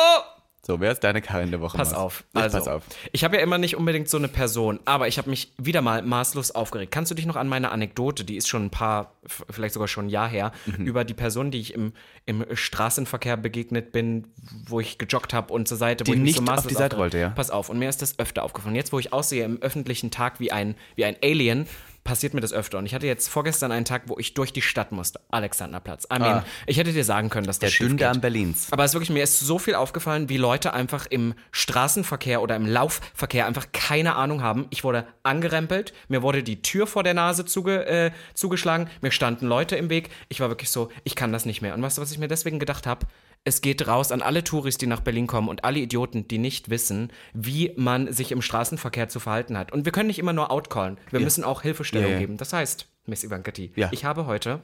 So, 0.65 0.81
wer 0.81 0.91
ist 0.91 1.01
deine 1.01 1.21
Karin 1.21 1.49
der 1.51 1.61
Woche? 1.61 1.77
Pass 1.77 1.91
Mars? 1.91 2.01
auf. 2.01 2.23
Ich 2.35 2.41
Also, 2.41 2.57
pass 2.57 2.67
auf. 2.67 2.83
ich 3.13 3.23
habe 3.23 3.37
ja 3.37 3.41
immer 3.41 3.57
nicht 3.57 3.77
unbedingt 3.77 4.09
so 4.09 4.17
eine 4.17 4.27
Person, 4.27 4.81
aber 4.83 5.07
ich 5.07 5.17
habe 5.17 5.29
mich 5.29 5.53
wieder 5.57 5.81
mal 5.81 6.01
maßlos 6.01 6.51
aufgeregt. 6.51 6.91
Kannst 6.91 7.09
du 7.09 7.15
dich 7.15 7.25
noch 7.25 7.37
an 7.37 7.47
meine 7.47 7.71
Anekdote, 7.71 8.25
die 8.25 8.35
ist 8.35 8.49
schon 8.49 8.65
ein 8.65 8.69
paar, 8.69 9.13
vielleicht 9.49 9.75
sogar 9.75 9.87
schon 9.87 10.07
ein 10.07 10.09
Jahr 10.09 10.27
her, 10.27 10.51
Mhm. 10.65 10.85
über 10.85 11.05
die 11.05 11.13
Person, 11.13 11.51
die 11.51 11.61
ich 11.61 11.73
im, 11.73 11.93
im 12.25 12.43
Straßenverkehr 12.53 13.37
begegnet 13.37 13.93
bin, 13.93 14.27
wo 14.67 14.81
ich 14.81 14.97
gejoggt 14.97 15.33
habe 15.33 15.53
und 15.53 15.69
zur 15.69 15.77
Seite, 15.77 16.05
wo 16.05 16.11
Die 16.11 16.17
ich 16.17 16.23
mich 16.23 16.35
so 16.35 16.41
nicht 16.41 16.49
auf 16.49 16.55
maßlos 16.57 16.67
die 16.69 16.75
Seite 16.77 16.97
wollte, 16.97 17.17
ja? 17.17 17.29
Pass 17.29 17.49
auf, 17.49 17.69
und 17.69 17.79
mir 17.79 17.87
ist 17.87 18.01
das 18.01 18.19
öfter 18.19 18.43
aufgefallen. 18.43 18.75
Jetzt, 18.75 18.91
wo 18.91 18.99
ich 18.99 19.13
aussehe 19.13 19.45
im 19.45 19.61
öffentlichen 19.61 20.11
Tag 20.11 20.41
wie 20.41 20.51
ein, 20.51 20.75
wie 20.97 21.05
ein 21.05 21.15
Alien, 21.23 21.65
passiert 22.07 22.33
mir 22.33 22.41
das 22.41 22.53
öfter. 22.53 22.79
Und 22.79 22.85
ich 22.85 22.95
hatte 22.95 23.05
jetzt 23.05 23.27
vorgestern 23.27 23.71
einen 23.71 23.85
Tag, 23.85 24.03
wo 24.07 24.17
ich 24.17 24.33
durch 24.33 24.53
die 24.53 24.61
Stadt 24.61 24.91
musste. 24.91 25.19
Alexanderplatz. 25.29 26.07
I 26.11 26.19
mean, 26.19 26.43
ich 26.65 26.77
hätte 26.77 26.93
dir 26.93 27.03
sagen 27.03 27.29
können, 27.29 27.45
dass 27.45 27.59
Der 27.59 27.67
das 27.67 27.75
schief 27.75 27.87
Dünndarm. 27.87 28.21
Berlins. 28.21 28.67
Aber 28.71 28.83
es 28.85 28.91
ist 28.91 28.95
wirklich, 28.95 29.09
mir 29.11 29.23
ist 29.23 29.39
so 29.41 29.59
viel 29.59 29.75
aufgefallen, 29.75 30.29
wie 30.29 30.37
Leute 30.37 30.73
einfach 30.73 31.05
im 31.05 31.35
Straßenverkehr 31.51 32.41
oder 32.41 32.55
im 32.55 32.65
Laufverkehr 32.65 33.45
einfach 33.45 33.67
keine 33.73 34.15
Ahnung 34.15 34.41
haben. 34.41 34.67
Ich 34.69 34.83
wurde 34.83 35.05
angerempelt, 35.23 35.93
mir 36.07 36.21
wurde 36.23 36.43
die 36.43 36.61
Tür 36.61 36.87
vor 36.87 37.03
der 37.03 37.13
Nase 37.13 37.45
zuge, 37.45 37.85
äh, 37.85 38.11
zugeschlagen, 38.33 38.89
mir 39.01 39.11
standen 39.11 39.45
Leute 39.45 39.75
im 39.75 39.89
Weg. 39.89 40.09
Ich 40.29 40.39
war 40.39 40.49
wirklich 40.49 40.71
so, 40.71 40.89
ich 41.03 41.15
kann 41.15 41.33
das 41.33 41.45
nicht 41.45 41.61
mehr. 41.61 41.73
Und 41.73 41.81
weißt 41.81 41.97
du, 41.97 42.01
was 42.01 42.11
ich 42.11 42.17
mir 42.17 42.29
deswegen 42.29 42.57
gedacht 42.57 42.87
habe? 42.87 43.05
Es 43.43 43.61
geht 43.61 43.87
raus 43.87 44.11
an 44.11 44.21
alle 44.21 44.43
Touris, 44.43 44.77
die 44.77 44.87
nach 44.87 44.99
Berlin 44.99 45.25
kommen 45.27 45.47
und 45.47 45.63
alle 45.63 45.79
Idioten, 45.79 46.27
die 46.27 46.37
nicht 46.37 46.69
wissen, 46.69 47.11
wie 47.33 47.71
man 47.77 48.11
sich 48.11 48.31
im 48.33 48.41
Straßenverkehr 48.41 49.07
zu 49.07 49.19
verhalten 49.21 49.57
hat. 49.57 49.71
Und 49.71 49.85
wir 49.85 49.91
können 49.93 50.07
nicht 50.07 50.19
immer 50.19 50.33
nur 50.33 50.51
outcallen. 50.51 50.97
Wir 51.11 51.21
müssen 51.21 51.43
auch 51.45 51.61
Hilfestellung 51.61 52.07
Ja, 52.09 52.13
ja. 52.15 52.19
geben. 52.19 52.37
Das 52.37 52.51
heißt, 52.51 52.87
Miss 53.05 53.23
Ivankati, 53.23 53.71
Ja. 53.75 53.87
ich 53.91 54.03
habe 54.03 54.25
heute 54.25 54.59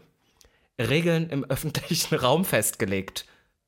Regeln 0.79 1.29
im 1.29 1.43
öffentlichen 1.49 2.15
Raum 2.15 2.43
festgelegt. 2.43 3.25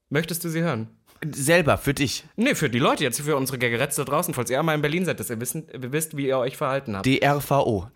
Möchtest 0.09 0.43
du 0.43 0.49
sie 0.49 0.61
hören? 0.61 0.89
Selber, 1.34 1.78
für 1.78 1.93
dich. 1.93 2.25
Nee, 2.36 2.56
für 2.56 2.69
die 2.69 2.80
Leute 2.80 3.04
jetzt, 3.04 3.21
für 3.21 3.36
unsere 3.36 3.58
Gegeretz 3.58 3.95
da 3.95 4.04
draußen, 4.04 4.34
falls 4.34 4.49
ihr 4.49 4.60
einmal 4.60 4.75
in 4.75 4.82
Berlin 4.82 5.06
seid, 5.06 5.19
dass 5.19 5.30
ihr 5.30 5.39
wissen, 5.39 5.67
ihr 5.71 5.91
wisst, 5.91 6.17
wie 6.17 6.28
ihr 6.28 6.38
euch 6.38 6.58
verhalten 6.58 6.95
habt. 6.95 7.06
Die 7.06 7.23
RVO. 7.25 7.88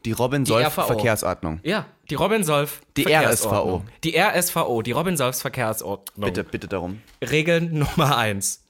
Verkehrsordnung. 0.88 1.60
ja, 1.63 1.86
die 2.10 2.15
Robin 2.15 2.43
Solf. 2.43 2.82
Die 2.97 3.03
Verkehrsordnung. 3.03 3.86
Die 4.03 4.17
RSVO, 4.17 4.82
die 4.82 4.91
Robin 4.91 5.17
Solfs 5.17 5.41
Verkehrsordnung. 5.41 6.25
Bitte, 6.25 6.43
bitte 6.43 6.67
darum. 6.67 7.01
Regel 7.21 7.62
Nummer 7.62 8.17
eins. 8.17 8.63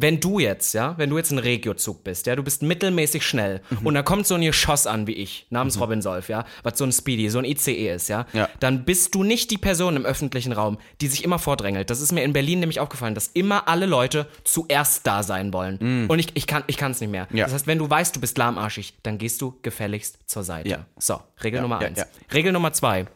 Wenn 0.00 0.20
du 0.20 0.38
jetzt, 0.38 0.74
ja, 0.74 0.94
wenn 0.96 1.10
du 1.10 1.16
jetzt 1.16 1.30
ein 1.32 1.38
Regiozug 1.38 2.04
bist, 2.04 2.26
ja, 2.26 2.36
du 2.36 2.42
bist 2.42 2.62
mittelmäßig 2.62 3.26
schnell 3.26 3.60
Mhm. 3.70 3.86
und 3.86 3.94
da 3.94 4.02
kommt 4.02 4.26
so 4.26 4.34
ein 4.36 4.42
Geschoss 4.42 4.86
an 4.86 5.06
wie 5.06 5.12
ich, 5.14 5.46
namens 5.50 5.80
Robin 5.80 6.00
Solf, 6.02 6.28
ja, 6.28 6.44
was 6.62 6.78
so 6.78 6.84
ein 6.84 6.92
Speedy, 6.92 7.28
so 7.30 7.38
ein 7.38 7.44
ICE 7.44 7.94
ist, 7.94 8.08
ja, 8.08 8.26
Ja. 8.32 8.48
dann 8.60 8.84
bist 8.84 9.14
du 9.14 9.24
nicht 9.24 9.50
die 9.50 9.58
Person 9.58 9.96
im 9.96 10.04
öffentlichen 10.04 10.52
Raum, 10.52 10.78
die 11.00 11.08
sich 11.08 11.24
immer 11.24 11.38
vordrängelt. 11.38 11.90
Das 11.90 12.00
ist 12.00 12.12
mir 12.12 12.22
in 12.22 12.32
Berlin 12.32 12.60
nämlich 12.60 12.80
aufgefallen, 12.80 13.14
dass 13.14 13.28
immer 13.28 13.66
alle 13.68 13.86
Leute 13.86 14.26
zuerst 14.44 15.06
da 15.06 15.22
sein 15.22 15.52
wollen. 15.52 16.06
Und 16.08 16.18
ich, 16.18 16.28
ich 16.34 16.46
kann 16.46 16.64
es 16.68 17.00
nicht 17.00 17.10
mehr. 17.10 17.26
Mhm. 17.30 17.36
Ja. 17.38 17.44
Das 17.46 17.54
heißt, 17.54 17.66
wenn 17.66 17.78
du 17.78 17.88
weißt, 17.90 18.14
du 18.14 18.20
bist 18.20 18.38
lahmarschig, 18.38 18.94
dann 19.02 19.18
gehst 19.18 19.40
du 19.42 19.58
gefälligst 19.62 20.18
zur 20.26 20.44
Seite. 20.44 20.68
Ja. 20.68 20.86
So, 20.98 21.20
Regel 21.42 21.60
Nummer 21.62 21.78
eins. 21.78 22.00
Regel 22.32 22.52
Nummer 22.52 22.72
zwei. 22.72 23.06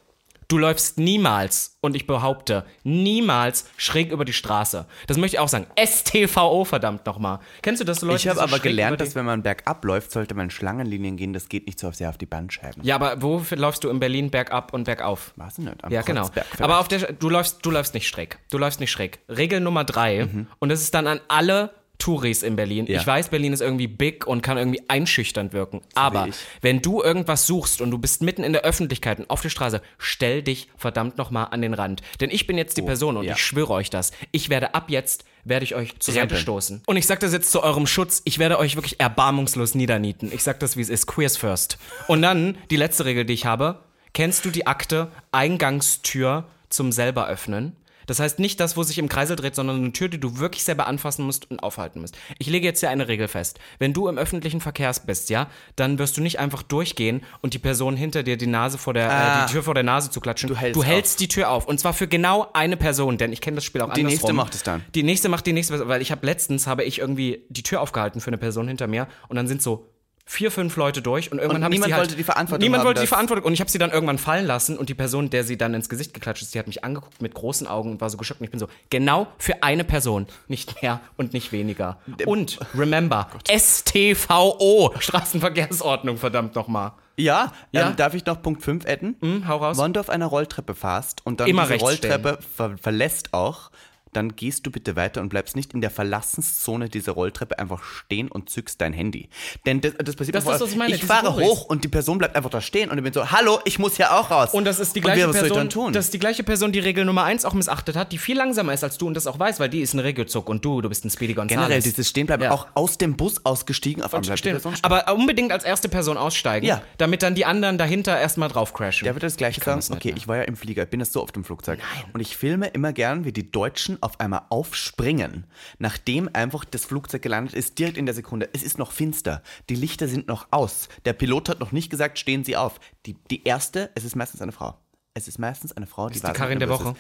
Du 0.53 0.59
läufst 0.59 0.99
niemals, 0.99 1.79
und 1.81 1.97
ich 1.97 2.07
behaupte, 2.07 2.67
niemals 2.85 3.65
schräg 3.79 4.13
über 4.13 4.27
die 4.27 4.35
Straße. 4.35 4.85
Das 5.07 5.17
möchte 5.17 5.37
ich 5.37 5.41
auch 5.41 5.49
sagen. 5.49 5.67
STVO, 5.83 6.67
verdammt 6.67 7.07
nochmal. 7.07 7.39
Kennst 7.63 7.81
du 7.81 7.87
das, 7.87 8.01
so 8.01 8.07
Leute, 8.07 8.19
Ich 8.19 8.29
habe 8.29 8.39
so 8.39 8.45
aber 8.45 8.59
gelernt, 8.59 9.01
dass 9.01 9.15
wenn 9.15 9.25
man 9.25 9.43
bergab 9.43 9.83
läuft, 9.83 10.13
sollte 10.13 10.35
man 10.35 10.51
Schlangenlinien 10.51 11.17
gehen. 11.17 11.33
Das 11.33 11.49
geht 11.49 11.65
nicht 11.65 11.81
so 11.81 11.91
sehr 11.91 12.11
auf 12.11 12.19
die 12.19 12.27
Bandscheiben. 12.27 12.85
Ja, 12.85 12.97
aber 12.97 13.23
wo 13.23 13.43
läufst 13.49 13.83
du 13.83 13.89
in 13.89 13.99
Berlin 13.99 14.31
bergab 14.31 14.75
und 14.75 14.85
bergauf? 14.85 15.33
Ich 15.49 15.57
nicht. 15.57 15.83
Am 15.83 15.91
Ja, 15.91 16.03
genau. 16.03 16.29
Aber 16.59 16.81
auf 16.81 16.89
der, 16.89 17.15
du 17.15 17.31
läufst, 17.31 17.65
du 17.65 17.71
läufst 17.71 17.95
nicht 17.95 18.07
schräg. 18.07 18.39
Du 18.51 18.59
läufst 18.59 18.79
nicht 18.79 18.91
schräg. 18.91 19.21
Regel 19.31 19.61
Nummer 19.61 19.85
drei, 19.85 20.29
und 20.59 20.69
das 20.69 20.83
ist 20.83 20.93
dann 20.93 21.07
an 21.07 21.21
alle 21.29 21.71
Touris 22.03 22.43
in 22.43 22.57
Berlin. 22.57 22.87
Ja. 22.87 22.99
Ich 23.01 23.07
weiß, 23.07 23.29
Berlin 23.29 23.53
ist 23.53 23.61
irgendwie 23.61 23.87
big 23.87 24.27
und 24.27 24.43
kann 24.43 24.59
irgendwie 24.59 24.83
einschüchternd 24.89 25.53
wirken. 25.53 25.83
aber 25.95 26.29
wenn 26.61 26.83
du 26.83 27.01
irgendwas 27.01 27.47
suchst 27.47 27.81
und 27.81 27.93
du 27.93 27.99
bist 27.99 28.23
mitten 28.23 28.43
in 28.43 28.53
der 28.53 28.63
Öffentlichkeit 28.63 29.21
und 29.21 29.31
auf 29.31 29.41
der 29.41 29.51
Straße, 29.51 29.81
stell 29.99 30.43
dich 30.43 30.69
verdammt 30.77 31.17
nochmal 31.17 31.49
an 31.53 31.63
den 31.63 31.75
Rand. 31.75 32.03
Denn 32.21 32.31
ich 32.31 32.47
bin 32.49 32.59
jetzt 32.59 32.77
die 32.77 32.83
Person 32.83 33.17
und 33.17 33.23
Oh, 33.23 33.27
ja. 33.27 33.35
ich 33.35 33.39
schwöre 33.43 33.73
euch 33.75 33.89
das. 33.89 34.11
Ich 34.33 34.49
werde 34.51 34.75
ab 34.75 34.87
jetzt, 34.91 35.25
werde 35.45 35.65
ich 35.65 35.77
euch 35.77 35.97
zur 36.01 36.13
Seite 36.15 36.37
stoßen. 36.37 36.83
Und 36.87 36.97
ich 36.97 37.07
sag 37.07 37.21
das 37.21 37.33
jetzt 37.33 37.53
zu 37.53 37.63
eurem 37.63 37.87
Schutz. 37.87 38.21
Ich 38.25 38.41
werde 38.41 38.59
euch 38.59 38.75
wirklich 38.75 38.99
erbarmungslos 38.99 39.77
niedernieten. 39.77 40.33
Ich 40.35 40.43
sag 40.43 40.59
das, 40.59 40.77
wie 40.77 40.81
es 40.81 40.89
ist. 40.89 41.07
Queers 41.07 41.37
first. 41.37 41.79
Und 42.09 42.21
dann 42.23 42.59
die 42.71 42.77
letzte 42.77 43.05
Regel, 43.05 43.25
die 43.25 43.35
ich 43.35 43.47
habe. 43.47 43.79
Kennst 44.13 44.45
du 44.45 44.51
die 44.51 44.67
Akte 44.67 45.09
Eingangstür 45.31 46.45
zum 46.69 46.91
selber 46.93 47.29
öffnen? 47.29 47.77
Das 48.07 48.21
heißt 48.21 48.39
nicht 48.39 48.61
das, 48.61 48.77
wo 48.77 48.83
sich 48.83 48.99
im 48.99 49.09
Kreisel 49.09 49.37
dreht, 49.37 49.55
sondern 49.55 49.77
eine 49.77 49.93
Tür, 49.93 50.09
die 50.09 50.19
du 50.19 50.39
wirklich 50.39 50.65
selber 50.65 50.87
anfassen 50.87 51.25
musst 51.25 51.51
und 51.51 51.63
aufhalten 51.63 52.01
musst. 52.01 52.17
Ich 52.39 52.49
lege 52.49 52.67
jetzt 52.67 52.81
hier 52.81 52.91
eine 52.91 53.09
Regel 53.09 53.29
fest. 53.29 53.59
Wenn 53.79 53.93
du 53.93 54.09
im 54.09 54.19
öffentlichen 54.19 54.61
Verkehr 54.61 54.93
bist, 55.07 55.31
ja, 55.31 55.49
dann 55.77 55.99
wirst 55.99 56.17
du 56.17 56.21
nicht 56.21 56.39
einfach 56.39 56.63
durchgehen 56.63 57.23
und 57.41 57.55
die 57.55 57.59
Person 57.59 57.97
hinter 57.97 58.23
dir 58.23 58.37
die 58.37 58.47
Nase 58.47 58.79
vor 58.79 58.95
der, 58.95 59.07
äh, 59.09 59.13
Ah. 59.13 59.47
die 59.47 59.53
Tür 59.53 59.63
vor 59.63 59.75
der 59.75 59.83
Nase 59.85 60.11
zu 60.11 60.21
klatschen. 60.21 60.49
Du 60.49 60.57
hältst 60.85 61.15
auf. 61.15 61.17
die 61.19 61.29
Tür 61.29 61.51
auf. 61.51 61.67
Und 61.67 61.79
zwar 61.81 61.93
für 61.93 62.09
genau 62.09 62.49
eine 62.53 62.77
Person, 62.77 63.19
denn 63.19 63.33
ich 63.33 63.41
kenne 63.41 63.55
das 63.57 63.65
Spiel 63.65 63.81
auch 63.81 63.87
Die 63.93 64.01
andersrum. 64.01 64.09
nächste 64.11 64.33
macht 64.33 64.55
es 64.55 64.63
dann. 64.63 64.85
Die 64.95 65.03
nächste 65.03 65.29
macht 65.29 65.47
die 65.47 65.53
nächste, 65.53 65.89
weil 65.89 66.03
ich 66.03 66.11
habe 66.11 66.27
letztens 66.27 66.67
habe 66.67 66.85
ich 66.85 66.99
irgendwie 66.99 67.45
die 67.49 67.63
Tür 67.63 67.81
aufgehalten 67.81 68.21
für 68.21 68.29
eine 68.29 68.39
Person 68.39 68.69
hinter 68.69 68.87
mir 68.87 69.07
und 69.29 69.37
dann 69.37 69.47
sind 69.49 69.63
so 69.63 69.89
vier, 70.25 70.51
fünf 70.51 70.77
Leute 70.77 71.03
durch 71.03 71.33
und 71.33 71.39
irgendwann 71.39 71.59
Und 71.59 71.65
habe 71.65 71.75
ich 71.75 71.79
niemand 71.81 71.89
sie 71.91 71.95
halt, 71.95 72.03
wollte 72.03 72.17
die 72.17 72.25
Verantwortung 72.25 72.63
Niemand 72.63 72.81
haben, 72.81 72.87
wollte 72.87 73.01
die 73.01 73.07
Verantwortung 73.07 73.45
und 73.47 73.53
ich 73.53 73.61
habe 73.61 73.71
sie 73.71 73.79
dann 73.79 73.91
irgendwann 73.91 74.19
fallen 74.19 74.47
lassen 74.47 74.79
und 74.79 74.89
die 74.89 74.95
Person, 74.95 75.31
der 75.31 75.45
sie 75.45 75.59
dann 75.59 75.75
ins 75.75 75.89
Gesicht 75.89 76.15
geklatscht 76.15 76.43
ist, 76.43 76.55
die 76.55 76.59
hat 76.59 76.67
mich 76.67 76.85
angeguckt 76.85 77.21
mit 77.21 77.35
großen 77.35 77.67
Augen 77.67 77.91
und 77.91 78.01
war 78.01 78.09
so 78.09 78.17
geschockt 78.17 78.41
und 78.41 78.45
ich 78.45 78.51
bin 78.51 78.61
so, 78.61 78.69
genau 78.91 79.27
für 79.39 79.63
eine 79.63 79.85
Person, 79.85 80.27
nicht 80.49 80.81
mehr 80.83 81.01
und 81.17 81.33
nicht 81.33 81.53
weniger. 81.53 81.99
Und 82.25 82.59
remember, 82.75 83.29
STVO, 83.51 84.95
Straßenverkehrsordnung, 84.99 86.17
verdammt 86.17 86.55
nochmal. 86.55 86.93
Ja, 87.17 87.53
Ja. 87.73 87.89
Ähm, 87.91 87.97
darf 87.97 88.15
ich 88.15 88.25
noch 88.25 88.41
Punkt 88.43 88.63
5 88.63 88.87
adden? 88.87 89.17
Hm, 89.21 89.47
hau 89.47 89.59
raus. 89.59 89.79
Wenn 89.79 89.93
du 89.93 90.01
auf 90.01 90.09
einer 90.09 90.27
Rolltreppe 90.27 90.75
fahrst 90.75 91.25
und 91.27 91.41
dann 91.41 91.49
Immer 91.49 91.67
diese 91.67 91.81
Rolltreppe 91.81 92.39
ver 92.57 92.77
verlässt 92.81 93.35
auch, 93.35 93.71
dann 94.13 94.37
gehst 94.37 94.67
du 94.67 94.71
bitte 94.71 94.95
weiter 94.97 95.21
und 95.21 95.29
bleibst 95.31 95.57
nicht 95.57 95.73
in 95.75 95.81
der 95.81 95.91
Verlassenszone 95.91 96.89
dieser 96.89 97.13
Rolltreppe 97.13 97.59
einfach 97.59 97.83
stehen 97.83 98.29
und 98.31 98.51
zückst 98.51 98.81
dein 98.81 98.93
Handy. 98.93 99.29
Denn 99.67 99.81
das, 99.81 99.95
das 99.99 100.17
passiert 100.17 100.35
Das 100.37 100.45
mir 100.45 100.55
ist, 100.55 100.61
was 100.61 100.71
ich 100.71 100.77
meine, 100.77 100.95
Ich 100.95 101.05
fahre 101.05 101.27
Touris. 101.27 101.47
hoch 101.49 101.65
und 101.65 101.85
die 101.85 101.89
Person 101.89 102.19
bleibt 102.19 102.37
einfach 102.37 102.51
da 102.51 102.61
stehen 102.61 102.91
und 102.91 102.99
ich 102.99 103.05
bin 103.05 103.13
so, 103.13 103.31
hallo, 103.31 103.61
ich 103.65 103.79
muss 103.79 103.99
ja 103.99 104.19
auch 104.19 104.31
raus. 104.31 104.51
Und 104.53 104.65
das 104.65 104.81
ist 104.81 104.95
die 104.95 105.01
Und 105.01 105.05
gleiche 105.05 105.23
soll 105.23 105.35
ich 105.35 105.41
Person, 105.41 105.57
dann 105.57 105.71
tun? 105.71 105.93
das 105.93 106.07
ist 106.07 106.15
die 106.15 106.19
gleiche 106.19 106.43
Person, 106.43 106.73
die 106.73 106.79
Regel 106.79 107.05
Nummer 107.05 107.25
1 107.25 107.45
auch 107.45 107.55
missachtet 107.55 107.97
hat, 107.97 108.13
die 108.13 108.19
viel 108.19 108.37
langsamer 108.37 108.73
ist 108.75 108.85
als 108.85 108.99
du 108.99 109.07
und 109.07 109.15
das 109.15 109.27
auch 109.27 109.39
weiß, 109.39 109.61
weil 109.61 109.69
die 109.69 109.81
ist 109.81 109.95
ein 109.95 109.99
Regiozug 110.01 110.49
und 110.49 110.65
du, 110.65 110.81
du 110.81 110.89
bist 110.89 111.05
ein 111.05 111.11
Speedy 111.11 111.35
Gonzales. 111.35 111.63
Generell 111.67 111.83
dieses 111.83 112.09
Stehenbleiben, 112.09 112.45
Ja. 112.45 112.51
auch 112.53 112.67
aus 112.75 112.99
dem 112.99 113.17
Bus 113.17 113.45
ausgestiegen, 113.45 114.03
auf 114.03 114.15
einmal 114.15 114.37
Stehen. 114.37 114.61
Aber 114.83 115.13
unbedingt 115.15 115.53
als 115.53 115.65
erste 115.65 115.89
Person 115.89 116.17
aussteigen, 116.17 116.67
Ja. 116.67 116.83
damit 116.99 117.23
dann 117.23 117.35
die 117.35 117.45
anderen 117.45 117.79
dahinter 117.79 118.19
erstmal 118.19 118.49
drauf 118.49 118.73
crashen. 118.75 119.05
Der 119.05 119.15
wird 119.15 119.23
das 119.23 119.37
gleiche 119.37 119.61
sagen. 119.61 119.79
das 119.79 119.91
Okay, 119.91 120.09
mehr. 120.09 120.17
ich 120.17 120.29
war 120.29 120.37
ja 120.37 120.43
im 120.43 120.57
Flieger, 120.57 120.83
ich 120.85 120.89
bin 120.91 121.01
jetzt 121.01 121.13
so 121.13 121.23
oft 121.23 121.37
im 121.37 121.45
Flugzeug. 121.45 121.79
Und 122.13 122.21
ich 122.21 122.37
filme 122.37 122.69
immer 122.69 122.93
gern, 122.93 123.25
wie 123.25 123.33
die 123.33 123.51
Deutschen 123.51 124.02
auf 124.03 124.21
einmal 124.21 124.43
aufspringen, 124.51 125.47
nachdem 125.79 126.29
einfach 126.33 126.65
das 126.65 126.85
Flugzeug 126.85 127.23
gelandet 127.23 127.55
ist, 127.55 127.79
direkt 127.79 127.97
in 127.97 128.07
der 128.07 128.15
Sekunde. 128.15 128.49
Es 128.53 128.63
ist 128.63 128.79
noch 128.79 128.93
finster, 128.93 129.43
die 129.69 129.75
Lichter 129.75 130.09
sind 130.09 130.29
noch 130.29 130.49
aus. 130.51 130.89
Der 131.05 131.13
Pilot 131.13 131.49
hat 131.49 131.61
noch 131.61 131.73
nicht 131.73 131.91
gesagt, 131.91 132.19
stehen 132.19 132.45
Sie 132.45 132.57
auf. 132.57 132.81
Die, 133.07 133.15
die 133.31 133.45
erste, 133.45 133.91
es 133.95 134.05
ist 134.05 134.17
meistens 134.17 134.43
eine 134.43 134.53
Frau. 134.53 134.79
Es 135.15 135.29
ist 135.29 135.39
meistens 135.39 135.77
eine 135.77 135.87
Frau, 135.87 136.09
die 136.09 136.17
ist 136.17 136.27
die 136.27 136.33
Karin 136.33 136.59
der 136.59 136.69
Woche. 136.69 136.91
ist. 136.91 136.97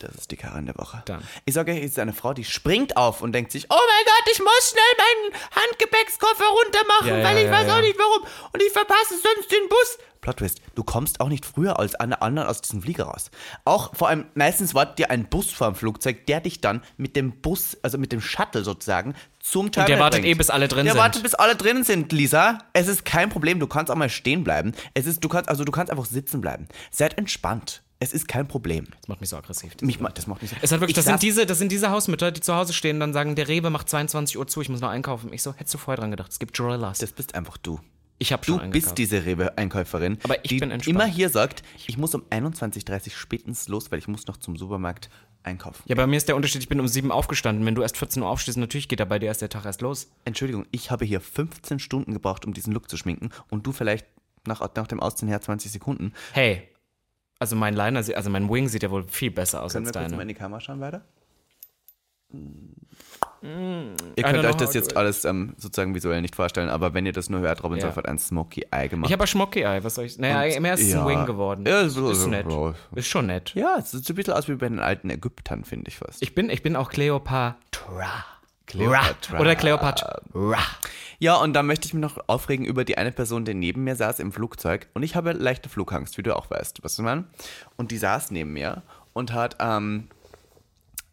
Das 0.00 0.14
ist 0.14 0.30
die 0.30 0.36
Karin 0.36 0.66
der 0.66 0.76
Woche. 0.76 1.02
Dann. 1.06 1.26
Ich 1.44 1.54
sage 1.54 1.72
euch, 1.72 1.78
es 1.78 1.92
ist 1.92 1.98
eine 1.98 2.12
Frau, 2.12 2.34
die 2.34 2.44
springt 2.44 2.96
auf 2.96 3.22
und 3.22 3.32
denkt 3.32 3.50
sich, 3.50 3.66
oh 3.70 3.74
mein 3.74 4.04
Gott, 4.04 4.32
ich 4.32 4.38
muss 4.38 4.70
schnell 4.70 5.32
meinen 5.32 5.42
Handgepäckskoffer 5.64 6.44
runter 6.44 6.86
machen, 6.86 7.08
Ja, 7.08 7.18
ja, 7.18 7.24
weil 7.24 7.38
ich 7.38 7.44
ja, 7.44 7.52
weiß 7.52 7.68
auch 7.70 7.80
nicht 7.80 7.98
warum 7.98 8.28
und 8.52 8.62
ich 8.62 8.70
verpasse 8.70 9.14
sonst 9.14 9.50
den 9.50 9.68
Bus. 9.68 9.98
Plot 10.20 10.38
Twist, 10.38 10.60
du 10.74 10.82
kommst 10.84 11.20
auch 11.20 11.28
nicht 11.28 11.46
früher 11.46 11.78
als 11.78 11.94
alle 11.94 12.20
anderen 12.22 12.48
aus 12.48 12.60
diesem 12.60 12.82
Flieger 12.82 13.04
raus. 13.04 13.30
Auch 13.64 13.94
vor 13.94 14.08
allem, 14.08 14.26
meistens 14.34 14.74
wartet 14.74 14.98
dir 14.98 15.10
ein 15.10 15.28
Bus 15.28 15.50
vor 15.50 15.68
dem 15.70 15.74
Flugzeug, 15.76 16.26
der 16.26 16.40
dich 16.40 16.60
dann 16.60 16.82
mit 16.96 17.16
dem 17.16 17.40
Bus, 17.40 17.76
also 17.82 17.98
mit 17.98 18.12
dem 18.12 18.20
Shuttle 18.20 18.64
sozusagen, 18.64 19.14
zum 19.40 19.70
Terminal 19.72 19.86
der 19.96 19.98
wartet 20.04 20.20
bringt. 20.22 20.34
eh, 20.34 20.38
bis 20.38 20.50
alle 20.50 20.68
drin 20.68 20.84
der 20.84 20.92
sind. 20.92 20.96
Der 20.98 21.02
wartet, 21.02 21.22
bis 21.22 21.34
alle 21.34 21.54
drin 21.56 21.84
sind, 21.84 22.12
Lisa. 22.12 22.58
Es 22.72 22.88
ist 22.88 23.04
kein 23.04 23.28
Problem, 23.30 23.60
du 23.60 23.66
kannst 23.66 23.90
auch 23.90 23.96
mal 23.96 24.08
stehen 24.10 24.44
bleiben. 24.44 24.72
Es 24.94 25.06
ist, 25.06 25.22
du 25.24 25.28
kannst, 25.28 25.48
also 25.48 25.64
du 25.64 25.72
kannst 25.72 25.90
einfach 25.90 26.06
sitzen 26.06 26.40
bleiben. 26.40 26.68
Seid 26.90 27.16
entspannt. 27.16 27.82
Es 28.00 28.12
ist 28.12 28.28
kein 28.28 28.46
Problem. 28.46 28.86
das 29.00 29.08
macht 29.08 29.20
mich 29.20 29.30
so 29.30 29.36
aggressiv. 29.36 29.72
Mich, 29.82 29.98
ma- 29.98 30.10
das 30.10 30.28
macht 30.28 30.40
mich 30.42 30.52
so. 30.52 30.56
Es 30.62 30.70
hat 30.70 30.78
wirklich, 30.80 30.96
Ich 30.96 31.04
das 31.04 31.06
sind, 31.06 31.20
diese, 31.22 31.46
das 31.46 31.58
sind 31.58 31.72
diese 31.72 31.90
Hausmütter, 31.90 32.30
die 32.30 32.40
zu 32.40 32.54
Hause 32.54 32.72
stehen 32.72 32.96
und 32.96 33.00
dann 33.00 33.12
sagen, 33.12 33.34
der 33.34 33.48
Rewe 33.48 33.70
macht 33.70 33.88
22 33.88 34.38
Uhr 34.38 34.46
zu, 34.46 34.60
ich 34.60 34.68
muss 34.68 34.80
noch 34.80 34.90
einkaufen. 34.90 35.32
Ich 35.32 35.42
so, 35.42 35.52
hättest 35.54 35.74
du 35.74 35.78
vorher 35.78 35.96
dran 36.00 36.10
gedacht, 36.12 36.30
es 36.30 36.38
gibt 36.38 36.56
Gorillas. 36.56 36.98
Das 36.98 37.10
bist 37.10 37.34
einfach 37.34 37.56
du. 37.56 37.80
Ich 38.18 38.32
habe 38.32 38.44
Du 38.44 38.52
schon 38.58 38.70
bist 38.70 38.88
eingekauft. 38.88 38.98
diese 38.98 39.24
Rewe-Einkäuferin, 39.24 40.18
Aber 40.24 40.36
ich 40.44 40.48
die 40.50 40.58
bin 40.58 40.70
entspannt. 40.70 40.96
immer 40.96 41.06
hier 41.06 41.28
sagt, 41.28 41.62
ich 41.86 41.96
muss 41.98 42.14
um 42.14 42.22
21.30 42.30 43.06
Uhr 43.06 43.12
spätestens 43.12 43.68
los, 43.68 43.90
weil 43.92 43.98
ich 43.98 44.08
muss 44.08 44.26
noch 44.26 44.36
zum 44.36 44.56
Supermarkt 44.56 45.08
einkaufen. 45.44 45.82
Ja, 45.86 45.94
bei 45.94 46.06
mir 46.06 46.16
ist 46.16 46.26
der 46.28 46.34
Unterschied, 46.36 46.60
ich 46.62 46.68
bin 46.68 46.80
um 46.80 46.88
7 46.88 47.12
aufgestanden. 47.12 47.64
Wenn 47.64 47.74
du 47.76 47.82
erst 47.82 47.96
14 47.96 48.22
Uhr 48.22 48.28
aufstehst, 48.28 48.58
natürlich 48.58 48.88
geht 48.88 49.00
da 49.00 49.04
bei 49.04 49.18
dir 49.18 49.26
erst 49.26 49.40
der 49.42 49.48
Tag 49.48 49.64
erst 49.64 49.80
los. 49.82 50.08
Entschuldigung, 50.24 50.66
ich 50.72 50.90
habe 50.90 51.04
hier 51.04 51.20
15 51.20 51.78
Stunden 51.78 52.12
gebraucht, 52.12 52.44
um 52.44 52.52
diesen 52.52 52.72
Look 52.72 52.90
zu 52.90 52.96
schminken 52.96 53.30
und 53.50 53.66
du 53.66 53.72
vielleicht 53.72 54.06
nach, 54.46 54.60
nach 54.74 54.86
dem 54.88 55.00
Ausziehen 55.00 55.28
her 55.28 55.40
20 55.40 55.70
Sekunden. 55.70 56.12
Hey, 56.32 56.68
also 57.38 57.54
mein 57.54 57.74
Liner, 57.74 58.00
also 58.00 58.30
mein 58.30 58.50
Wing 58.50 58.68
sieht 58.68 58.82
ja 58.82 58.90
wohl 58.90 59.06
viel 59.06 59.30
besser 59.30 59.62
aus 59.62 59.72
Können 59.74 59.86
wir 59.86 59.88
als 59.90 59.96
kurz 59.96 60.10
mal 60.10 60.10
deine. 60.10 60.22
in 60.22 60.28
die 60.28 60.34
Kamera 60.34 60.60
schauen 60.60 60.80
weiter? 60.80 61.04
Ihr 63.42 64.24
könnt 64.24 64.44
euch 64.44 64.54
das 64.56 64.74
jetzt 64.74 64.96
alles 64.96 65.24
ähm, 65.24 65.54
sozusagen 65.56 65.94
visuell 65.94 66.20
nicht 66.22 66.34
vorstellen, 66.34 66.68
aber 66.68 66.94
wenn 66.94 67.06
ihr 67.06 67.12
das 67.12 67.30
nur 67.30 67.40
hört, 67.40 67.62
Robin 67.62 67.78
Ja. 67.78 67.94
Hat 67.94 68.06
ein 68.08 68.18
Smoky 68.18 68.66
Eye 68.70 68.88
gemacht. 68.88 69.08
Ich 69.08 69.12
habe 69.12 69.24
ein 69.24 69.26
Schmocki-Ei, 69.28 69.82
was 69.84 69.94
soll 69.94 70.06
ich. 70.06 70.18
Naja, 70.18 70.56
Und- 70.56 70.62
mehr 70.62 70.74
ist 70.74 70.80
es 70.82 70.92
ja. 70.92 71.02
ein 71.02 71.08
Wing 71.08 71.26
geworden. 71.26 71.64
Ja, 71.66 71.82
ist 71.82 71.94
so- 71.94 72.26
nett. 72.26 72.46
Ist 72.94 73.06
schon 73.08 73.26
nett. 73.26 73.54
ja, 73.54 73.76
es 73.78 73.92
sieht 73.92 74.04
so 74.04 74.12
ein 74.12 74.16
bisschen 74.16 74.34
aus 74.34 74.48
wie 74.48 74.54
bei 74.54 74.68
den 74.68 74.80
alten 74.80 75.08
Ägyptern, 75.10 75.64
finde 75.64 75.88
ich 75.88 75.98
fast. 75.98 76.20
Ich 76.22 76.34
bin, 76.34 76.50
ich 76.50 76.62
bin 76.62 76.74
auch 76.76 76.90
Cleopatra. 76.90 78.24
Cleopatra. 78.66 79.40
Oder 79.40 79.56
Cleopatra. 79.56 80.20
Ja, 81.18 81.36
und 81.36 81.54
dann 81.54 81.66
möchte 81.66 81.86
ich 81.86 81.94
mich 81.94 82.02
noch 82.02 82.18
aufregen 82.28 82.64
über 82.66 82.84
die 82.84 82.98
eine 82.98 83.12
Person, 83.12 83.44
die 83.44 83.54
neben 83.54 83.82
mir 83.84 83.96
saß 83.96 84.18
im 84.20 84.30
Flugzeug. 84.30 84.88
Und 84.94 85.02
ich 85.02 85.16
habe 85.16 85.32
leichte 85.32 85.68
Flugangst, 85.68 86.18
wie 86.18 86.22
du 86.22 86.36
auch 86.36 86.50
weißt, 86.50 86.84
was 86.84 86.96
du 86.96 87.02
meinst. 87.02 87.24
Und 87.76 87.90
die 87.90 87.98
saß 87.98 88.30
neben 88.30 88.52
mir 88.52 88.82
und 89.14 89.32
hat, 89.32 89.56
ähm, 89.60 90.08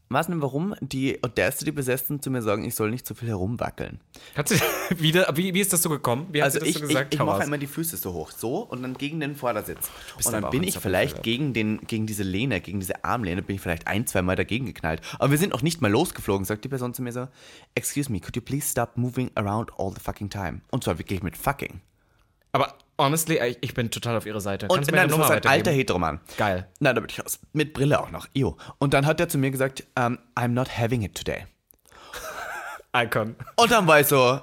weiß 0.10 0.30
nicht 0.30 0.42
warum, 0.42 0.76
die 0.82 1.24
Audacity 1.24 1.72
besessen 1.72 2.22
zu 2.22 2.30
mir 2.30 2.42
sagen, 2.42 2.64
ich 2.64 2.76
soll 2.76 2.92
nicht 2.92 3.06
zu 3.06 3.16
viel 3.16 3.28
herumwackeln. 3.28 4.00
Kannst 4.36 4.52
du 4.54 4.56
wieder, 5.00 5.28
wie, 5.36 5.54
wie 5.54 5.60
ist 5.60 5.74
das 5.74 5.82
so 5.82 5.90
gekommen? 5.90 6.28
Wie 6.32 6.42
hast 6.44 6.56
Also 6.56 6.66
ich, 6.66 6.76
so 6.78 6.84
ich, 6.84 6.88
gesagt? 6.90 7.14
ich 7.14 7.20
Hau 7.20 7.26
mache 7.26 7.38
aus. 7.38 7.44
einmal 7.44 7.60
die 7.60 7.68
Füße 7.68 7.98
so 7.98 8.14
hoch, 8.14 8.32
so 8.32 8.60
und 8.60 8.84
dann 8.84 8.94
gegen 8.96 9.20
den 9.20 9.36
Vordersitz. 9.36 9.90
Und 10.24 10.32
dann 10.32 10.50
bin 10.52 10.64
ich 10.64 10.78
vielleicht 10.78 11.24
gegen, 11.24 11.54
den, 11.54 11.80
gegen 11.88 12.06
diese 12.06 12.24
Lehne, 12.24 12.62
gegen 12.62 12.80
diese 12.80 13.04
Armlehne, 13.04 13.42
bin 13.42 13.56
ich 13.56 13.62
vielleicht 13.62 13.88
ein, 13.88 14.06
zwei 14.06 14.22
Mal 14.22 14.36
dagegen 14.36 14.66
geknallt. 14.68 15.02
Aber 15.20 15.32
wir 15.32 15.38
sind 15.38 15.54
noch 15.54 15.62
nicht 15.64 15.82
mal 15.82 15.92
losgeflogen, 15.92 16.46
sagt 16.46 16.64
die 16.64 16.70
Person 16.70 16.94
zu 16.94 17.02
mir 17.02 17.12
so, 17.12 17.28
excuse 17.74 18.12
me, 18.12 18.20
could 18.20 18.36
you 18.36 18.42
please 18.42 18.68
stop 18.68 18.98
moving 18.98 19.32
around 19.36 19.72
all 19.78 19.92
the 19.94 20.00
fucking 20.00 20.30
time? 20.30 20.62
Und 20.72 20.84
zwar 20.84 21.00
wirklich 21.00 21.24
mit 21.24 21.36
fucking. 21.36 21.82
Aber 22.52 22.78
honestly, 22.98 23.40
ich, 23.40 23.58
ich 23.62 23.74
bin 23.74 23.92
total 23.92 24.18
auf 24.18 24.26
ihrer 24.26 24.42
Seite. 24.42 24.68
Und 24.68 24.76
Kannst 24.76 24.92
war 24.92 25.08
Nummer 25.08 25.28
so 25.28 25.34
ein 25.34 25.46
alter? 25.46 25.72
Heteroman. 25.72 26.20
Geil. 26.38 26.68
Nein, 26.80 26.96
da 26.96 27.02
bin 27.02 27.10
ich 27.10 27.24
raus. 27.24 27.40
Mit 27.54 27.74
Brille 27.74 28.00
auch 28.00 28.12
noch. 28.12 28.28
Io. 28.34 28.58
Und 28.78 28.94
dann 28.94 29.06
hat 29.06 29.20
er 29.20 29.30
zu 29.30 29.38
mir 29.38 29.52
gesagt, 29.52 29.86
um, 29.98 30.18
I'm 30.36 30.50
not 30.50 30.78
having 30.78 31.02
it 31.02 31.16
today. 31.16 31.46
Icon. 32.96 33.36
Und 33.58 33.72
dann 33.72 33.88
war 33.88 34.00
ich 34.00 34.08
so, 34.08 34.40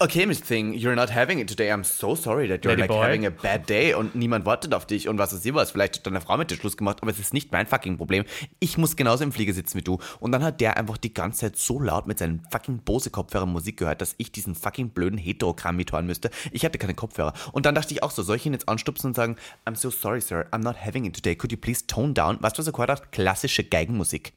okay, 0.00 0.26
Miss 0.26 0.40
Thing, 0.40 0.74
you're 0.74 0.94
not 0.94 1.10
having 1.10 1.40
it 1.40 1.48
today. 1.48 1.70
I'm 1.70 1.84
so 1.84 2.14
sorry 2.14 2.46
that 2.48 2.64
you're 2.64 2.72
Lady 2.72 2.82
like 2.82 2.90
boy. 2.90 3.02
having 3.02 3.26
a 3.26 3.30
bad 3.30 3.68
day 3.68 3.94
und 3.94 4.14
niemand 4.14 4.44
wartet 4.44 4.72
auf 4.74 4.86
dich 4.86 5.08
und 5.08 5.18
was 5.18 5.34
weiß 5.34 5.44
ich 5.44 5.54
was. 5.54 5.72
Vielleicht 5.72 5.96
hat 5.96 6.06
deine 6.06 6.20
Frau 6.20 6.36
mit 6.36 6.50
dir 6.50 6.56
Schluss 6.56 6.76
gemacht, 6.76 6.98
aber 7.02 7.10
es 7.10 7.18
ist 7.18 7.34
nicht 7.34 7.50
mein 7.52 7.66
fucking 7.66 7.96
Problem. 7.96 8.24
Ich 8.60 8.78
muss 8.78 8.96
genauso 8.96 9.24
im 9.24 9.32
Flieger 9.32 9.52
sitzen 9.52 9.78
wie 9.78 9.82
du. 9.82 9.98
Und 10.20 10.32
dann 10.32 10.42
hat 10.44 10.60
der 10.60 10.76
einfach 10.76 10.96
die 10.96 11.12
ganze 11.12 11.40
Zeit 11.40 11.56
so 11.56 11.80
laut 11.80 12.06
mit 12.06 12.18
seinen 12.18 12.42
fucking 12.50 12.78
Bose-Kopfhörern 12.84 13.50
Musik 13.50 13.78
gehört, 13.78 14.00
dass 14.00 14.14
ich 14.18 14.30
diesen 14.30 14.54
fucking 14.54 14.90
blöden 14.90 15.18
Heterokram 15.18 15.76
mithören 15.76 16.06
müsste. 16.06 16.30
Ich 16.52 16.64
hatte 16.64 16.78
keine 16.78 16.94
Kopfhörer. 16.94 17.32
Und 17.52 17.66
dann 17.66 17.74
dachte 17.74 17.92
ich 17.92 18.02
auch 18.02 18.10
so, 18.10 18.22
soll 18.22 18.36
ich 18.36 18.46
ihn 18.46 18.52
jetzt 18.52 18.68
anstupsen 18.68 19.08
und 19.08 19.14
sagen, 19.14 19.36
I'm 19.66 19.76
so 19.76 19.90
sorry, 19.90 20.20
sir, 20.20 20.46
I'm 20.52 20.62
not 20.62 20.76
having 20.84 21.04
it 21.04 21.14
today. 21.14 21.34
Could 21.34 21.52
you 21.52 21.58
please 21.58 21.86
tone 21.86 22.12
down? 22.12 22.38
Weißt 22.40 22.56
du, 22.56 22.60
was 22.60 22.66
er 22.68 22.72
gehört 22.72 22.90
hat? 22.90 23.12
Klassische 23.12 23.64
Geigenmusik. 23.64 24.32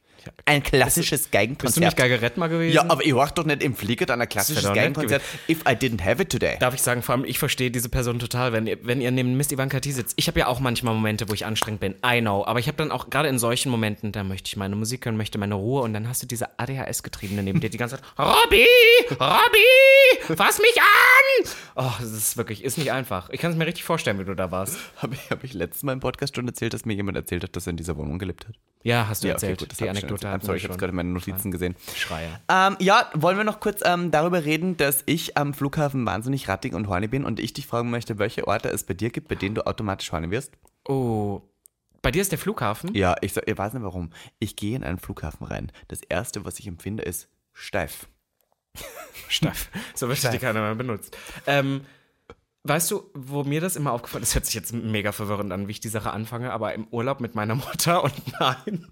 Ein 0.45 0.63
klassisches 0.63 1.21
Bist 1.21 1.27
du 1.33 1.37
Geigenkonzert. 1.37 1.83
nicht 1.83 1.97
Geigerett 1.97 2.37
mal 2.37 2.47
gewesen? 2.47 2.73
Ja, 2.75 2.85
aber 2.89 3.05
ich 3.05 3.13
war 3.15 3.29
doch 3.31 3.45
nicht 3.45 3.63
im 3.63 3.75
Flieger 3.75 4.05
dann 4.05 4.21
ein 4.21 4.29
klassisches 4.29 4.63
Geigenkonzert. 4.73 5.21
If 5.49 5.61
I 5.61 5.71
didn't 5.73 6.03
have 6.03 6.21
it 6.21 6.29
today. 6.29 6.57
Darf 6.59 6.73
ich 6.73 6.81
sagen, 6.81 7.01
vor 7.01 7.15
allem, 7.15 7.25
ich 7.25 7.39
verstehe 7.39 7.71
diese 7.71 7.89
Person 7.89 8.19
total, 8.19 8.53
wenn 8.53 8.67
ihr, 8.67 8.77
wenn 8.83 9.01
ihr 9.01 9.11
neben 9.11 9.35
Miss 9.37 9.51
Ivanka 9.51 9.79
T 9.79 9.91
sitzt. 9.91 10.13
Ich 10.17 10.27
habe 10.27 10.39
ja 10.39 10.47
auch 10.47 10.59
manchmal 10.59 10.93
Momente, 10.93 11.29
wo 11.29 11.33
ich 11.33 11.45
anstrengend 11.45 11.79
bin. 11.81 11.95
I 12.05 12.21
know. 12.21 12.45
Aber 12.45 12.59
ich 12.59 12.67
habe 12.67 12.77
dann 12.77 12.91
auch 12.91 13.09
gerade 13.09 13.29
in 13.29 13.39
solchen 13.39 13.69
Momenten, 13.71 14.11
da 14.11 14.23
möchte 14.23 14.47
ich 14.47 14.57
meine 14.57 14.75
Musik 14.75 15.05
hören, 15.05 15.17
möchte 15.17 15.37
meine 15.37 15.55
Ruhe 15.55 15.81
und 15.81 15.93
dann 15.93 16.07
hast 16.07 16.21
du 16.23 16.27
diese 16.27 16.59
ADHS-Getriebene 16.59 17.43
neben 17.43 17.59
dir 17.59 17.69
die 17.69 17.77
ganze 17.77 17.97
Zeit. 17.97 18.05
Robby! 18.17 18.65
Robby! 19.11 20.35
Fass 20.35 20.59
mich 20.59 20.75
an! 20.79 21.51
Oh, 21.75 21.91
das 21.99 22.11
ist 22.11 22.37
wirklich, 22.37 22.63
ist 22.63 22.77
nicht 22.77 22.91
einfach. 22.91 23.29
Ich 23.29 23.39
kann 23.39 23.51
es 23.51 23.57
mir 23.57 23.65
richtig 23.65 23.83
vorstellen, 23.83 24.19
wie 24.19 24.25
du 24.25 24.35
da 24.35 24.51
warst. 24.51 24.77
Habe 24.97 25.15
ich, 25.15 25.29
hab 25.31 25.43
ich 25.43 25.53
letztes 25.53 25.83
Mal 25.83 25.93
im 25.93 25.99
Podcast 25.99 26.35
schon 26.35 26.47
erzählt, 26.47 26.73
dass 26.73 26.85
mir 26.85 26.93
jemand 26.93 27.17
erzählt 27.17 27.43
hat, 27.43 27.55
dass 27.55 27.67
er 27.67 27.71
in 27.71 27.77
dieser 27.77 27.97
Wohnung 27.97 28.19
gelebt 28.19 28.47
hat? 28.47 28.55
Ja, 28.83 29.07
hast 29.07 29.23
du 29.23 29.27
Ja, 29.27 29.35
okay, 29.35 29.45
erzählt. 29.45 29.59
gut, 29.59 29.71
das 29.71 29.77
die 29.77 29.89
Anekdote 29.89 30.10
hatten 30.13 30.41
I'm 30.41 30.45
sorry, 30.45 30.57
ich 30.57 30.63
habe 30.65 30.77
gerade 30.77 30.93
meine 30.93 31.09
Notizen 31.09 31.51
gesehen. 31.51 31.75
Schreier. 31.95 32.39
Ähm, 32.49 32.75
ja, 32.79 33.09
wollen 33.13 33.37
wir 33.37 33.43
noch 33.43 33.59
kurz 33.59 33.81
ähm, 33.83 34.11
darüber 34.11 34.45
reden, 34.45 34.77
dass 34.77 35.03
ich 35.05 35.37
am 35.37 35.53
Flughafen 35.53 36.05
wahnsinnig 36.05 36.47
rattig 36.47 36.73
und 36.73 36.87
horny 36.87 37.07
bin 37.07 37.25
und 37.25 37.39
ich 37.39 37.53
dich 37.53 37.67
fragen 37.67 37.89
möchte, 37.89 38.19
welche 38.19 38.47
Orte 38.47 38.69
es 38.69 38.83
bei 38.83 38.93
dir 38.93 39.09
gibt, 39.09 39.27
bei 39.27 39.35
denen 39.35 39.55
du 39.55 39.65
automatisch 39.65 40.11
horny 40.11 40.31
wirst? 40.31 40.53
Oh. 40.87 41.41
Bei 42.01 42.11
dir 42.11 42.21
ist 42.21 42.31
der 42.31 42.39
Flughafen? 42.39 42.93
Ja, 42.95 43.15
ich, 43.21 43.37
ich 43.37 43.57
weiß 43.57 43.73
nicht 43.73 43.83
warum. 43.83 44.11
Ich 44.39 44.55
gehe 44.55 44.75
in 44.75 44.83
einen 44.83 44.97
Flughafen 44.97 45.45
rein. 45.45 45.71
Das 45.87 46.01
erste, 46.01 46.45
was 46.45 46.57
ich 46.59 46.67
empfinde, 46.67 47.03
ist 47.03 47.29
steif. 47.53 48.07
Steif. 49.27 49.69
So 49.95 50.07
wird 50.07 50.33
die 50.33 50.39
keiner 50.39 50.61
mehr 50.61 50.75
benutzt. 50.75 51.17
Ähm, 51.45 51.81
weißt 52.63 52.91
du, 52.91 53.03
wo 53.13 53.43
mir 53.43 53.61
das 53.61 53.75
immer 53.75 53.91
aufgefallen 53.91 54.23
ist, 54.23 54.35
hört 54.35 54.45
sich 54.45 54.55
jetzt 54.55 54.73
mega 54.73 55.11
verwirrend 55.11 55.51
an, 55.51 55.67
wie 55.67 55.71
ich 55.71 55.79
die 55.79 55.89
Sache 55.89 56.11
anfange, 56.11 56.51
aber 56.51 56.73
im 56.73 56.87
Urlaub 56.91 57.19
mit 57.19 57.35
meiner 57.35 57.55
Mutter 57.55 58.03
und 58.03 58.13
nein, 58.39 58.87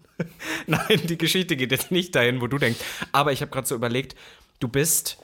nein, 0.68 1.02
die 1.06 1.18
Geschichte 1.18 1.56
geht 1.56 1.72
jetzt 1.72 1.92
nicht 1.92 2.16
dahin, 2.16 2.42
wo 2.42 2.48
du 2.48 2.58
denkst. 2.58 2.80
Aber 3.12 3.32
ich 3.32 3.42
habe 3.42 3.52
gerade 3.52 3.68
so 3.68 3.76
überlegt, 3.76 4.16
du 4.60 4.68
bist 4.68 5.18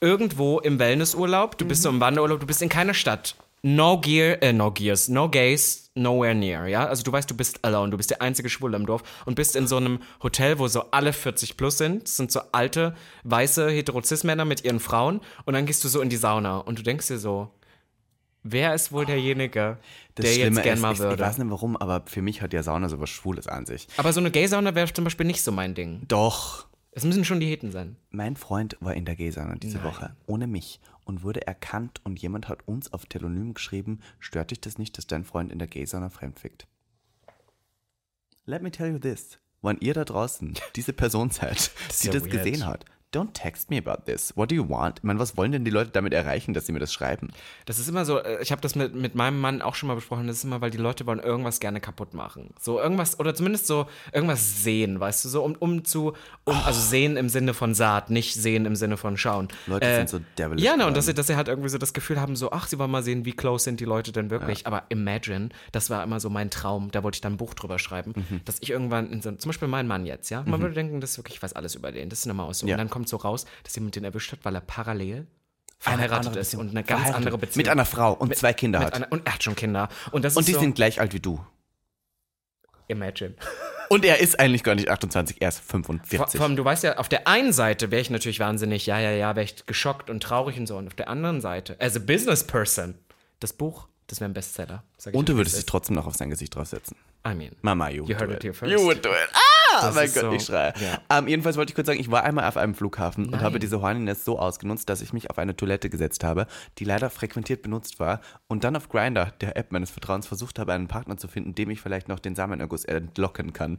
irgendwo 0.00 0.60
im 0.60 0.78
Wellnessurlaub, 0.78 1.58
du 1.58 1.66
bist 1.66 1.82
so 1.82 1.88
im 1.88 2.00
Wanderurlaub, 2.00 2.40
du 2.40 2.46
bist 2.46 2.62
in 2.62 2.68
keiner 2.68 2.94
Stadt. 2.94 3.34
No 3.62 4.00
gear, 4.00 4.42
äh, 4.42 4.54
no 4.54 4.70
gears, 4.70 5.08
no 5.08 5.28
gays, 5.28 5.90
nowhere 5.94 6.34
near, 6.34 6.66
ja? 6.66 6.86
Also 6.86 7.02
du 7.02 7.12
weißt, 7.12 7.30
du 7.30 7.36
bist 7.36 7.62
alone, 7.62 7.90
du 7.90 7.98
bist 7.98 8.10
der 8.10 8.22
einzige 8.22 8.48
Schwule 8.48 8.74
im 8.74 8.86
Dorf 8.86 9.02
und 9.26 9.34
bist 9.34 9.54
in 9.54 9.66
so 9.66 9.76
einem 9.76 9.98
Hotel, 10.22 10.58
wo 10.58 10.66
so 10.66 10.84
alle 10.92 11.12
40 11.12 11.58
plus 11.58 11.76
sind. 11.76 12.04
Das 12.04 12.16
sind 12.16 12.32
so 12.32 12.40
alte, 12.52 12.94
weiße, 13.24 13.68
hetero-cis-Männer 13.68 14.46
mit 14.46 14.64
ihren 14.64 14.80
Frauen 14.80 15.20
und 15.44 15.52
dann 15.52 15.66
gehst 15.66 15.84
du 15.84 15.88
so 15.88 16.00
in 16.00 16.08
die 16.08 16.16
Sauna 16.16 16.56
und 16.56 16.78
du 16.78 16.82
denkst 16.82 17.08
dir 17.08 17.18
so, 17.18 17.50
wer 18.42 18.74
ist 18.74 18.92
wohl 18.92 19.06
derjenige, 19.06 19.78
Das 20.14 20.24
der 20.26 20.32
Schlimme 20.32 20.56
jetzt 20.56 20.62
gern 20.64 20.74
ist, 20.76 20.82
mal 20.82 20.92
ich, 20.92 20.98
ich 20.98 21.04
würde? 21.04 21.22
weiß 21.22 21.38
nicht 21.38 21.50
warum, 21.50 21.76
aber 21.76 22.02
für 22.06 22.22
mich 22.22 22.42
hat 22.42 22.52
ja 22.52 22.62
Sauna 22.62 22.88
sowas 22.88 23.10
Schwules 23.10 23.46
an 23.46 23.66
sich. 23.66 23.86
Aber 23.96 24.12
so 24.12 24.20
eine 24.20 24.30
Gay-Sauna 24.30 24.74
wäre 24.74 24.92
zum 24.92 25.04
Beispiel 25.04 25.26
nicht 25.26 25.42
so 25.42 25.52
mein 25.52 25.74
Ding. 25.74 26.02
Doch. 26.08 26.66
Es 26.92 27.04
müssen 27.04 27.24
schon 27.24 27.38
die 27.38 27.46
Heten 27.46 27.70
sein. 27.70 27.96
Mein 28.10 28.34
Freund 28.36 28.76
war 28.80 28.94
in 28.94 29.04
der 29.04 29.14
Gay-Sauna 29.14 29.54
diese 29.56 29.84
Woche, 29.84 30.16
ohne 30.26 30.46
mich, 30.48 30.80
und 31.04 31.22
wurde 31.22 31.46
erkannt 31.46 32.00
und 32.04 32.20
jemand 32.20 32.48
hat 32.48 32.66
uns 32.66 32.92
auf 32.92 33.06
Telonym 33.06 33.54
geschrieben, 33.54 34.00
stört 34.18 34.50
dich 34.50 34.60
das 34.60 34.76
nicht, 34.78 34.98
dass 34.98 35.06
dein 35.06 35.24
Freund 35.24 35.52
in 35.52 35.58
der 35.60 35.68
Gay-Sauna 35.68 36.08
fremdfickt? 36.10 36.66
Let 38.46 38.62
me 38.62 38.70
tell 38.70 38.90
you 38.90 38.98
this. 38.98 39.38
Wenn 39.62 39.78
ihr 39.78 39.94
da 39.94 40.04
draußen 40.04 40.54
diese 40.76 40.92
Person 40.92 41.30
seid, 41.30 41.70
die 42.02 42.06
ja 42.06 42.12
das 42.12 42.22
weird. 42.24 42.32
gesehen 42.32 42.66
hat, 42.66 42.84
don't 43.12 43.32
text 43.34 43.70
me 43.70 43.78
about 43.78 44.04
this. 44.06 44.32
What 44.36 44.50
do 44.50 44.54
you 44.54 44.68
want? 44.68 44.98
Ich 44.98 45.04
meine, 45.04 45.18
was 45.18 45.36
wollen 45.36 45.50
denn 45.52 45.64
die 45.64 45.70
Leute 45.70 45.90
damit 45.90 46.12
erreichen, 46.12 46.54
dass 46.54 46.66
sie 46.66 46.72
mir 46.72 46.78
das 46.78 46.92
schreiben? 46.92 47.28
Das 47.66 47.78
ist 47.78 47.88
immer 47.88 48.04
so, 48.04 48.18
äh, 48.18 48.40
ich 48.42 48.52
habe 48.52 48.60
das 48.60 48.74
mit, 48.76 48.94
mit 48.94 49.14
meinem 49.14 49.40
Mann 49.40 49.62
auch 49.62 49.74
schon 49.74 49.88
mal 49.88 49.94
besprochen, 49.94 50.26
das 50.28 50.36
ist 50.36 50.44
immer, 50.44 50.60
weil 50.60 50.70
die 50.70 50.78
Leute 50.78 51.06
wollen 51.06 51.18
irgendwas 51.18 51.58
gerne 51.60 51.80
kaputt 51.80 52.14
machen. 52.14 52.54
So 52.60 52.78
irgendwas, 52.80 53.18
oder 53.18 53.34
zumindest 53.34 53.66
so 53.66 53.86
irgendwas 54.12 54.62
sehen, 54.62 55.00
weißt 55.00 55.24
du, 55.24 55.28
so 55.28 55.42
um, 55.42 55.56
um 55.58 55.84
zu, 55.84 56.12
um, 56.44 56.56
also 56.64 56.80
sehen 56.80 57.16
im 57.16 57.28
Sinne 57.28 57.52
von 57.54 57.74
Saat, 57.74 58.10
nicht 58.10 58.34
sehen 58.34 58.64
im 58.64 58.76
Sinne 58.76 58.96
von 58.96 59.16
schauen. 59.16 59.48
Leute 59.66 59.86
Äh, 59.86 59.96
sind 59.96 60.08
so 60.08 60.20
devilish. 60.38 60.64
Ja, 60.64 60.76
ne, 60.76 60.86
und 60.86 60.96
dass 60.96 61.06
sie, 61.06 61.14
dass 61.14 61.26
sie 61.26 61.36
halt 61.36 61.48
irgendwie 61.48 61.68
so 61.68 61.78
das 61.78 61.92
Gefühl 61.92 62.20
haben, 62.20 62.36
so, 62.36 62.52
ach, 62.52 62.68
sie 62.68 62.78
wollen 62.78 62.90
mal 62.90 63.02
sehen, 63.02 63.24
wie 63.24 63.32
close 63.32 63.64
sind 63.64 63.80
die 63.80 63.84
Leute 63.86 64.12
denn 64.12 64.30
wirklich. 64.30 64.66
Aber 64.66 64.84
imagine, 64.88 65.48
das 65.72 65.90
war 65.90 66.02
immer 66.04 66.20
so 66.20 66.30
mein 66.30 66.50
Traum, 66.50 66.90
da 66.92 67.02
wollte 67.02 67.16
ich 67.16 67.20
dann 67.20 67.32
ein 67.34 67.38
Buch 67.38 67.54
drüber 67.54 67.78
schreiben, 67.78 68.12
Mhm. 68.14 68.40
dass 68.44 68.58
ich 68.60 68.70
irgendwann, 68.70 69.10
in 69.10 69.20
so, 69.22 69.32
zum 69.32 69.48
Beispiel 69.48 69.66
mein 69.68 69.86
Mann 69.88 70.06
jetzt, 70.06 70.30
ja, 70.30 70.42
man 70.46 70.60
würde 70.60 70.74
denken, 70.74 71.00
das 71.00 71.12
ist 71.12 71.18
wirklich, 71.18 71.36
ich 71.36 71.42
weiß 71.42 71.54
alles 71.54 71.74
über 71.74 71.90
den, 71.90 72.08
das 72.08 72.20
ist 72.20 72.26
eine 72.26 72.34
Maus. 72.34 72.60
So. 72.60 72.66
Ja. 72.66 72.74
Und 72.74 72.78
dann 72.78 72.90
kommt 72.90 72.99
so 73.08 73.16
raus, 73.16 73.46
dass 73.64 73.74
jemand 73.74 73.96
den 73.96 74.04
erwischt 74.04 74.32
hat, 74.32 74.44
weil 74.44 74.54
er 74.54 74.60
parallel 74.60 75.26
verheiratet 75.78 76.36
ist 76.36 76.54
und 76.54 76.70
eine 76.70 76.84
ganz 76.84 77.10
andere 77.10 77.38
Beziehung. 77.38 77.56
Mit 77.62 77.68
einer 77.68 77.86
Frau 77.86 78.12
und 78.12 78.34
zwei 78.36 78.52
Kinder 78.52 78.80
Mit 78.80 78.86
hat. 78.88 78.94
einer, 78.94 79.10
und 79.12 79.26
er 79.26 79.34
hat 79.34 79.42
schon 79.42 79.56
Kinder. 79.56 79.88
Und 80.12 80.24
das 80.24 80.36
und 80.36 80.40
ist 80.42 80.48
die 80.48 80.52
so, 80.54 80.60
sind 80.60 80.74
gleich 80.74 81.00
alt 81.00 81.14
wie 81.14 81.20
du. 81.20 81.44
imagine. 82.88 83.34
Und 83.88 84.04
er 84.04 84.18
ist 84.20 84.38
eigentlich 84.38 84.62
gar 84.62 84.74
nicht 84.76 84.88
28, 84.88 85.38
er 85.40 85.48
ist 85.48 85.58
Vor, 85.58 85.80
45. 85.82 86.36
vor 86.38 86.46
allem, 86.46 86.54
du 86.56 86.64
weißt 86.64 86.84
ja, 86.84 86.96
auf 86.98 87.08
der 87.08 87.26
einen 87.26 87.52
Seite 87.52 87.90
wäre 87.90 88.00
ich 88.02 88.10
natürlich 88.10 88.38
wahnsinnig, 88.38 88.86
ja, 88.86 89.00
ja, 89.00 89.10
ja, 89.10 89.34
wäre 89.34 89.44
ich 89.44 89.66
geschockt 89.66 90.10
und 90.10 90.22
traurig 90.22 90.56
und 90.58 90.66
so. 90.66 90.76
Und 90.76 90.86
auf 90.86 90.94
der 90.94 91.08
anderen 91.08 91.40
Seite, 91.40 91.76
as 91.80 91.96
a 91.96 91.98
business 91.98 92.44
person, 92.44 92.94
das 93.40 93.52
Buch, 93.52 93.88
das 94.06 94.20
wäre 94.20 94.30
ein 94.30 94.34
Bestseller. 94.34 94.84
und 95.12 95.28
du 95.28 95.36
würdest 95.36 95.56
dich 95.56 95.66
trotzdem 95.66 95.96
noch 95.96 96.06
auf 96.06 96.14
sein 96.14 96.30
Gesicht 96.30 96.54
draufsetzen. 96.54 96.96
I 97.26 97.34
mean, 97.34 97.56
Mama, 97.62 97.88
you, 97.90 98.04
You 98.04 98.10
would 98.10 98.20
heard 98.20 98.30
do 98.30 98.34
it 98.34 98.42
here 98.42 98.50
it. 98.52 98.56
first. 98.56 98.72
You 98.72 98.84
would 98.86 99.04
do 99.04 99.10
it. 99.10 99.28
Ah, 99.32 99.59
Das 99.80 99.94
mein 99.94 100.12
Gott, 100.12 100.22
so, 100.22 100.32
ich 100.32 100.42
schreie. 100.44 100.72
ja. 100.80 101.18
Ähm, 101.18 101.28
jedenfalls 101.28 101.56
wollte 101.56 101.70
ich 101.70 101.74
kurz 101.74 101.86
sagen, 101.86 102.00
ich 102.00 102.10
war 102.10 102.24
einmal 102.24 102.44
auf 102.46 102.56
einem 102.56 102.74
Flughafen 102.74 103.26
und 103.26 103.40
habe 103.40 103.58
diese 103.58 103.80
Horniness 103.80 104.24
so 104.24 104.38
ausgenutzt, 104.38 104.88
dass 104.88 105.00
ich 105.00 105.12
mich 105.12 105.30
auf 105.30 105.38
eine 105.38 105.56
Toilette 105.56 105.90
gesetzt 105.90 106.24
habe, 106.24 106.46
die 106.78 106.84
leider 106.84 107.10
frequentiert 107.10 107.62
benutzt 107.62 108.00
war 108.00 108.20
und 108.48 108.64
dann 108.64 108.76
auf 108.76 108.88
Grinder, 108.88 109.32
der 109.40 109.56
App 109.56 109.72
meines 109.72 109.90
Vertrauens, 109.90 110.26
versucht 110.26 110.58
habe, 110.58 110.72
einen 110.72 110.88
Partner 110.88 111.16
zu 111.16 111.28
finden, 111.28 111.54
dem 111.54 111.70
ich 111.70 111.80
vielleicht 111.80 112.08
noch 112.08 112.18
den 112.18 112.34
Samenerguss 112.34 112.84
entlocken 112.84 113.52
kann. 113.52 113.78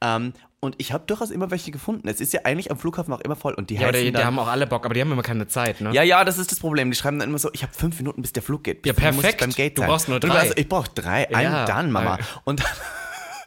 Ähm, 0.00 0.32
und 0.60 0.76
ich 0.78 0.92
habe 0.92 1.02
durchaus 1.06 1.32
immer 1.32 1.50
welche 1.50 1.72
gefunden. 1.72 2.06
Es 2.06 2.20
ist 2.20 2.32
ja 2.32 2.42
eigentlich 2.44 2.70
am 2.70 2.78
Flughafen 2.78 3.12
auch 3.12 3.20
immer 3.20 3.34
voll 3.34 3.54
und 3.54 3.68
die 3.70 3.74
ja, 3.74 3.88
heißen 3.88 4.00
die, 4.04 4.12
die 4.12 4.24
haben 4.24 4.38
auch 4.38 4.46
alle 4.46 4.68
Bock, 4.68 4.84
aber 4.84 4.94
die 4.94 5.00
haben 5.00 5.10
immer 5.10 5.22
keine 5.22 5.48
Zeit, 5.48 5.80
ne? 5.80 5.92
ja, 5.92 6.02
ja, 6.04 6.24
das 6.24 6.38
ist 6.38 6.52
das 6.52 6.60
Problem. 6.60 6.88
Die 6.90 6.96
schreiben 6.96 7.18
dann 7.18 7.28
immer 7.30 7.38
so, 7.38 7.50
ich 7.52 7.64
habe 7.64 7.72
fünf 7.74 7.98
Minuten, 7.98 8.22
bis 8.22 8.32
der 8.32 8.44
Flug 8.44 8.62
geht. 8.62 8.86
Ja, 8.86 8.92
Bis 8.92 9.02
dahin 9.02 9.16
muss 9.16 9.24
ich 9.24 9.30
perfekt. 9.36 9.40
beim 9.40 9.50
Gate 9.50 9.76
Du 9.76 9.80
sein. 9.82 9.88
brauchst 9.90 10.08
nur 10.08 10.20
du 10.20 10.28
drei. 10.28 10.38
Also, 10.38 10.54
ich 10.56 10.68
brauche 10.68 10.88
drei. 10.94 11.34
Einen 11.34 11.52
Ja. 11.52 11.64
dann, 11.64 11.90
Mama. 11.90 12.18
Und 12.44 12.60
dann 12.60 12.68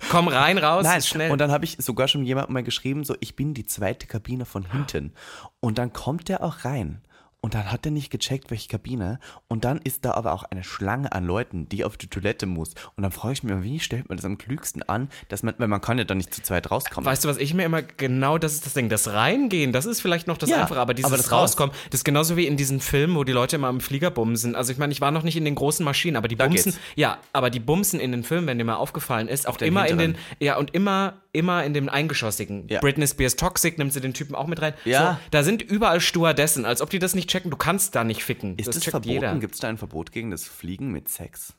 Komm 0.10 0.28
rein, 0.28 0.58
raus, 0.58 0.84
Nein, 0.84 1.02
schnell. 1.02 1.32
und 1.32 1.40
dann 1.40 1.52
habe 1.52 1.66
ich 1.66 1.78
sogar 1.80 2.08
schon 2.08 2.24
jemandem 2.24 2.54
mal 2.54 2.64
geschrieben, 2.64 3.04
so, 3.04 3.16
ich 3.20 3.36
bin 3.36 3.54
die 3.54 3.66
zweite 3.66 4.08
Kabine 4.08 4.46
von 4.46 4.64
hinten. 4.70 5.14
Und 5.60 5.78
dann 5.78 5.94
kommt 5.94 6.30
der 6.30 6.44
auch 6.44 6.64
rein 6.64 7.02
Und 7.46 7.54
dann 7.54 7.72
hat 7.72 7.86
er 7.86 7.92
nicht 7.92 8.10
gecheckt, 8.10 8.50
welche 8.50 8.68
Kabine. 8.70 9.20
Und 9.48 9.66
dann 9.66 9.78
ist 9.78 10.04
da 10.04 10.16
aber 10.16 10.34
auch 10.34 10.42
eine 10.46 10.64
Schlange 10.64 11.12
an 11.12 11.28
Leuten, 11.28 11.70
die 11.70 11.84
auf 11.86 11.96
die 11.96 12.08
Toilette 12.08 12.48
muss. 12.48 12.70
Und 12.96 13.04
dann 13.04 13.12
frage 13.12 13.34
ich 13.34 13.44
mich, 13.44 13.62
wie 13.62 13.80
stellt 13.80 14.10
man 14.10 14.18
das 14.18 14.26
am 14.26 14.40
klügsten 14.40 14.82
an, 14.82 15.10
dass 15.30 15.44
man, 15.44 15.54
weil 15.60 15.68
man 15.68 15.80
kann 15.80 16.00
ja 16.00 16.06
dann 16.06 16.18
nicht 16.18 16.34
zu 16.34 16.42
zweit 16.42 16.72
rauskommen. 16.72 17.06
Weißt 17.06 17.24
du, 17.24 17.30
was 17.30 17.38
ich 17.38 17.54
mir 17.54 17.64
immer 17.64 17.84
genau, 17.84 18.40
das 18.40 18.54
ist 18.54 18.66
das 18.66 18.74
Ding, 18.74 18.90
das 18.90 19.10
Reingehen, 19.14 19.74
das 19.74 19.86
ist 19.86 20.02
vielleicht 20.02 20.26
noch 20.26 20.40
das 20.40 20.50
Ja, 20.50 20.62
Einfache, 20.64 20.80
aber 20.80 20.96
dieses 20.96 21.06
aber 21.12 21.18
das 21.18 21.32
raus. 21.32 21.52
Rauskommen, 21.52 21.76
das 21.92 22.00
ist 22.00 22.04
genauso 22.04 22.36
wie 22.36 22.48
in 22.48 22.58
diesen 22.58 22.80
Filmen, 22.80 23.16
wo 23.16 23.24
die 23.24 23.32
Leute 23.32 23.58
immer 23.58 23.68
am 23.68 23.80
Flieger 23.80 24.10
bumsen. 24.10 24.56
Also 24.56 24.72
ich 24.72 24.80
meine, 24.80 24.92
ich 24.92 25.00
war 25.00 25.12
noch 25.12 25.22
nicht 25.22 25.38
in 25.38 25.46
den 25.46 25.54
großen 25.54 25.86
Maschinen, 25.86 26.18
aber 26.18 26.28
die 26.28 26.36
Da 26.38 26.48
bumsen, 26.48 26.72
geht's. 26.72 26.84
ja, 26.96 27.20
aber 27.32 27.52
die 27.52 27.60
bumsen 27.60 28.00
in 28.00 28.12
den 28.12 28.24
Filmen, 28.24 28.48
wenn 28.48 28.58
dir 28.58 28.64
mal 28.64 28.78
aufgefallen 28.78 29.28
ist, 29.28 29.48
auch 29.48 29.60
immer 29.60 29.84
in 29.88 30.00
den, 30.00 30.16
hinteren. 30.16 30.26
ja, 30.40 30.58
und 30.58 30.74
immer, 30.74 31.22
immer 31.32 31.64
in 31.64 31.76
dem 31.76 31.90
eingeschossigen. 31.90 32.68
Ja. 32.70 32.80
Britney 32.80 33.06
Spears 33.06 33.36
Toxic 33.36 33.78
nimmt 33.78 33.94
sie 33.94 34.02
den 34.02 34.16
Typen 34.16 34.34
auch 34.34 34.48
mit 34.48 34.64
rein. 34.64 34.74
Ja. 34.84 35.12
So, 35.12 35.18
da 35.30 35.44
sind 35.44 35.62
überall 35.62 36.02
Stewardessen, 36.02 36.66
als 36.66 36.82
ob 36.82 36.90
die 36.90 36.98
das 36.98 37.14
nicht 37.14 37.35
checken, 37.36 37.52
du 37.52 37.58
kannst 37.58 37.96
da 37.96 38.04
nicht 38.04 38.24
ficken. 38.24 38.58
ist 38.58 38.68
das, 38.68 38.80
checkt 38.80 38.92
verboten? 38.92 39.40
Gibt 39.40 39.56
es 39.56 39.62
da 39.62 39.68
ein 39.68 39.78
Verbot 39.78 40.12
gegen 40.12 40.32
das 40.32 40.46
Fliegen 40.46 40.92
mit 40.92 41.10
Sex? 41.10 41.54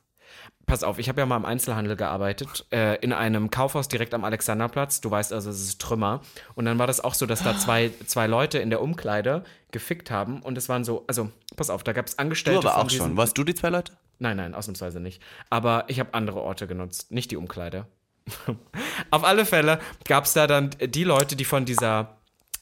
Pass 0.65 0.83
auf, 0.83 0.99
ich 0.99 1.07
habe 1.07 1.21
ja 1.21 1.25
mal 1.25 1.37
im 1.37 1.45
Einzelhandel 1.45 1.95
gearbeitet, 1.95 2.65
äh, 2.71 2.95
in 2.99 3.13
einem 3.13 3.49
Kaufhaus 3.49 3.87
direkt 3.87 4.13
am 4.13 4.25
Alexanderplatz. 4.25 4.99
Du 4.99 5.09
weißt 5.09 5.31
also, 5.31 5.49
es 5.49 5.61
ist 5.61 5.79
Trümmer. 5.81 6.21
Und 6.55 6.65
dann 6.65 6.77
war 6.77 6.87
das 6.87 6.99
auch 6.99 7.13
so, 7.13 7.25
dass 7.25 7.41
da 7.43 7.57
zwei, 7.57 7.91
zwei 8.05 8.27
Leute 8.27 8.57
in 8.59 8.69
der 8.69 8.81
Umkleide 8.81 9.45
gefickt 9.71 10.11
haben. 10.11 10.41
Und 10.41 10.57
es 10.57 10.67
waren 10.67 10.83
so, 10.83 11.05
also, 11.07 11.31
pass 11.55 11.69
auf, 11.69 11.83
da 11.83 11.93
gab 11.93 12.07
es 12.07 12.15
Du 12.15 12.21
Angestellte. 12.21 12.59
aber 12.59 12.71
von 12.71 12.87
auch 12.87 12.89
schon. 12.89 13.17
Warst 13.17 13.37
du 13.37 13.45
die 13.45 13.55
zwei 13.55 13.69
Leute? 13.69 13.93
Nein, 14.19 14.35
nein, 14.35 14.53
ausnahmsweise 14.53 14.99
nicht. 14.99 15.21
Aber 15.49 15.85
ich 15.87 16.01
habe 16.01 16.13
andere 16.13 16.41
Orte 16.41 16.67
genutzt, 16.67 17.11
nicht 17.11 17.31
die 17.31 17.37
Umkleide. 17.37 17.87
Auf 19.11 19.23
alle 19.23 19.45
Fälle 19.45 19.79
gab 20.05 20.25
es 20.25 20.33
da 20.33 20.47
dann 20.47 20.71
die 20.81 21.05
Leute, 21.05 21.37
die 21.37 21.45
von 21.45 21.63
dieser, 21.63 22.16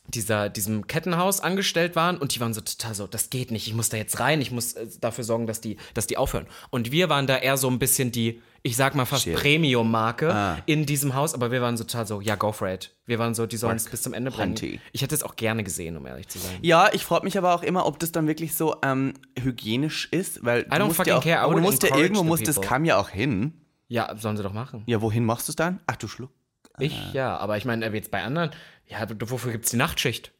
dieser, 0.07 0.49
diesem 0.49 0.87
Kettenhaus 0.87 1.39
angestellt 1.39 1.95
waren 1.95 2.17
und 2.17 2.35
die 2.35 2.39
waren 2.39 2.53
so 2.53 2.61
total 2.61 2.93
so, 2.95 3.07
das 3.07 3.29
geht 3.29 3.51
nicht, 3.51 3.67
ich 3.67 3.73
muss 3.73 3.89
da 3.89 3.97
jetzt 3.97 4.19
rein, 4.19 4.39
ich 4.41 4.51
muss 4.51 4.73
äh, 4.73 4.87
dafür 5.01 5.23
sorgen, 5.23 5.47
dass 5.47 5.61
die, 5.61 5.77
dass 5.93 6.07
die 6.07 6.17
aufhören. 6.17 6.47
Und 6.69 6.91
wir 6.91 7.09
waren 7.09 7.27
da 7.27 7.37
eher 7.37 7.57
so 7.57 7.69
ein 7.69 7.79
bisschen 7.79 8.11
die, 8.11 8.41
ich 8.61 8.75
sag 8.75 8.95
mal 8.95 9.05
fast. 9.05 9.31
Premium-Marke 9.31 10.33
Ah. 10.33 10.57
in 10.65 10.85
diesem 10.85 11.13
Haus, 11.15 11.33
aber 11.33 11.51
wir 11.51 11.61
waren 11.61 11.77
so 11.77 11.83
total 11.83 12.07
so, 12.07 12.21
ja, 12.21 12.35
go 12.35 12.51
for 12.51 12.67
it. 12.67 12.95
Wir 13.05 13.19
waren 13.19 13.35
so, 13.35 13.45
die 13.45 13.57
sollen 13.57 13.77
es 13.77 13.89
bis 13.89 14.01
zum 14.01 14.13
Ende 14.13 14.31
bringen. 14.31 14.49
Hunty. 14.51 14.79
Ich 14.91 15.01
hätte 15.01 15.13
es 15.15 15.23
auch 15.23 15.35
gerne 15.35 15.63
gesehen, 15.63 15.97
um 15.97 16.05
ehrlich 16.05 16.27
zu 16.27 16.39
sein. 16.39 16.51
Ja, 16.61 16.89
ich 16.93 17.03
frage 17.03 17.23
mich 17.25 17.37
aber 17.37 17.53
auch 17.53 17.63
immer, 17.63 17.85
ob 17.85 17.99
das 17.99 18.11
dann 18.11 18.27
wirklich 18.27 18.55
so 18.55 18.75
ähm, 18.83 19.13
hygienisch 19.39 20.07
ist, 20.11 20.43
weil 20.43 20.63
du 20.63 20.69
don't 20.71 20.85
musst 20.85 20.97
fucking 20.97 21.11
ja 21.13 21.17
auch, 21.19 21.23
care, 21.23 21.35
I 21.41 21.43
aber 21.43 21.55
du 21.55 21.61
musst 21.61 21.83
ja 21.83 21.95
irgendwo 21.95 22.21
the 22.21 22.27
muss 22.27 22.43
das 22.43 22.61
kam 22.61 22.85
ja 22.85 22.97
auch 22.97 23.09
hin. 23.09 23.53
Ja, 23.87 24.15
sollen 24.17 24.35
sie 24.37 24.41
doch 24.43 24.53
machen. 24.53 24.81
Ja, 24.87 25.01
wohin 25.01 25.25
machst 25.25 25.47
du 25.47 25.51
es 25.51 25.55
dann? 25.55 25.79
Ach 25.85 25.95
du 25.95 26.07
Schluck. 26.07 26.31
Ich, 26.79 27.13
ja, 27.13 27.37
aber 27.37 27.57
ich 27.57 27.65
meine, 27.65 27.85
äh, 27.85 27.93
jetzt 27.93 28.11
bei 28.11 28.23
anderen, 28.23 28.51
ja, 28.87 29.05
wofür 29.29 29.51
gibt 29.51 29.65
es 29.65 29.71
die 29.71 29.77
Nachtschicht? 29.77 30.31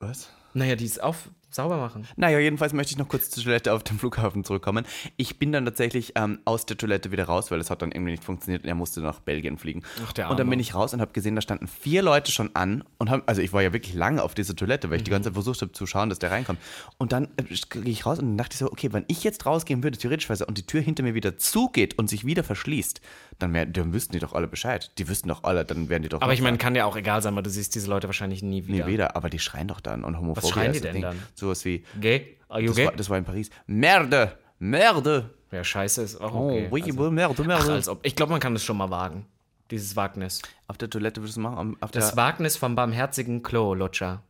Was? 0.00 0.30
Naja, 0.54 0.76
die 0.76 0.84
ist 0.84 1.02
auf 1.02 1.28
sauber 1.50 1.78
machen. 1.78 2.06
Naja, 2.16 2.38
jedenfalls 2.38 2.74
möchte 2.74 2.92
ich 2.92 2.98
noch 2.98 3.08
kurz 3.08 3.30
zur 3.30 3.42
Toilette 3.42 3.72
auf 3.72 3.82
dem 3.82 3.98
Flughafen 3.98 4.44
zurückkommen. 4.44 4.84
Ich 5.16 5.38
bin 5.38 5.50
dann 5.50 5.64
tatsächlich 5.64 6.12
ähm, 6.14 6.40
aus 6.44 6.66
der 6.66 6.76
Toilette 6.76 7.10
wieder 7.10 7.24
raus, 7.24 7.50
weil 7.50 7.58
es 7.58 7.70
hat 7.70 7.80
dann 7.80 7.90
irgendwie 7.90 8.10
nicht 8.12 8.22
funktioniert 8.24 8.64
und 8.64 8.68
er 8.68 8.74
musste 8.74 9.00
nach 9.00 9.20
Belgien 9.20 9.56
fliegen. 9.56 9.82
Ach, 10.04 10.12
der 10.12 10.26
und 10.28 10.32
dann 10.38 10.42
Arme. 10.46 10.50
bin 10.50 10.60
ich 10.60 10.74
raus 10.74 10.92
und 10.92 11.00
habe 11.00 11.12
gesehen, 11.12 11.34
da 11.36 11.40
standen 11.40 11.66
vier 11.66 12.02
Leute 12.02 12.30
schon 12.32 12.54
an 12.54 12.84
und 12.98 13.08
haben, 13.08 13.22
also 13.24 13.40
ich 13.40 13.52
war 13.54 13.62
ja 13.62 13.72
wirklich 13.72 13.94
lange 13.94 14.22
auf 14.22 14.34
dieser 14.34 14.54
Toilette, 14.54 14.90
weil 14.90 14.96
ich 14.96 15.02
Mhm. 15.02 15.04
die 15.06 15.10
ganze 15.12 15.28
Zeit 15.30 15.34
versucht 15.34 15.62
habe 15.62 15.72
zu 15.72 15.86
schauen, 15.86 16.10
dass 16.10 16.18
der 16.18 16.30
reinkommt. 16.30 16.60
Und 16.98 17.12
dann 17.12 17.28
äh, 17.38 17.42
gehe 17.70 17.82
ich 17.92 18.04
raus 18.04 18.18
und 18.18 18.26
dann 18.26 18.36
dachte 18.38 18.52
ich 18.52 18.58
so, 18.58 18.70
okay, 18.70 18.92
wenn 18.92 19.06
ich 19.08 19.24
jetzt 19.24 19.46
rausgehen 19.46 19.82
würde, 19.82 19.96
theoretisch 19.96 20.28
und 20.28 20.58
die 20.58 20.66
Tür 20.66 20.82
hinter 20.82 21.02
mir 21.02 21.14
wieder 21.14 21.38
zugeht 21.38 21.98
und 21.98 22.10
sich 22.10 22.26
wieder 22.26 22.44
verschließt, 22.44 23.00
dann, 23.38 23.54
wär, 23.54 23.66
dann 23.66 23.92
wüssten 23.92 24.12
die 24.12 24.18
doch 24.18 24.32
alle 24.32 24.48
Bescheid. 24.48 24.90
Die 24.98 25.08
wüssten 25.08 25.28
doch 25.28 25.44
alle, 25.44 25.64
dann 25.64 25.88
wären 25.88 26.02
die 26.02 26.08
doch. 26.08 26.20
Aber 26.22 26.32
ich 26.32 26.42
meine, 26.42 26.58
kann 26.58 26.74
ja 26.74 26.84
auch 26.84 26.96
egal 26.96 27.22
sein, 27.22 27.34
weil 27.36 27.42
du 27.42 27.50
siehst 27.50 27.74
diese 27.74 27.88
Leute 27.88 28.08
wahrscheinlich 28.08 28.42
nie 28.42 28.66
wieder. 28.66 28.86
weder, 28.86 29.16
aber 29.16 29.30
die 29.30 29.38
schreien 29.38 29.68
doch 29.68 29.80
dann 29.80 30.04
und 30.04 30.18
Homophobie. 30.18 30.52
schreien 30.52 30.72
die 30.72 30.80
denn 30.80 30.94
Ding. 30.94 31.02
dann? 31.02 31.22
Sowas 31.34 31.64
wie, 31.64 31.84
Gay? 32.00 32.36
Are 32.48 32.60
you 32.60 32.68
das 32.68 32.76
gay? 32.76 32.86
war, 32.86 32.92
das 32.92 33.10
war 33.10 33.18
in 33.18 33.24
Paris. 33.24 33.50
Merde! 33.66 34.36
Merde! 34.58 35.30
ja, 35.52 35.62
scheiße 35.64 36.02
ist 36.02 36.20
auch 36.20 36.34
Oh, 36.34 36.48
okay. 36.48 36.68
oui, 36.70 36.82
also, 36.82 37.10
merde, 37.10 37.34
ach, 37.40 37.46
merde. 37.46 37.72
als 37.72 37.88
ob. 37.88 38.00
Ich 38.04 38.16
glaube, 38.16 38.32
man 38.32 38.40
kann 38.40 38.54
das 38.54 38.64
schon 38.64 38.76
mal 38.76 38.90
wagen. 38.90 39.24
Dieses 39.70 39.96
Wagnis. 39.96 40.42
Auf 40.66 40.78
der 40.78 40.88
Toilette 40.90 41.20
würdest 41.20 41.36
du 41.36 41.40
machen? 41.42 41.76
Auf 41.80 41.90
Das 41.90 42.16
Wagnis 42.16 42.56
vom 42.56 42.74
barmherzigen 42.74 43.42
Klo-Lutscher. 43.42 44.22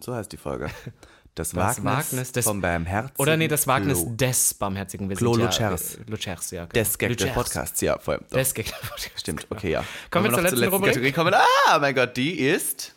so 0.00 0.14
heißt 0.14 0.30
die 0.32 0.36
Folge. 0.36 0.68
Das, 1.36 1.50
Das 1.50 1.84
Wagnis, 1.84 1.84
Wagnis 1.84 2.32
des- 2.32 2.44
vom 2.46 2.64
Herzen. 2.64 3.12
Oder 3.18 3.36
nee, 3.36 3.46
das 3.46 3.66
Wagnis 3.66 4.02
des 4.08 4.54
barmherzigen. 4.54 5.10
Wir 5.10 5.16
Klo 5.16 5.34
sind 5.34 5.42
Lutschers. 5.44 5.92
Ja, 5.92 6.00
äh, 6.00 6.10
Lutschers, 6.10 6.50
ja. 6.50 6.64
genau. 6.64 6.72
Des 6.72 6.96
Gag 6.96 7.10
Lutschers. 7.10 7.34
Podcasts, 7.34 7.80
ja, 7.82 7.98
voll. 7.98 8.20
Doch, 8.30 8.38
Des 8.38 8.54
Gag 8.54 8.64
der 8.64 8.88
Podcast. 8.88 9.20
Stimmt, 9.20 9.46
okay, 9.50 9.72
ja. 9.72 9.84
Kommen 10.10 10.24
wir 10.24 10.32
Wollen 10.32 10.46
zur 10.48 10.56
letzten 10.56 10.72
Rubrik? 10.72 10.94
Kategorie 10.94 11.12
kommen? 11.12 11.34
Ah, 11.34 11.78
mein 11.78 11.94
Gott, 11.94 12.16
die 12.16 12.40
ist... 12.40 12.94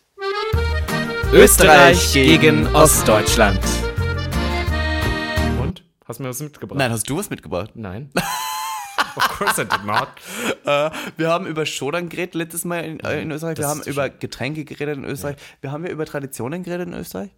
Österreich 1.33 2.13
gegen 2.13 2.73
Ostdeutschland. 2.73 3.59
Und? 5.59 5.83
Hast 6.05 6.19
du 6.19 6.23
mir 6.23 6.29
was 6.29 6.39
mitgebracht? 6.39 6.77
Nein, 6.77 6.91
hast 6.91 7.09
du 7.09 7.17
was 7.17 7.29
mitgebracht? 7.29 7.71
Nein. 7.73 8.09
of 9.17 9.27
course 9.37 9.61
I 9.61 9.65
did 9.65 9.83
not. 9.83 10.07
Äh, 10.65 10.91
wir 11.17 11.27
haben 11.27 11.45
über 11.45 11.65
Schodern 11.65 12.07
geredet 12.07 12.35
letztes 12.35 12.63
Mal 12.63 12.85
in, 12.85 13.01
äh, 13.01 13.21
in 13.21 13.31
Österreich. 13.31 13.57
Wir 13.57 13.63
Das 13.63 13.71
haben 13.71 13.81
über 13.83 14.07
Getränke 14.07 14.63
geredet 14.63 14.95
in 14.95 15.03
Österreich. 15.03 15.35
Wir 15.59 15.73
haben 15.73 15.85
ja 15.85 15.91
über 15.91 16.05
Traditionen 16.05 16.63
geredet 16.63 16.87
in 16.87 16.93
Österreich. 16.93 17.31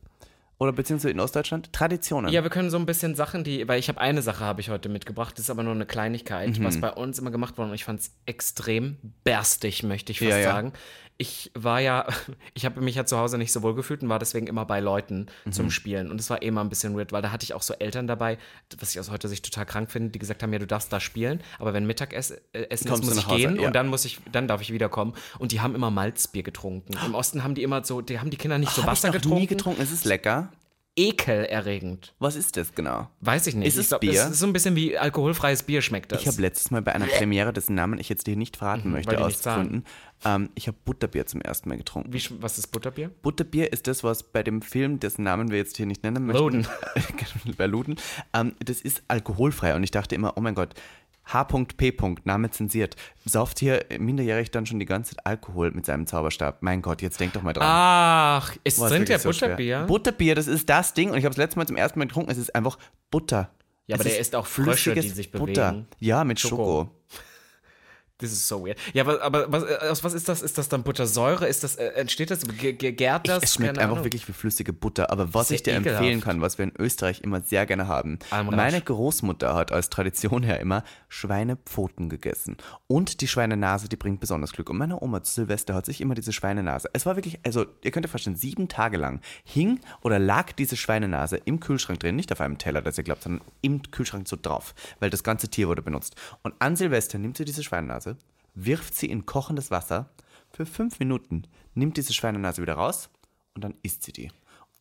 Oder 0.61 0.73
beziehungsweise 0.73 1.09
in 1.09 1.19
Ostdeutschland. 1.19 1.73
Traditionen. 1.73 2.31
Ja, 2.31 2.43
wir 2.43 2.51
können 2.51 2.69
so 2.69 2.77
ein 2.77 2.85
bisschen 2.85 3.15
Sachen, 3.15 3.43
die, 3.43 3.67
weil 3.67 3.79
ich 3.79 3.89
habe 3.89 3.99
eine 3.99 4.21
Sache 4.21 4.45
habe 4.45 4.61
ich 4.61 4.69
heute 4.69 4.89
mitgebracht, 4.89 5.33
das 5.35 5.45
ist 5.45 5.49
aber 5.49 5.63
nur 5.63 5.73
eine 5.73 5.87
Kleinigkeit, 5.87 6.59
Mhm. 6.59 6.63
was 6.63 6.79
bei 6.79 6.91
uns 6.91 7.17
immer 7.17 7.31
gemacht 7.31 7.57
wurde 7.57 7.69
und 7.69 7.73
ich 7.75 7.83
fand 7.83 7.99
es 7.99 8.11
extrem 8.27 8.97
berstig, 9.23 9.81
möchte 9.81 10.11
ich 10.11 10.19
fast 10.19 10.29
Ja, 10.29 10.37
ja. 10.37 10.43
sagen. 10.51 10.73
Ich 11.21 11.51
war 11.53 11.79
ja, 11.79 12.07
ich 12.55 12.65
habe 12.65 12.81
mich 12.81 12.95
ja 12.95 13.05
zu 13.05 13.15
Hause 13.17 13.37
nicht 13.37 13.51
so 13.53 13.61
wohl 13.61 13.75
gefühlt 13.75 14.01
und 14.01 14.09
war 14.09 14.17
deswegen 14.17 14.47
immer 14.47 14.65
bei 14.65 14.79
Leuten 14.79 15.27
Mhm. 15.45 15.51
zum 15.51 15.69
Spielen 15.69 16.09
und 16.09 16.19
es 16.19 16.29
war 16.31 16.41
eh 16.41 16.47
immer 16.47 16.61
ein 16.61 16.69
bisschen 16.69 16.97
weird, 16.97 17.11
weil 17.11 17.21
da 17.21 17.31
hatte 17.31 17.43
ich 17.43 17.53
auch 17.53 17.61
so 17.61 17.75
Eltern 17.75 18.07
dabei, 18.07 18.39
was 18.79 18.89
ich 18.91 18.99
aus 18.99 19.11
heute 19.11 19.27
Sicht 19.27 19.45
total 19.45 19.65
krank 19.67 19.91
finde, 19.91 20.09
die 20.09 20.17
gesagt 20.19 20.41
haben, 20.41 20.51
ja, 20.51 20.57
du 20.57 20.65
darfst 20.65 20.91
da 20.91 20.99
spielen, 20.99 21.41
aber 21.59 21.73
wenn 21.73 21.85
Mittagessen 21.85 22.37
Essen 22.53 22.91
ist, 22.91 23.03
muss 23.03 23.15
ich 23.17 23.27
Hause, 23.27 23.37
gehen 23.37 23.55
ja. 23.59 23.67
und 23.67 23.75
dann 23.75 23.87
muss 23.87 24.03
ich, 24.05 24.19
dann 24.31 24.47
darf 24.47 24.61
ich 24.61 24.73
wiederkommen 24.73 25.13
und 25.37 25.51
die 25.51 25.61
haben 25.61 25.75
immer 25.75 25.91
Malzbier 25.91 26.41
getrunken. 26.43 26.93
Im 27.05 27.13
Osten 27.13 27.43
haben 27.43 27.53
die 27.53 27.61
immer 27.63 27.83
so, 27.83 28.01
die 28.01 28.19
haben 28.19 28.31
die 28.31 28.37
Kinder 28.37 28.57
nicht 28.57 28.71
so 28.71 28.81
Hab 28.81 28.89
Wasser 28.89 29.09
ich 29.09 29.13
noch 29.13 29.21
getrunken. 29.21 29.41
nie 29.41 29.47
getrunken. 29.47 29.81
Es 29.81 29.91
ist 29.91 30.05
lecker. 30.05 30.51
Ekelerregend. 30.97 32.13
Was 32.19 32.35
ist 32.35 32.57
das 32.57 32.75
genau? 32.75 33.09
Weiß 33.21 33.47
ich 33.47 33.55
nicht. 33.55 33.67
Ist 33.67 33.77
es 33.77 33.83
ich 33.85 33.89
glaub, 33.89 34.01
Bier? 34.01 34.11
Es 34.11 34.31
ist 34.31 34.39
so 34.39 34.45
ein 34.45 34.53
bisschen 34.53 34.75
wie 34.75 34.97
alkoholfreies 34.97 35.63
Bier 35.63 35.81
schmeckt 35.81 36.11
das. 36.11 36.21
Ich 36.21 36.27
habe 36.27 36.41
letztes 36.41 36.69
Mal 36.69 36.81
bei 36.81 36.93
einer 36.93 37.05
Premiere, 37.05 37.53
dessen 37.53 37.75
Namen 37.75 37.97
ich 37.97 38.09
jetzt 38.09 38.27
hier 38.27 38.35
nicht 38.35 38.57
verraten 38.57 38.91
möchte, 38.91 39.15
Mhm, 39.15 39.25
nicht 39.25 39.35
ausgefunden. 39.37 39.85
Ähm, 40.25 40.49
ich 40.53 40.67
habe 40.67 40.77
Butterbier 40.83 41.25
zum 41.25 41.41
ersten 41.41 41.69
Mal 41.69 41.77
getrunken. 41.77 42.11
wie, 42.11 42.21
was 42.41 42.57
ist 42.57 42.67
Butterbier? 42.67 43.09
Butterbier 43.21 43.71
ist 43.71 43.87
das, 43.87 44.03
was 44.03 44.23
bei 44.23 44.43
dem 44.43 44.61
Film, 44.61 44.99
dessen 44.99 45.23
Namen 45.23 45.49
wir 45.49 45.57
jetzt 45.57 45.77
hier 45.77 45.85
nicht 45.85 46.03
nennen 46.03 46.25
möchten. 46.25 46.41
Loden. 46.41 46.67
bei 47.57 47.67
Luden. 47.67 47.95
Ähm, 48.33 48.53
das 48.59 48.81
ist 48.81 49.03
alkoholfrei 49.07 49.75
und 49.75 49.83
ich 49.83 49.91
dachte 49.91 50.15
immer, 50.15 50.33
oh 50.35 50.41
mein 50.41 50.55
Gott, 50.55 50.73
H.P. 51.33 51.93
Name 52.23 52.49
zensiert. 52.51 52.95
Sauft 53.25 53.59
hier 53.59 53.85
minderjährig 53.99 54.51
dann 54.51 54.65
schon 54.65 54.79
die 54.79 54.85
ganze 54.85 55.15
Zeit 55.15 55.25
Alkohol 55.25 55.71
mit 55.71 55.85
seinem 55.85 56.07
Zauberstab. 56.07 56.57
Mein 56.61 56.81
Gott, 56.81 57.01
jetzt 57.01 57.19
denk 57.19 57.33
doch 57.33 57.41
mal 57.41 57.53
dran. 57.53 57.67
Ach, 57.67 58.55
ist 58.63 58.77
Boah, 58.79 58.89
trinkt 58.89 59.09
der 59.09 59.23
wirklich 59.23 59.37
so 59.37 59.45
schwer. 59.45 59.49
Butterbier? 59.55 59.85
Butterbier, 59.87 60.35
das 60.35 60.47
ist 60.47 60.69
das 60.69 60.93
Ding 60.93 61.09
und 61.11 61.17
ich 61.17 61.25
habe 61.25 61.31
es 61.31 61.37
letztes 61.37 61.55
Mal 61.55 61.67
zum 61.67 61.77
ersten 61.77 61.99
Mal 61.99 62.05
getrunken. 62.05 62.31
Es 62.31 62.37
ist 62.37 62.53
einfach 62.55 62.77
Butter. 63.09 63.51
Ja, 63.87 63.95
aber 63.95 64.05
Es 64.05 64.11
der 64.11 64.19
ist 64.21 64.35
auch 64.35 64.45
Frösche, 64.45 64.91
die 64.93 65.01
flüssiges 65.01 65.15
sich 65.15 65.31
Butter. 65.31 65.71
bewegen. 65.71 65.87
Ja, 65.99 66.23
mit 66.23 66.39
Schoko. 66.39 66.55
Schoko. 66.55 66.91
Das 68.21 68.31
ist 68.31 68.47
so 68.47 68.65
weird. 68.65 68.77
Ja, 68.93 69.03
aber, 69.03 69.21
aber 69.21 69.51
was, 69.51 69.63
äh, 69.63 69.77
aus 69.89 70.03
was 70.03 70.13
ist 70.13 70.29
das? 70.29 70.41
Ist 70.41 70.57
das 70.57 70.69
dann 70.69 70.83
Buttersäure? 70.83 71.47
Ist 71.47 71.63
das, 71.63 71.75
äh, 71.75 71.87
entsteht 71.95 72.31
das? 72.31 72.41
Ge- 72.47 72.73
ge- 72.73 72.91
Gärt 72.93 73.27
das? 73.27 73.43
Es 73.43 73.53
schmeckt 73.55 73.73
Keine 73.75 73.79
einfach 73.85 73.93
Ahnung. 73.95 74.05
wirklich 74.05 74.27
wie 74.27 74.33
flüssige 74.33 74.71
Butter. 74.73 75.11
Aber 75.11 75.33
was 75.33 75.51
ich 75.51 75.63
dir 75.63 75.71
ekelhaft. 75.73 75.99
empfehlen 76.01 76.21
kann, 76.21 76.41
was 76.41 76.57
wir 76.57 76.63
in 76.63 76.73
Österreich 76.77 77.21
immer 77.21 77.41
sehr 77.41 77.65
gerne 77.65 77.87
haben. 77.87 78.19
Almrasch. 78.29 78.55
Meine 78.55 78.81
Großmutter 78.81 79.55
hat 79.55 79.71
als 79.71 79.89
Tradition 79.89 80.43
her 80.43 80.59
immer 80.59 80.83
Schweinepfoten 81.09 82.09
gegessen. 82.09 82.57
Und 82.87 83.21
die 83.21 83.27
Schweinenase, 83.27 83.87
die 83.87 83.95
bringt 83.95 84.19
besonders 84.19 84.51
Glück. 84.51 84.69
Und 84.69 84.77
meine 84.77 85.01
Oma 85.01 85.23
zu 85.23 85.33
Silvester 85.33 85.73
hat 85.73 85.85
sich 85.85 86.01
immer 86.01 86.13
diese 86.13 86.33
Schweinenase. 86.33 86.89
Es 86.93 87.05
war 87.05 87.15
wirklich, 87.15 87.39
also 87.45 87.65
ihr 87.83 87.91
könnt 87.91 88.05
euch 88.05 88.11
vorstellen, 88.11 88.35
sieben 88.35 88.67
Tage 88.67 88.97
lang 88.97 89.21
hing 89.43 89.79
oder 90.01 90.19
lag 90.19 90.51
diese 90.51 90.75
Schweinenase 90.77 91.37
im 91.45 91.59
Kühlschrank 91.59 91.99
drin. 92.01 92.15
Nicht 92.15 92.31
auf 92.31 92.41
einem 92.41 92.57
Teller, 92.57 92.81
das 92.81 92.97
ihr 92.97 93.03
glaubt, 93.03 93.23
sondern 93.23 93.41
im 93.61 93.81
Kühlschrank 93.91 94.27
so 94.27 94.37
drauf. 94.39 94.75
Weil 94.99 95.09
das 95.09 95.23
ganze 95.23 95.47
Tier 95.47 95.67
wurde 95.69 95.81
benutzt. 95.81 96.15
Und 96.43 96.53
an 96.59 96.75
Silvester 96.75 97.17
nimmt 97.17 97.37
sie 97.37 97.45
diese 97.45 97.63
Schweinenase, 97.63 98.10
wirft 98.53 98.95
sie 98.95 99.09
in 99.09 99.25
kochendes 99.25 99.71
Wasser 99.71 100.09
für 100.49 100.65
fünf 100.65 100.99
Minuten, 100.99 101.43
nimmt 101.73 101.97
diese 101.97 102.13
Schweinenase 102.13 102.61
wieder 102.61 102.73
raus 102.73 103.09
und 103.55 103.63
dann 103.63 103.75
isst 103.83 104.03
sie 104.03 104.11
die. 104.11 104.31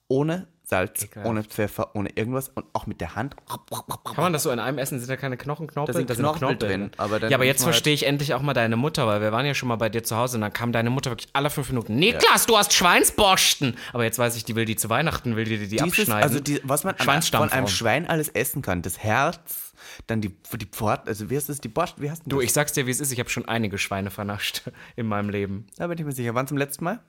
Ohne 0.09 0.49
Salz, 0.71 1.03
Ekelhaft. 1.03 1.29
ohne 1.29 1.45
Pfeffer, 1.45 1.95
ohne 1.95 2.09
irgendwas 2.15 2.49
und 2.49 2.65
auch 2.73 2.87
mit 2.87 3.01
der 3.01 3.15
Hand. 3.17 3.37
Kann 3.47 4.15
man 4.17 4.33
das 4.33 4.45
so 4.45 4.51
in 4.51 4.59
einem 4.59 4.79
essen? 4.79 4.99
Sind 4.99 5.11
da 5.11 5.17
keine 5.17 5.37
Knochenknorpel? 5.37 5.93
Da 6.07 6.15
sind 6.15 6.37
Knorpel 6.39 6.57
drin, 6.57 6.91
aber 6.97 7.29
ja, 7.29 7.37
aber 7.37 7.45
jetzt 7.45 7.59
halt- 7.65 7.75
verstehe 7.75 7.93
ich 7.93 8.07
endlich 8.07 8.33
auch 8.35 8.41
mal 8.43 8.55
deine 8.55 8.77
Mutter, 8.77 9.07
weil 9.07 9.21
wir 9.21 9.33
waren 9.33 9.45
ja 9.45 9.53
schon 9.55 9.69
mal 9.69 9.77
bei 9.77 9.89
dir 9.89 10.03
zu 10.03 10.17
Hause 10.17 10.37
und 10.37 10.41
dann 10.41 10.53
kam 10.53 10.73
deine 10.73 10.89
Mutter 10.91 11.11
wirklich 11.11 11.29
alle 11.35 11.51
fünf 11.51 11.69
Minuten. 11.69 11.97
Niklas, 11.97 12.47
du 12.47 12.57
hast 12.57 12.73
Schweinsborsten! 12.73 13.77
Aber 13.93 14.05
jetzt 14.05 14.19
weiß 14.19 14.37
ich, 14.37 14.45
die 14.45 14.55
will 14.57 14.65
die 14.65 14.77
zu 14.77 14.89
Weihnachten, 14.89 15.37
will 15.37 15.45
die 15.45 15.59
die, 15.59 15.69
die 15.69 15.77
Dieses, 15.77 15.83
abschneiden. 16.01 16.23
also 16.23 16.41
die, 16.41 16.61
was 16.65 16.85
man 16.85 16.95
an, 16.95 17.23
von 17.23 17.51
einem. 17.51 17.67
Schwein 17.67 18.07
alles 18.09 18.29
essen 18.31 18.63
kann, 18.63 18.83
das 18.83 18.99
Herz, 18.99 19.75
dann 20.07 20.21
die, 20.21 20.29
die 20.53 20.67
Pforten, 20.67 21.09
also 21.09 21.31
wie 21.31 21.37
heißt 21.37 21.49
das, 21.49 21.61
die 21.61 21.69
Borst, 21.69 22.01
wie 22.01 22.11
heißt 22.11 22.23
denn 22.27 22.31
Du, 22.31 22.37
das? 22.37 22.45
ich 22.45 22.53
sag's 22.53 22.73
dir, 22.73 22.87
wie 22.87 22.91
es 22.93 23.01
ist. 23.01 23.11
Ich 23.13 23.19
habe 23.19 23.29
schon 23.31 23.47
einige 23.47 23.77
Schweine 23.79 24.11
vernascht 24.11 24.63
in 24.97 25.07
meinem 25.07 25.31
Leben. 25.31 25.67
Da 25.77 25.87
bin 25.89 25.99
ich 25.99 26.05
mir 26.05 26.13
sicher. 26.13 26.35
Wann 26.35 26.47
zum 26.47 26.57
letzten 26.57 26.85
Mal? 26.85 27.01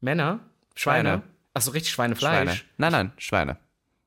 Männer? 0.00 0.40
Schweine? 0.74 1.22
Ach 1.54 1.60
so, 1.60 1.70
richtig 1.72 1.92
Schweinefleisch? 1.92 2.50
Schweine. 2.50 2.60
Nein, 2.78 2.92
nein, 2.92 3.12
Schweine. 3.18 3.56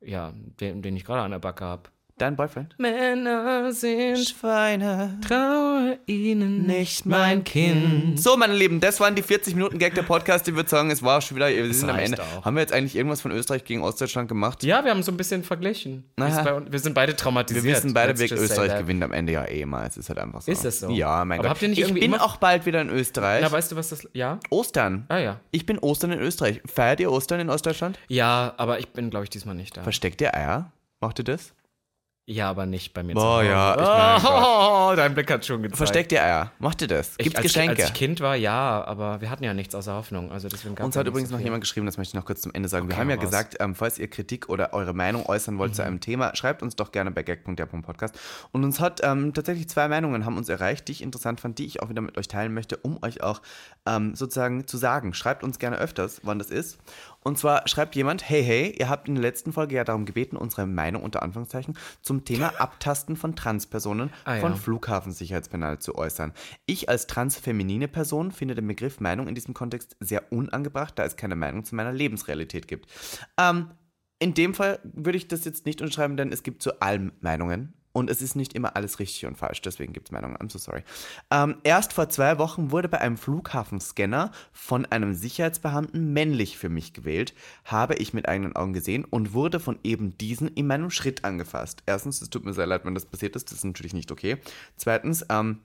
Ja, 0.02 0.34
den, 0.36 0.82
den 0.82 0.96
ich 0.96 1.06
gerade 1.06 1.22
an 1.22 1.32
der 1.32 1.40
Backe 1.40 1.66
habe. 1.66 1.90
Dein 2.18 2.38
Boyfriend? 2.38 2.76
Männer 2.80 3.74
sind 3.74 4.18
Schweine. 4.20 5.20
traue 5.28 6.00
ihnen 6.06 6.66
nicht 6.66 7.06
mein 7.06 7.44
Kind. 7.44 8.18
So, 8.22 8.38
meine 8.38 8.54
Lieben, 8.54 8.80
das 8.80 9.02
waren 9.02 9.16
die 9.16 9.22
40 9.22 9.54
Minuten 9.54 9.78
Gag 9.80 9.96
der 9.96 10.04
Podcast. 10.04 10.48
Ich 10.48 10.56
würde 10.56 10.70
sagen, 10.70 10.90
es 10.92 11.04
war 11.04 11.20
schon 11.20 11.36
wieder, 11.36 11.50
wir 11.50 11.74
sind 11.74 11.90
am 11.90 12.00
Ende. 12.00 12.22
auch. 12.24 12.46
Haben 12.46 12.56
wir 12.56 12.62
jetzt 12.62 12.72
eigentlich 12.72 12.96
irgendwas 12.96 13.20
von 13.20 13.32
Österreich 13.32 13.66
gegen 13.66 13.82
Ostdeutschland 13.82 14.30
gemacht? 14.30 14.64
Ja, 14.64 14.82
wir 14.86 14.92
haben 14.92 15.04
so 15.04 15.12
ein 15.12 15.18
bisschen 15.18 15.44
verglichen. 15.44 16.06
Bei 16.16 16.54
uns- 16.54 16.72
Wir 16.72 16.80
sind 16.80 16.94
beide 16.94 17.12
Wir 17.12 17.18
traumatisiert. 17.18 17.66
wissen 17.66 17.94
beide, 17.94 18.16
say 18.16 18.28
Österreich 18.34 18.78
gewinnt 18.78 19.04
am 19.04 19.12
Ende 19.12 19.34
ja 19.34 19.46
eh 19.46 19.66
mal. 19.66 19.86
Es 19.86 19.98
ist 19.98 20.08
halt 20.08 20.20
einfach 20.20 20.42
so. 20.42 20.50
Ist 20.50 20.64
es 20.64 20.80
so? 20.80 20.90
Ja, 20.92 21.26
mein 21.26 21.40
Aber 21.40 21.50
Gott. 21.50 21.56
habt 21.56 21.64
ihr 21.64 21.68
nicht 21.68 21.80
ich 21.80 21.84
irgendwie 21.84 22.00
bin 22.00 22.14
immer- 22.14 22.24
auch 22.24 22.38
bald 22.38 22.66
wieder 22.66 22.80
in 22.80 22.90
Österreich. 22.92 23.42
Na, 23.44 23.52
weißt 23.52 23.74
du, 23.74 23.76
was 23.76 23.90
das. 23.90 24.08
Ja? 24.14 24.40
Ostern. 24.50 25.04
Ah, 25.10 25.18
ja. 25.18 25.42
Ich 25.52 25.66
bin 25.66 25.78
Ostern 25.80 26.12
in 26.14 26.20
Österreich. 26.22 26.62
Feiert 26.66 27.02
ihr 27.02 27.12
Ostern 27.12 27.42
in 27.42 27.50
Ostdeutschland? 27.50 28.00
Ja, 28.08 28.54
aber 28.56 28.80
ich 28.80 28.88
bin, 28.88 29.10
glaube 29.10 29.26
ich, 29.26 29.30
diesmal 29.32 29.56
nicht 29.56 29.76
da. 29.76 29.84
Versteckt 29.84 30.22
ihr 30.22 30.34
Eier? 30.34 30.72
Macht 31.02 31.20
ihr 31.20 31.26
das? 31.26 31.54
Ja, 32.28 32.50
aber 32.50 32.66
nicht 32.66 32.92
bei 32.96 33.04
mir 33.04 33.14
Boah, 33.14 33.42
zu 33.44 33.46
ja, 33.48 34.16
ich 34.18 34.24
mein 34.24 34.34
oh, 34.34 34.96
dein 34.96 35.14
Blick 35.14 35.30
hat 35.30 35.46
schon 35.46 35.62
gezeigt. 35.62 35.78
Versteckt 35.78 36.12
ihr 36.12 36.24
Eier? 36.24 36.52
Macht 36.58 36.82
ihr 36.82 36.88
das? 36.88 37.12
Als, 37.20 37.34
Geschenke? 37.36 37.84
Als 37.84 37.90
ich 37.92 37.94
Kind 37.94 38.20
war, 38.20 38.36
ja, 38.36 38.84
aber 38.84 39.22
wir 39.22 39.30
hatten 39.30 39.44
ja 39.44 39.54
nichts 39.54 39.76
außer 39.76 39.94
Hoffnung. 39.94 40.32
Also 40.32 40.48
deswegen 40.50 40.76
Uns 40.78 40.96
hat 40.98 41.06
übrigens 41.06 41.30
so 41.30 41.36
noch 41.38 41.44
jemand 41.44 41.62
geschrieben, 41.62 41.86
das 41.86 41.98
möchte 42.00 42.10
ich 42.12 42.20
noch 42.20 42.26
kurz 42.26 42.42
zum 42.42 42.52
Ende 42.56 42.68
sagen. 42.68 42.88
Wir 42.88 42.94
Okay, 42.96 43.02
haben 43.02 43.10
ja 43.12 43.18
raus. 43.18 43.26
gesagt, 43.26 43.58
ähm, 43.60 43.76
falls 43.76 44.00
ihr 44.00 44.08
Kritik 44.10 44.50
oder 44.50 44.74
eure 44.74 44.94
Meinung 44.96 45.24
äußern 45.28 45.60
wollt 45.60 45.76
zu 45.76 45.84
Mhm. 45.84 45.88
einem 45.88 46.00
Thema, 46.00 46.36
schreibt 46.36 46.64
uns 46.64 46.76
doch 46.76 46.92
gerne 46.92 47.12
bei 47.12 47.22
gag.der.podcast. 47.22 48.18
Und 48.52 48.64
uns 48.64 48.80
hat 48.80 49.02
ähm, 49.04 49.36
tatsächlich 49.36 49.70
zwei 49.70 49.88
Meinungen 49.88 50.26
haben 50.26 50.38
uns 50.38 50.50
erreicht, 50.50 50.88
die 50.88 50.94
ich 50.94 51.04
interessant 51.04 51.40
fand, 51.42 51.60
die 51.60 51.68
ich 51.68 51.84
auch 51.84 51.90
wieder 51.90 52.02
mit 52.02 52.18
euch 52.18 52.28
teilen 52.28 52.56
möchte, 52.56 52.78
um 52.78 52.98
euch 53.04 53.22
auch 53.22 53.44
ähm, 53.86 54.16
sozusagen 54.16 54.66
zu 54.66 54.78
sagen. 54.78 55.14
Schreibt 55.14 55.44
uns 55.44 55.60
gerne 55.60 55.78
öfters, 55.78 56.22
wann 56.24 56.40
das 56.40 56.50
ist. 56.50 56.80
Und 57.28 57.40
zwar 57.40 57.68
schreibt 57.68 57.96
jemand, 57.96 58.30
hey, 58.30 58.44
hey, 58.44 58.76
ihr 58.78 58.88
habt 58.88 59.08
in 59.08 59.16
der 59.16 59.24
letzten 59.24 59.52
Folge 59.52 59.74
ja 59.76 59.84
darum 59.84 60.06
gebeten, 60.06 60.38
unsere 60.38 60.68
Meinung 60.68 61.02
unter 61.02 61.24
Anführungszeichen 61.24 61.76
zum 62.04 62.24
Thema 62.24 62.54
Abtasten 62.60 63.16
von 63.16 63.36
Transpersonen 63.36 64.12
Ah, 64.26 64.36
ja. 64.36 64.42
von 64.42 64.56
Flughafensicherheitspersonal 64.56 65.80
zu 65.80 65.96
äußern. 65.96 66.34
Ich 66.68 66.88
als 66.88 67.08
transfeminine 67.08 67.88
Person 67.88 68.32
finde 68.32 68.54
den 68.54 68.68
Begriff 68.68 69.00
Meinung 69.00 69.28
in 69.28 69.34
diesem 69.34 69.56
Kontext 69.56 69.98
sehr 70.00 70.32
unangebracht, 70.32 71.00
da 71.00 71.04
es 71.04 71.16
keine 71.16 71.36
Meinung 71.36 71.64
zu 71.66 71.74
meiner 71.74 71.92
Lebensrealität 71.92 72.68
gibt. 72.68 72.92
Ähm, 73.40 73.72
in 74.20 74.36
dem 74.36 74.54
Fall 74.54 74.80
würde 74.84 75.18
ich 75.18 75.28
das 75.28 75.46
jetzt 75.46 75.66
nicht 75.66 75.82
unterschreiben, 75.82 76.18
denn 76.18 76.32
es 76.32 76.44
gibt 76.44 76.62
zu 76.62 76.80
allem 76.80 77.12
Meinungen. 77.22 77.74
Und 77.96 78.10
es 78.10 78.22
ist 78.22 78.36
nicht 78.36 78.54
immer 78.54 78.76
alles 78.76 79.00
richtig 79.00 79.26
und 79.26 79.38
falsch, 79.38 79.62
deswegen 79.62 79.94
gibt 79.94 80.10
es 80.10 80.12
Meinungen. 80.12 80.36
I'm 80.36 80.52
so 80.52 80.60
sorry. 80.60 80.84
Ähm, 81.32 81.56
erst 81.64 81.94
vor 81.94 82.10
zwei 82.10 82.38
Wochen 82.38 82.72
wurde 82.72 82.90
bei 82.90 83.00
einem 83.00 83.16
Flughafenscanner 83.16 84.32
von 84.52 84.86
einem 84.88 85.14
Sicherheitsbeamten 85.14 86.12
männlich 86.12 86.58
für 86.58 86.68
mich 86.68 86.92
gewählt, 86.92 87.34
habe 87.64 87.96
ich 87.96 88.14
mit 88.14 88.28
eigenen 88.28 88.54
Augen 88.54 88.74
gesehen 88.74 89.06
und 89.06 89.32
wurde 89.32 89.62
von 89.62 89.80
eben 89.86 90.18
diesen 90.18 90.50
in 90.50 90.68
meinem 90.68 90.92
Schritt 90.92 91.24
angefasst. 91.24 91.84
Erstens, 91.86 92.22
es 92.22 92.30
tut 92.30 92.44
mir 92.44 92.54
sehr 92.54 92.68
leid, 92.68 92.84
wenn 92.84 92.96
das 92.96 93.06
passiert 93.06 93.38
ist, 93.38 93.50
das 93.50 93.60
ist 93.60 93.64
natürlich 93.64 93.94
nicht 93.94 94.12
okay. 94.12 94.40
Zweitens, 94.76 95.26
ähm, 95.30 95.62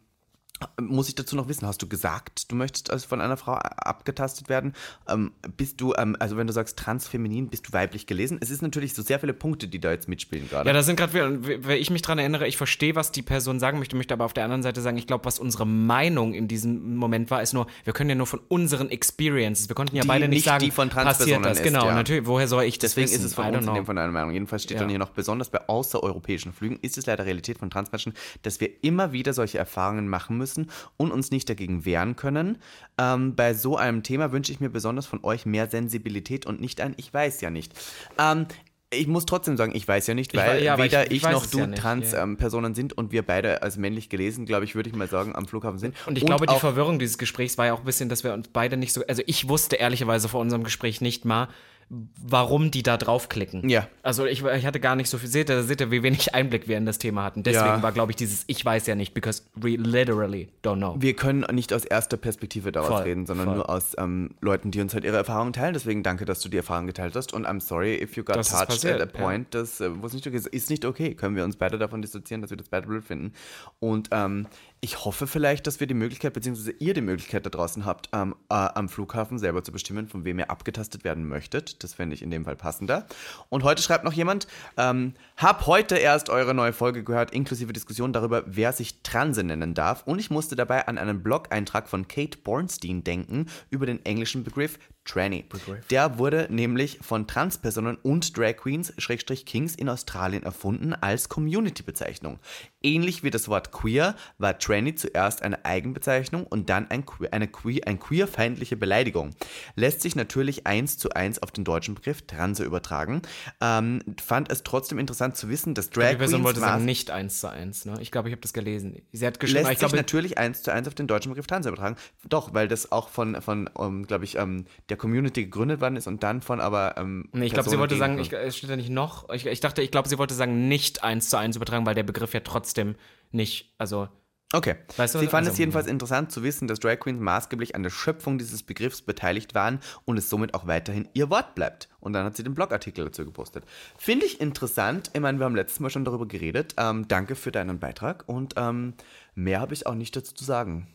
muss 0.81 1.09
ich 1.09 1.15
dazu 1.15 1.37
noch 1.37 1.49
wissen, 1.49 1.67
hast 1.67 1.81
du 1.83 1.87
gesagt, 1.89 2.51
du 2.51 2.57
möchtest 2.57 2.91
also 2.91 3.07
von 3.09 3.21
einer 3.21 3.37
Frau 3.37 3.53
abgetastet 3.55 4.49
werden? 4.49 4.75
Ähm, 5.09 5.33
bist 5.57 5.81
du, 5.81 5.95
ähm, 5.97 6.17
also 6.19 6.37
wenn 6.37 6.47
du 6.47 6.53
sagst 6.53 6.79
transfeminin, 6.79 7.49
bist 7.49 7.69
du 7.69 7.73
weiblich 7.73 8.07
gelesen? 8.07 8.39
Es 8.41 8.51
ist 8.51 8.63
natürlich 8.63 8.95
so 8.95 9.03
sehr 9.03 9.19
viele 9.21 9.33
Punkte, 9.33 9.69
die 9.69 9.79
da 9.81 9.91
jetzt 9.91 10.09
mitspielen 10.09 10.49
gerade. 10.49 10.69
Ja, 10.69 10.73
da 10.73 10.83
sind 10.83 10.97
gerade, 10.97 11.13
wenn 11.45 11.77
ich 11.79 11.91
mich 11.91 12.03
dran 12.03 12.19
erinnere, 12.19 12.47
ich 12.47 12.57
verstehe, 12.57 12.95
was 12.95 13.13
die 13.13 13.23
Person 13.23 13.59
sagen 13.61 13.79
möchte, 13.79 13.97
möchte 13.97 14.15
aber 14.15 14.25
auf 14.25 14.33
der 14.33 14.45
anderen 14.45 14.63
Seite 14.63 14.81
sagen, 14.81 14.97
ich 14.99 15.07
glaube, 15.07 15.25
was 15.25 15.39
unsere 15.39 15.67
Meinung 15.67 16.35
in 16.35 16.49
diesem 16.49 16.97
Moment 16.97 17.31
war, 17.31 17.43
ist 17.43 17.53
nur, 17.55 17.67
wir 17.85 17.93
können 17.93 18.11
ja 18.11 18.17
nur 18.17 18.27
von 18.27 18.41
unseren 18.49 18.91
Experiences, 18.91 19.69
wir 19.69 19.75
konnten 19.77 19.97
ja 19.97 20.03
Die 20.03 20.09
beide 20.09 20.29
nicht, 20.29 20.39
nicht 20.39 20.45
sagen, 20.45 20.65
die 20.65 20.71
von 20.71 20.89
passiert 20.91 21.45
das. 21.45 21.59
ist, 21.59 21.65
Genau, 21.65 21.87
ja. 21.87 21.95
natürlich, 21.95 22.27
woher 22.27 22.49
soll 22.49 22.65
ich 22.65 22.79
das 22.79 22.91
Deswegen 22.93 23.09
wissen? 23.11 23.21
ist 23.21 23.27
es 23.27 23.35
von 23.35 23.47
I 23.53 23.57
uns 23.57 23.67
in 23.67 23.75
dem 23.75 23.87
von 23.87 23.97
einer 23.97 24.13
Meinung. 24.13 24.33
Jedenfalls 24.33 24.63
steht 24.65 24.77
Ja. 24.77 24.81
dann 24.81 24.91
hier 24.91 24.99
noch, 24.99 25.11
besonders 25.11 25.49
bei 25.51 25.69
außereuropäischen 25.69 26.53
Flügen 26.53 26.79
ist 26.83 26.99
es 26.99 27.07
leider 27.07 27.25
Realität 27.25 27.59
von 27.59 27.71
Transmenschen, 27.71 28.13
dass 28.43 28.61
wir 28.61 28.71
immer 28.83 29.13
wieder 29.13 29.33
solche 29.33 29.59
Erfahrungen 29.59 30.09
machen 30.09 30.37
müssen 30.37 30.50
und 30.97 31.11
uns 31.13 31.31
nicht 31.31 31.49
dagegen 31.49 31.85
wehren 31.85 32.17
können. 32.17 32.59
Ähm, 32.99 33.35
bei 33.35 33.55
so 33.55 33.77
einem 33.77 34.03
Thema 34.03 34.33
wünsche 34.33 34.53
ich 34.53 34.61
mir 34.61 34.71
besonders 34.71 35.07
von 35.07 35.23
euch 35.25 35.47
mehr 35.47 35.69
Sensibilität 35.69 36.47
und 36.47 36.61
nicht 36.61 36.81
ein 36.81 36.95
Ich 36.97 37.13
weiß 37.13 37.41
ja 37.41 37.51
nicht. 37.51 37.73
Ähm, 38.19 38.47
ich 38.93 39.07
muss 39.07 39.25
trotzdem 39.25 39.57
sagen, 39.57 39.73
ich 39.73 39.87
weiß 39.87 40.09
ja 40.09 40.15
nicht, 40.15 40.35
Ich 40.35 40.41
weil 40.41 40.57
wei- 40.59 40.63
ja, 40.65 40.77
weder 40.77 41.05
ich- 41.07 41.13
ich, 41.13 41.23
ich 41.25 41.31
noch 41.31 41.47
du 41.47 41.59
ja 41.61 41.67
Trans-Personen 41.69 42.13
ja. 42.13 42.23
ähm, 42.25 42.37
Personen 42.37 42.75
sind 42.75 42.93
und 42.99 43.13
wir 43.13 43.23
beide 43.23 43.63
als 43.63 43.77
männlich 43.77 44.09
gelesen, 44.09 44.47
glaube 44.47 44.65
ich, 44.65 44.75
würde 44.75 44.91
ich 44.91 44.97
mal 44.97 45.07
sagen, 45.07 45.37
am 45.37 45.47
Flughafen 45.47 45.79
sind. 45.79 45.95
Und 46.07 46.19
ich 46.19 46.27
glaube, 46.27 46.47
die 46.47 46.57
Verwirrung 46.59 46.99
dieses 46.99 47.17
Gesprächs 47.17 47.57
war 47.57 47.67
ja 47.67 47.75
auch 47.75 47.79
ein 47.81 47.85
bisschen, 47.85 48.09
dass 48.09 48.25
wir 48.25 48.35
uns 48.35 48.49
beide 48.49 48.77
nicht 48.77 48.93
so. 48.93 49.03
Also 49.07 49.23
ich 49.27 49.49
wusste 49.49 49.77
ehrlicherweise 49.77 50.29
vor 50.29 50.41
unserem 50.41 50.65
Gespräch 50.65 51.01
nicht 51.01 51.25
mal, 51.25 51.47
warum 51.91 52.71
die 52.71 52.83
da 52.85 52.97
draufklicken. 52.97 53.69
Ja. 53.69 53.89
Also 54.03 54.25
ich, 54.25 54.45
ich 54.45 54.65
hatte 54.65 54.79
gar 54.79 54.95
nicht 54.95 55.11
so 55.11 55.19
viel. 55.19 55.29
Seht 55.29 55.51
ihr, 55.51 55.65
seht 55.65 55.81
ihr, 55.81 55.91
wie 55.91 56.03
wenig 56.05 56.35
Einblick 56.35 56.69
wir 56.69 56.77
in 56.79 56.87
das 56.87 56.99
Thema 56.99 57.25
hatten. 57.25 57.43
Deswegen 57.43 57.67
Ja. 57.67 57.83
war, 57.83 57.91
glaube 57.91 58.13
ich, 58.13 58.17
dieses 58.17 58.45
Ich 58.47 58.65
weiß 58.65 58.87
ja 58.87 58.95
nicht, 58.95 59.13
because 59.13 59.43
we 59.57 59.71
literally 59.71 60.49
don't 60.65 60.77
know. 60.77 60.95
Wir 61.01 61.15
können 61.15 61.45
nicht 61.53 61.73
aus 61.73 61.85
erster 61.85 62.17
Perspektive 62.17 62.71
daraus 62.71 62.89
Voll, 62.91 63.03
reden, 63.03 63.27
sondern 63.27 63.47
voll. 63.47 63.57
nur 63.57 63.69
aus 63.69 63.97
ähm, 63.99 64.31
Leuten, 64.41 64.71
die 64.71 64.81
uns 64.81 64.95
halt 64.95 65.05
ihre 65.05 65.17
Erfahrungen 65.17 65.53
teilen. 65.53 65.75
Deswegen 65.75 66.03
danke, 66.05 66.25
dass 66.25 66.41
du 66.41 66.49
die 66.49 66.57
Erfahrung 66.59 66.87
geteilt 66.87 67.17
hast. 67.17 67.33
Und 67.35 67.45
I'm 67.47 67.61
sorry 67.61 67.97
if 67.97 68.17
you 68.17 68.23
got 68.23 68.37
Das 68.37 68.51
touched 68.51 68.85
at 68.87 69.01
a 69.01 69.07
point. 69.07 69.53
Das 69.55 69.81
äh, 69.81 69.91
was 70.01 70.13
nicht 70.13 70.27
okay 70.27 70.37
ist. 70.37 70.47
Ist 70.47 70.71
nicht 70.71 70.85
okay. 70.85 71.15
Können 71.15 71.35
wir 71.35 71.45
uns 71.45 71.57
beide 71.57 71.77
davon 71.77 72.03
dissoziieren, 72.03 72.41
dass 72.41 72.51
wir 72.51 72.57
das 72.57 72.69
beide 72.69 72.87
blöd 72.87 73.05
finden. 73.05 73.33
Und 73.81 74.11
ähm, 74.13 74.47
ich 74.83 75.05
hoffe 75.05 75.27
vielleicht, 75.27 75.67
dass 75.67 75.79
wir 75.79 75.87
die 75.87 75.95
Möglichkeit, 75.95 76.33
beziehungsweise 76.33 76.73
ihr 76.73 76.95
die 76.95 77.03
Möglichkeit 77.03 77.45
da 77.45 77.51
draußen 77.51 77.85
habt, 77.85 78.09
ähm, 78.13 78.35
äh, 78.49 78.55
am 78.55 78.89
Flughafen 78.89 79.39
selber 79.39 79.63
zu 79.63 79.73
bestimmen, 79.73 80.09
von 80.09 80.25
wem 80.25 80.39
ihr 80.39 80.51
abgetastet 80.51 81.05
werden 81.05 81.29
möchtet. 81.29 81.85
Das 81.85 81.95
fände 81.95 82.15
ich 82.15 82.23
in 82.23 82.31
dem 82.31 82.47
Fall 82.47 82.57
passender. 82.57 83.07
Und 83.51 83.63
heute 83.63 83.83
schreibt 83.83 84.05
noch 84.05 84.15
jemand, 84.15 84.47
ähm, 84.79 85.15
hab 85.37 85.67
heute 85.67 85.97
erst 85.97 86.31
eure 86.31 86.55
neue 86.55 86.73
Folge 86.73 87.05
gehört, 87.05 87.33
inklusive 87.33 87.75
Diskussion 87.75 88.15
darüber, 88.15 88.43
wer 88.47 88.73
sich 88.73 89.03
Transe 89.03 89.45
nennen 89.45 89.75
darf. 89.75 90.03
Und 90.07 90.19
ich 90.19 90.31
musste 90.31 90.57
dabei 90.57 90.89
an 90.89 90.97
einen 90.97 91.23
Blog-Eintrag 91.23 91.87
von 91.87 92.09
Kate 92.09 92.39
Bornstein 92.39 93.05
denken 93.05 93.47
über 93.69 93.85
den 93.85 94.05
englischen 94.07 94.45
Begriff 94.45 94.79
Tranny. 95.05 95.45
Der 95.91 96.19
wurde 96.19 96.47
nämlich 96.51 96.99
von 97.01 97.27
Transpersonen 97.27 97.97
und 97.97 98.37
Drag 98.37 98.57
Queens, 98.59 98.93
Schrägstrich 98.99 99.45
Kings 99.45 99.75
in 99.75 99.89
Australien 99.89 100.43
erfunden 100.43 100.95
als 100.95 101.29
Community-Bezeichnung. 101.29 102.39
Ähnlich 102.83 103.23
wie 103.23 103.31
das 103.31 103.49
Wort 103.49 103.73
queer 103.73 104.15
war 104.39 104.59
Tranny 104.59 104.95
zuerst 104.95 105.43
eine 105.43 105.65
Eigenbezeichnung 105.65 106.47
und 106.47 106.71
dann 106.71 106.91
ein, 106.91 107.05
eine 107.31 107.49
queer, 107.49 107.87
ein 107.87 107.99
queerfeindliche 107.99 108.77
Beleidigung. 108.77 109.31
Lässt 109.75 110.03
sich 110.03 110.17
natürlich 110.17 110.67
eins 110.67 110.97
zu 110.97 111.11
eins 111.11 111.43
auf 111.43 111.51
den 111.51 111.65
deutschen 111.65 111.95
Begriff 111.95 112.23
Transe 112.23 112.63
übertragen. 112.63 113.23
Ähm, 113.61 114.03
fand 114.23 114.53
es 114.53 114.63
trotzdem 114.63 114.99
interessant 114.99 115.37
zu 115.37 115.49
wissen, 115.49 115.75
dass 115.75 115.91
Drag 115.91 116.11
die 116.11 116.17
Person 116.17 116.41
Queens 116.41 116.45
wollte 116.45 116.61
sagen, 116.61 116.85
nicht 116.85 117.11
eins 117.11 117.41
zu 117.41 117.51
eins. 117.51 117.85
Ne? 117.85 117.97
Ich 118.01 118.11
glaube, 118.11 118.29
ich 118.29 118.33
habe 118.33 118.43
das 118.43 118.53
gelesen. 118.53 119.01
Sie 119.13 119.27
hat 119.27 119.41
geschrieben, 119.41 119.61
lässt 119.61 119.73
ich 119.73 119.79
sich 119.79 119.89
glaube, 119.89 119.97
natürlich 119.97 120.39
eins 120.39 120.63
zu 120.63 120.73
eins 120.73 120.87
auf 120.87 120.95
den 120.95 121.07
deutschen 121.07 121.31
Begriff 121.31 121.47
Transe 121.47 121.69
übertragen. 121.69 121.97
Doch, 122.29 122.55
weil 122.55 122.69
das 122.69 122.93
auch 122.93 123.09
von, 123.09 123.41
von 123.43 123.67
um, 123.69 124.07
glaube 124.07 124.25
ich, 124.25 124.37
ähm, 124.37 124.67
der 124.91 124.97
Community 124.97 125.45
gegründet 125.45 125.81
worden 125.81 125.97
ist 125.97 126.07
und 126.07 126.23
dann 126.23 126.43
von 126.43 126.61
aber. 126.61 126.97
Ähm, 126.99 127.29
Nee, 127.33 127.47
ich 127.47 127.53
glaube, 127.53 127.71
sie 127.71 127.79
wollte 127.79 127.97
sagen, 127.97 128.19
ich, 128.19 128.33
es 128.33 128.57
steht 128.57 128.71
da 128.71 128.77
nicht 128.77 128.91
noch. 128.91 129.29
Ich, 129.31 129.47
ich 129.47 129.61
dachte, 129.61 129.83
ich 129.83 129.91
glaube, 129.91 130.09
sie 130.09 130.19
wollte 130.19 130.35
sagen, 130.35 130.69
nicht 130.69 131.03
eins 131.03 131.31
zu 131.31 131.39
eins 131.39 131.57
übertragen, 131.57 131.87
weil 131.87 131.95
der 131.95 132.03
Begriff 132.03 132.35
ja 132.35 132.41
trotzdem 132.41 132.97
nicht, 133.31 133.75
also 133.79 134.09
Okay. 134.53 134.75
Weißt 134.97 135.15
du, 135.15 135.21
Sie 135.21 135.29
fand 135.29 135.47
also- 135.47 135.53
es 135.53 135.59
jedenfalls 135.59 135.87
interessant 135.87 136.33
zu 136.33 136.43
wissen, 136.43 136.67
dass 136.67 136.81
Drag 136.81 136.99
Queens 136.99 137.21
maßgeblich 137.21 137.77
an 137.77 137.85
der 137.85 137.91
Schöpfung 137.91 138.37
dieses 138.37 138.65
Begriffs 138.65 139.01
beteiligt 139.01 139.55
waren 139.55 139.79
und 140.05 140.17
es 140.19 140.29
somit 140.29 140.55
auch 140.55 140.67
weiterhin 140.67 141.09
ihr 141.15 141.31
Wort 141.31 141.55
bleibt. 141.55 141.89
Und 142.01 142.15
dann 142.15 142.25
hat 142.25 142.37
sie 142.37 142.43
den 142.43 142.55
Blogartikel 142.55 143.05
dazu 143.05 143.25
gepostet. 143.25 143.65
Finde 143.97 144.27
ich 144.27 144.41
interessant. 144.41 145.11
Ich 145.15 145.21
meine, 145.21 145.39
wir 145.39 145.45
haben 145.45 145.55
letztes 145.55 145.79
Mal 145.79 145.91
schon 145.91 146.05
darüber 146.05 146.27
geredet. 146.27 146.75
Ähm, 146.79 147.07
danke 147.07 147.37
für 147.37 147.53
deinen 147.53 147.79
Beitrag 147.79 148.25
und 148.29 148.55
ähm, 148.57 148.95
mehr 149.37 149.61
habe 149.61 149.73
ich 149.73 149.87
auch 149.87 149.95
nicht 149.95 150.17
dazu 150.17 150.35
zu 150.35 150.45
sagen. 150.45 150.89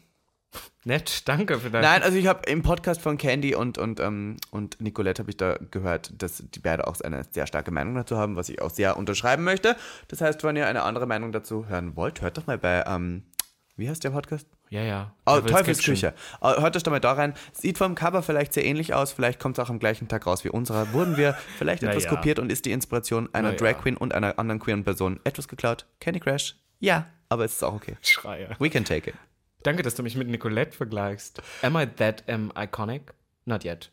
Nett, 0.83 1.27
danke 1.27 1.59
für 1.59 1.69
dein. 1.69 1.81
Nein, 1.81 2.03
also 2.03 2.17
ich 2.17 2.27
habe 2.27 2.49
im 2.49 2.61
Podcast 2.61 3.01
von 3.01 3.17
Candy 3.17 3.55
und, 3.55 3.77
und, 3.77 3.99
ähm, 3.99 4.37
und 4.51 4.81
Nicolette 4.81 5.21
habe 5.21 5.31
ich 5.31 5.37
da 5.37 5.57
gehört, 5.71 6.21
dass 6.21 6.43
die 6.53 6.59
beide 6.59 6.87
auch 6.87 6.99
eine 7.01 7.23
sehr 7.31 7.47
starke 7.47 7.71
Meinung 7.71 7.95
dazu 7.95 8.17
haben, 8.17 8.35
was 8.35 8.49
ich 8.49 8.61
auch 8.61 8.69
sehr 8.69 8.97
unterschreiben 8.97 9.43
möchte. 9.43 9.75
Das 10.07 10.21
heißt, 10.21 10.43
wenn 10.43 10.55
ihr 10.55 10.67
eine 10.67 10.83
andere 10.83 11.07
Meinung 11.07 11.31
dazu 11.31 11.67
hören 11.67 11.95
wollt, 11.95 12.21
hört 12.21 12.37
doch 12.37 12.47
mal 12.47 12.57
bei, 12.57 12.83
ähm, 12.87 13.23
wie 13.77 13.89
heißt 13.89 14.03
der 14.03 14.11
Podcast? 14.11 14.47
Ja, 14.69 14.81
ja. 14.81 15.13
Oh, 15.25 15.39
Teufelsküche. 15.41 16.13
Oh, 16.41 16.61
hört 16.61 16.75
euch 16.75 16.83
doch 16.83 16.91
mal 16.91 16.99
da 16.99 17.13
rein. 17.13 17.33
Sieht 17.51 17.77
vom 17.77 17.93
Cover 17.93 18.23
vielleicht 18.23 18.53
sehr 18.53 18.65
ähnlich 18.65 18.93
aus. 18.93 19.11
Vielleicht 19.11 19.39
kommt 19.39 19.57
es 19.57 19.63
auch 19.63 19.69
am 19.69 19.79
gleichen 19.79 20.07
Tag 20.07 20.25
raus 20.25 20.43
wie 20.43 20.49
unserer. 20.49 20.93
Wurden 20.93 21.17
wir 21.17 21.33
vielleicht 21.57 21.83
etwas 21.83 22.05
ja. 22.05 22.09
kopiert 22.09 22.39
und 22.39 22.51
ist 22.51 22.65
die 22.65 22.71
Inspiration 22.71 23.29
einer 23.33 23.51
Na 23.51 23.55
Drag 23.55 23.67
ja. 23.67 23.73
Queen 23.73 23.97
und 23.97 24.13
einer 24.13 24.39
anderen 24.39 24.59
queeren 24.59 24.83
Person 24.83 25.19
etwas 25.23 25.47
geklaut? 25.47 25.85
Candy 25.99 26.19
Crash? 26.19 26.55
Ja, 26.79 27.07
aber 27.29 27.45
es 27.45 27.53
ist 27.53 27.63
auch 27.63 27.73
okay. 27.73 27.97
Schreier. 28.01 28.55
We 28.59 28.69
can 28.69 28.85
take 28.85 29.09
it. 29.09 29.15
Danke, 29.65 29.81
dass 29.81 29.95
du 29.95 30.03
mich 30.03 30.15
mit 30.15 30.27
Nicolette 30.27 30.77
vergleichst. 30.77 31.41
Am 31.63 31.75
I 31.75 31.87
that 31.87 32.23
um, 32.27 32.51
iconic? 32.55 33.15
Not 33.45 33.63
yet. 33.65 33.91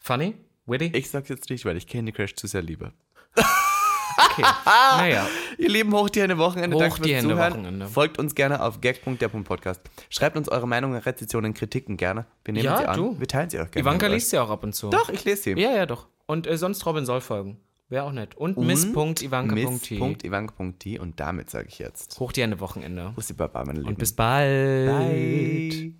Funny? 0.00 0.34
Witty? 0.66 0.90
Ich 0.92 1.08
sag's 1.08 1.28
jetzt 1.28 1.50
nicht, 1.50 1.64
weil 1.64 1.76
ich 1.76 1.86
Candy 1.86 2.10
Crash 2.10 2.34
zu 2.34 2.48
sehr 2.48 2.62
liebe. 2.62 2.92
Okay. 3.36 4.42
naja. 4.66 5.26
Ihr 5.58 5.68
lieben 5.68 5.92
hoch 5.92 6.10
die 6.10 6.20
Hände 6.20 6.36
Wochenende, 6.36 6.76
danke 6.76 6.94
Hoch 6.94 6.96
fürs 6.96 7.06
die 7.06 7.14
Hände 7.14 7.34
Zuhören. 7.34 7.52
Wochenende. 7.52 7.86
Folgt 7.86 8.18
uns 8.18 8.34
gerne 8.34 8.60
auf 8.60 8.80
gag.der.podcast. 8.80 9.80
Schreibt 10.10 10.36
uns 10.36 10.48
eure 10.48 10.66
Meinungen, 10.66 10.98
Rezensionen, 10.98 11.54
Kritiken 11.54 11.96
gerne. 11.96 12.26
Wir 12.44 12.54
nehmen 12.54 12.64
Ja, 12.64 12.78
sie 12.78 12.86
an. 12.88 12.96
du. 12.96 13.20
Wir 13.20 13.28
teilen 13.28 13.50
sie 13.50 13.60
auch 13.60 13.70
gerne. 13.70 13.86
Ivanka 13.86 14.08
liest 14.08 14.32
ja 14.32 14.42
auch 14.42 14.50
ab 14.50 14.64
und 14.64 14.74
zu. 14.74 14.90
Doch, 14.90 15.10
ich 15.10 15.24
lese 15.24 15.42
sie. 15.42 15.50
Ja, 15.60 15.70
ja, 15.70 15.86
doch. 15.86 16.08
Und 16.26 16.48
äh, 16.48 16.58
sonst 16.58 16.84
Robin 16.86 17.06
soll 17.06 17.20
folgen. 17.20 17.60
Wäre 17.92 18.04
auch 18.04 18.12
nett. 18.12 18.34
Und, 18.38 18.56
miss.ivanka.t. 18.56 19.54
Miss.ivanka.t 19.54 20.98
und 20.98 21.20
damit 21.20 21.50
sage 21.50 21.68
ich 21.68 21.78
jetzt. 21.78 22.18
Hoch 22.18 22.32
die 22.32 22.40
Hände 22.40 22.58
Wochenende. 22.58 23.12
Bussi 23.14 23.34
Baba, 23.34 23.66
meine 23.66 23.80
Lieben. 23.80 23.90
Und 23.90 23.98
bis 23.98 24.14
bald. 24.14 24.88
Bye. 24.88 25.92